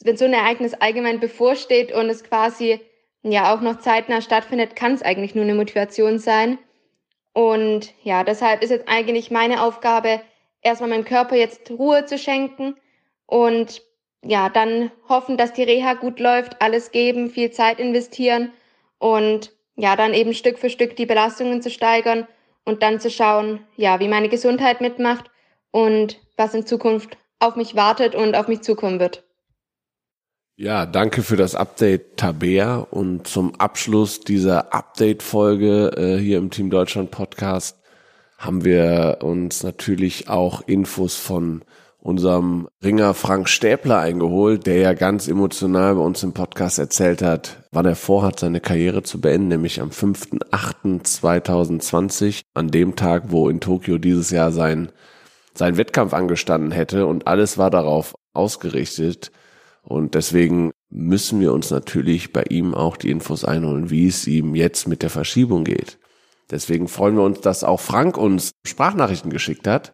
[0.00, 2.80] Wenn so ein Ereignis allgemein bevorsteht und es quasi
[3.22, 6.58] ja auch noch zeitnah stattfindet, kann es eigentlich nur eine Motivation sein.
[7.32, 10.20] Und ja, deshalb ist jetzt eigentlich meine Aufgabe,
[10.64, 12.74] erstmal meinem Körper jetzt Ruhe zu schenken
[13.26, 13.82] und
[14.24, 18.52] ja, dann hoffen, dass die Reha gut läuft, alles geben, viel Zeit investieren
[18.98, 22.26] und ja, dann eben Stück für Stück die Belastungen zu steigern
[22.64, 25.30] und dann zu schauen, ja, wie meine Gesundheit mitmacht
[25.70, 29.24] und was in Zukunft auf mich wartet und auf mich zukommen wird.
[30.56, 32.76] Ja, danke für das Update, Tabea.
[32.78, 37.83] Und zum Abschluss dieser Update-Folge äh, hier im Team Deutschland Podcast
[38.44, 41.62] haben wir uns natürlich auch Infos von
[41.98, 47.64] unserem Ringer Frank Stäbler eingeholt, der ja ganz emotional bei uns im Podcast erzählt hat,
[47.72, 53.60] wann er vorhat, seine Karriere zu beenden, nämlich am 5.8.2020, an dem Tag, wo in
[53.60, 54.90] Tokio dieses Jahr sein,
[55.54, 59.32] sein Wettkampf angestanden hätte und alles war darauf ausgerichtet,
[59.84, 64.54] und deswegen müssen wir uns natürlich bei ihm auch die Infos einholen, wie es ihm
[64.54, 65.98] jetzt mit der Verschiebung geht.
[66.50, 69.92] Deswegen freuen wir uns, dass auch Frank uns Sprachnachrichten geschickt hat.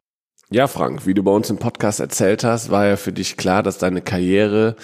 [0.53, 3.63] Ja, Frank, wie du bei uns im Podcast erzählt hast, war ja für dich klar,
[3.63, 4.75] dass deine Karriere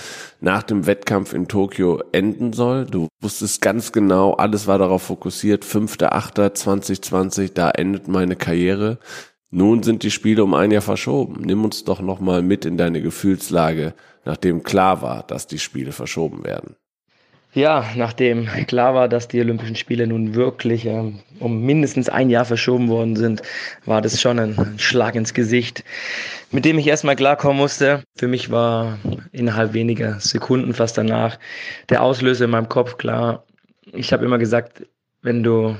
[0.41, 2.85] nach dem Wettkampf in Tokio enden soll.
[2.87, 8.99] Du wusstest ganz genau, alles war darauf fokussiert, 5.8.2020, da endet meine Karriere.
[9.51, 11.43] Nun sind die Spiele um ein Jahr verschoben.
[11.43, 13.95] Nimm uns doch nochmal mit in deine Gefühlslage,
[14.25, 16.77] nachdem klar war, dass die Spiele verschoben werden.
[17.57, 22.45] Ja, nachdem klar war, dass die Olympischen Spiele nun wirklich ähm, um mindestens ein Jahr
[22.45, 23.41] verschoben worden sind,
[23.87, 25.83] war das schon ein Schlag ins Gesicht,
[26.51, 28.03] mit dem ich erstmal klarkommen musste.
[28.15, 28.99] Für mich war
[29.33, 31.39] innerhalb weniger Sekunden fast danach
[31.89, 33.47] der Auslöser in meinem Kopf klar.
[33.95, 34.83] Ich habe immer gesagt,
[35.23, 35.77] wenn du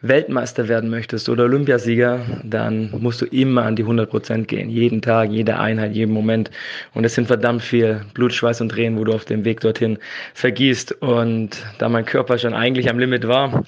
[0.00, 4.70] Weltmeister werden möchtest oder Olympiasieger, dann musst du immer an die 100 Prozent gehen.
[4.70, 6.52] Jeden Tag, jede Einheit, jeden Moment.
[6.94, 9.98] Und es sind verdammt viel Blut, Schweiß und Tränen, wo du auf dem Weg dorthin
[10.34, 11.02] vergießt.
[11.02, 13.64] Und da mein Körper schon eigentlich am Limit war,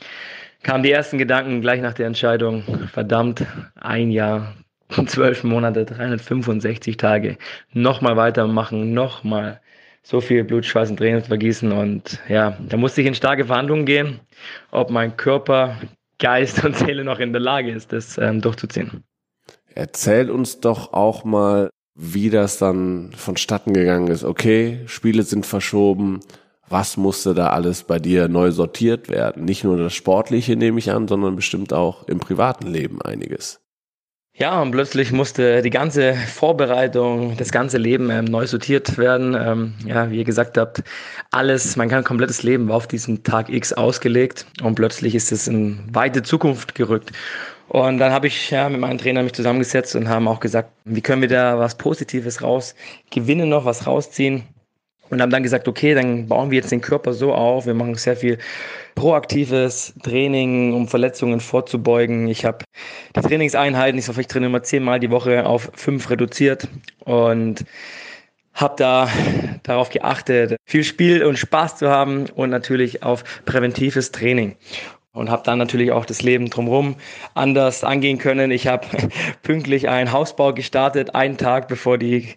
[0.63, 2.63] kamen die ersten Gedanken gleich nach der Entscheidung.
[2.93, 3.45] Verdammt,
[3.75, 4.55] ein Jahr,
[5.07, 7.39] zwölf Monate, 365 Tage.
[7.73, 9.61] Nochmal weitermachen, nochmal
[10.05, 11.73] so viel Blut, Schweiß und Tränen vergießen.
[11.73, 14.21] Und ja, da musste ich in starke Verhandlungen gehen,
[14.71, 15.77] ob mein Körper
[16.21, 19.03] Geist und Seele noch in der Lage ist, das ähm, durchzuziehen.
[19.75, 24.25] Erzähl uns doch auch mal, wie das dann vonstatten gegangen ist.
[24.25, 26.21] Okay, Spiele sind verschoben.
[26.69, 29.45] Was musste da alles bei dir neu sortiert werden?
[29.45, 33.61] Nicht nur das Sportliche nehme ich an, sondern bestimmt auch im privaten Leben einiges.
[34.41, 39.35] Ja, und plötzlich musste die ganze Vorbereitung, das ganze Leben ähm, neu sortiert werden.
[39.39, 40.83] Ähm, ja, wie ihr gesagt habt,
[41.31, 45.81] alles, mein komplettes Leben war auf diesen Tag X ausgelegt und plötzlich ist es in
[45.93, 47.13] weite Zukunft gerückt.
[47.69, 51.03] Und dann habe ich ja mit meinem Trainer mich zusammengesetzt und haben auch gesagt, wie
[51.03, 52.75] können wir da was Positives raus
[53.11, 54.45] gewinnen noch, was rausziehen
[55.11, 57.67] und haben dann gesagt, okay, dann bauen wir jetzt den Körper so auf.
[57.67, 58.39] Wir machen sehr viel
[58.95, 62.29] proaktives Training, um Verletzungen vorzubeugen.
[62.29, 62.65] Ich habe
[63.17, 66.69] die Trainingseinheiten, ich hoffe, ich trainiere immer zehnmal die Woche auf fünf reduziert
[67.05, 67.65] und
[68.55, 69.09] habe da
[69.63, 74.57] darauf geachtet, viel Spiel und Spaß zu haben und natürlich auf präventives Training
[75.13, 76.97] und habe dann natürlich auch das Leben drumherum
[77.35, 78.51] anders angehen können.
[78.51, 78.87] Ich habe
[79.43, 82.35] pünktlich einen Hausbau gestartet, einen Tag bevor die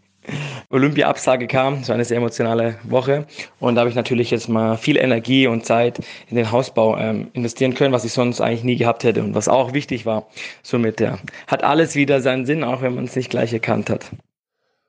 [0.73, 3.25] Olympia-Absage kam, so eine sehr emotionale Woche.
[3.59, 7.29] Und da habe ich natürlich jetzt mal viel Energie und Zeit in den Hausbau ähm,
[7.33, 10.27] investieren können, was ich sonst eigentlich nie gehabt hätte und was auch wichtig war.
[10.63, 14.07] Somit ja, hat alles wieder seinen Sinn, auch wenn man es nicht gleich erkannt hat.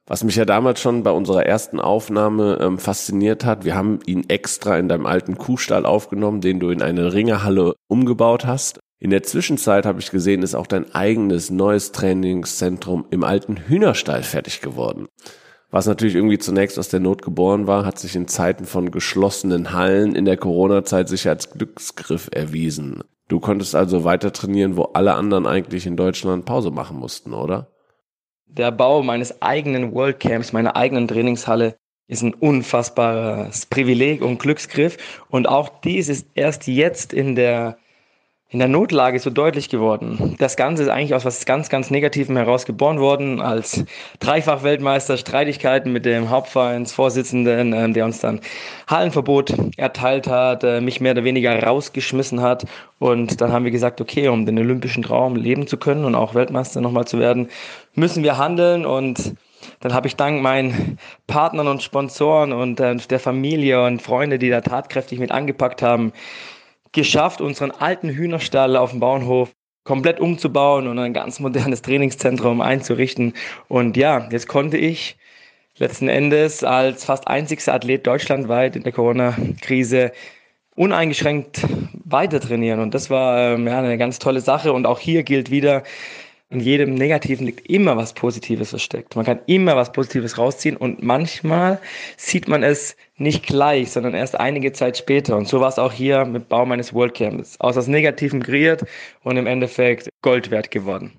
[0.06, 4.28] Was mich ja damals schon bei unserer ersten Aufnahme ähm, fasziniert hat, wir haben ihn
[4.28, 8.80] extra in deinem alten Kuhstall aufgenommen, den du in eine Ringerhalle umgebaut hast.
[9.00, 14.22] In der Zwischenzeit habe ich gesehen, ist auch dein eigenes neues Trainingszentrum im alten Hühnerstall
[14.22, 15.08] fertig geworden.
[15.74, 19.72] Was natürlich irgendwie zunächst aus der Not geboren war, hat sich in Zeiten von geschlossenen
[19.72, 23.02] Hallen in der Corona-Zeit sicher als Glücksgriff erwiesen.
[23.26, 27.72] Du konntest also weiter trainieren, wo alle anderen eigentlich in Deutschland Pause machen mussten, oder?
[28.46, 31.74] Der Bau meines eigenen World Camps, meiner eigenen Trainingshalle
[32.06, 35.24] ist ein unfassbares Privileg und Glücksgriff.
[35.28, 37.78] Und auch dies ist erst jetzt in der
[38.50, 40.36] in der Notlage so deutlich geworden.
[40.38, 43.84] Das Ganze ist eigentlich aus was ganz, ganz Negativem heraus geboren worden, als
[44.20, 48.40] Dreifach-Weltmeister, Streitigkeiten mit dem Hauptvereinsvorsitzenden, äh, der uns dann
[48.86, 52.64] Hallenverbot erteilt hat, äh, mich mehr oder weniger rausgeschmissen hat.
[53.00, 56.34] Und dann haben wir gesagt, okay, um den olympischen Traum leben zu können und auch
[56.34, 57.48] Weltmeister nochmal zu werden,
[57.94, 59.34] müssen wir handeln und
[59.80, 64.50] dann habe ich dank meinen Partnern und Sponsoren und äh, der Familie und Freunde, die
[64.50, 66.12] da tatkräftig mit angepackt haben,
[66.94, 69.52] geschafft, unseren alten Hühnerstall auf dem Bauernhof
[69.84, 73.34] komplett umzubauen und ein ganz modernes Trainingszentrum einzurichten.
[73.68, 75.16] Und ja, jetzt konnte ich
[75.76, 80.12] letzten Endes als fast einzigster Athlet deutschlandweit in der Corona-Krise
[80.74, 81.66] uneingeschränkt
[82.04, 82.80] weiter trainieren.
[82.80, 84.72] Und das war ähm, ja, eine ganz tolle Sache.
[84.72, 85.82] Und auch hier gilt wieder,
[86.50, 89.16] in jedem Negativen liegt immer was Positives versteckt.
[89.16, 91.80] Man kann immer was Positives rausziehen und manchmal
[92.16, 95.36] sieht man es nicht gleich, sondern erst einige Zeit später.
[95.36, 97.60] Und so war es auch hier mit Bau meines World Camps.
[97.60, 98.84] Aus das Negativen kreiert
[99.22, 101.12] und im Endeffekt Gold wert geworden.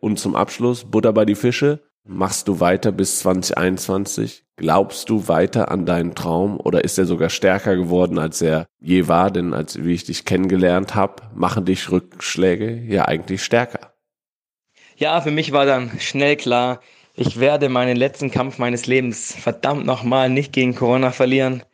[0.00, 1.82] Und zum Abschluss, Butter bei die Fische.
[2.04, 4.44] Machst du weiter bis 2021?
[4.56, 9.08] Glaubst du weiter an deinen Traum oder ist er sogar stärker geworden, als er je
[9.08, 9.30] war?
[9.30, 13.92] Denn als wie ich dich kennengelernt habe, machen dich Rückschläge ja eigentlich stärker.
[14.96, 16.80] Ja, für mich war dann schnell klar,
[17.18, 21.64] ich werde meinen letzten Kampf meines Lebens verdammt nochmal nicht gegen Corona verlieren.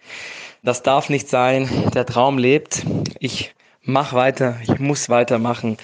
[0.63, 1.69] Das darf nicht sein.
[1.95, 2.83] Der Traum lebt.
[3.19, 4.57] Ich mach weiter.
[4.63, 5.77] Ich muss weitermachen.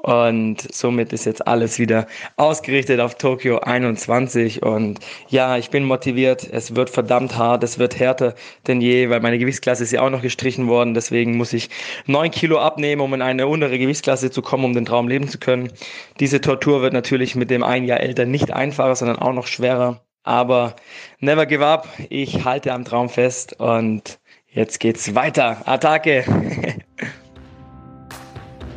[0.00, 2.06] Und somit ist jetzt alles wieder
[2.36, 4.62] ausgerichtet auf Tokio 21.
[4.62, 6.48] Und ja, ich bin motiviert.
[6.50, 7.64] Es wird verdammt hart.
[7.64, 8.34] Es wird härter
[8.68, 10.94] denn je, weil meine Gewichtsklasse ist ja auch noch gestrichen worden.
[10.94, 11.68] Deswegen muss ich
[12.06, 15.38] neun Kilo abnehmen, um in eine untere Gewichtsklasse zu kommen, um den Traum leben zu
[15.38, 15.72] können.
[16.20, 20.02] Diese Tortur wird natürlich mit dem ein Jahr älter nicht einfacher, sondern auch noch schwerer.
[20.22, 20.76] Aber
[21.18, 21.88] never give up.
[22.08, 25.62] Ich halte am Traum fest und jetzt geht's weiter.
[25.66, 26.24] Attacke!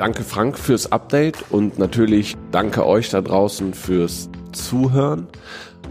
[0.02, 5.28] Danke Frank fürs Update und natürlich danke euch da draußen fürs Zuhören.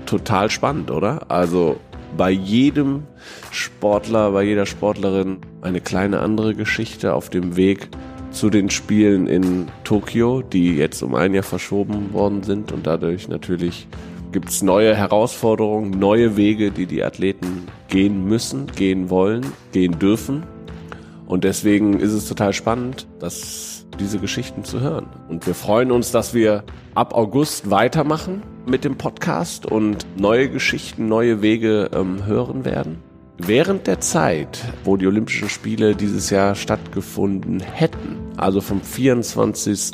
[0.04, 1.30] Total spannend, oder?
[1.30, 1.76] Also
[2.16, 3.04] bei jedem
[3.52, 7.88] Sportler, bei jeder Sportlerin eine kleine andere Geschichte auf dem Weg
[8.32, 13.28] zu den Spielen in Tokio, die jetzt um ein Jahr verschoben worden sind und dadurch
[13.28, 13.86] natürlich
[14.32, 20.42] gibt es neue Herausforderungen, neue Wege, die die Athleten gehen müssen, gehen wollen, gehen dürfen.
[21.28, 25.06] Und deswegen ist es total spannend, dass diese Geschichten zu hören.
[25.28, 26.64] Und wir freuen uns, dass wir
[26.94, 32.98] ab August weitermachen mit dem Podcast und neue Geschichten, neue Wege ähm, hören werden.
[33.38, 39.92] Während der Zeit, wo die Olympischen Spiele dieses Jahr stattgefunden hätten, also vom 24.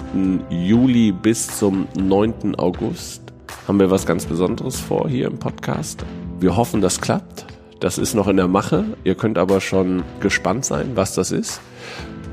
[0.50, 2.56] Juli bis zum 9.
[2.56, 3.22] August,
[3.68, 6.04] haben wir was ganz Besonderes vor hier im Podcast.
[6.40, 7.46] Wir hoffen, das klappt.
[7.78, 8.84] Das ist noch in der Mache.
[9.04, 11.60] Ihr könnt aber schon gespannt sein, was das ist.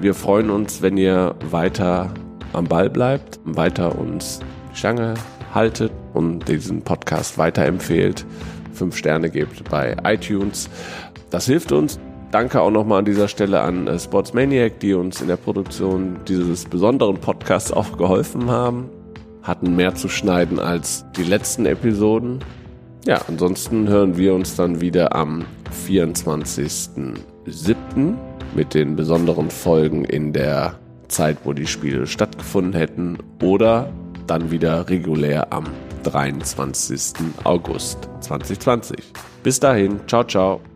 [0.04, 2.14] Wir freuen uns, wenn ihr weiter
[2.52, 4.42] am Ball bleibt, weiter uns
[4.74, 5.14] die Stange
[5.54, 8.26] haltet und diesen Podcast weiterempfehlt,
[8.74, 10.70] fünf Sterne gebt bei iTunes.
[11.30, 12.02] Das hilft uns.
[12.32, 16.66] Danke auch nochmal an dieser Stelle an äh, Sportsmaniac, die uns in der Produktion dieses
[16.66, 18.90] besonderen Podcasts auch geholfen haben.
[19.42, 22.40] Hatten mehr zu schneiden als die letzten Episoden.
[23.06, 25.46] Ja, ansonsten hören wir uns dann wieder am
[25.88, 28.33] 24.07.
[28.56, 30.76] mit den besonderen Folgen in der
[31.08, 33.92] Zeit, wo die Spiele stattgefunden hätten oder
[34.28, 35.66] dann wieder regulär am
[36.04, 37.26] 23.
[37.44, 39.14] August 2020.
[39.44, 40.73] Bis dahin, ciao, ciao.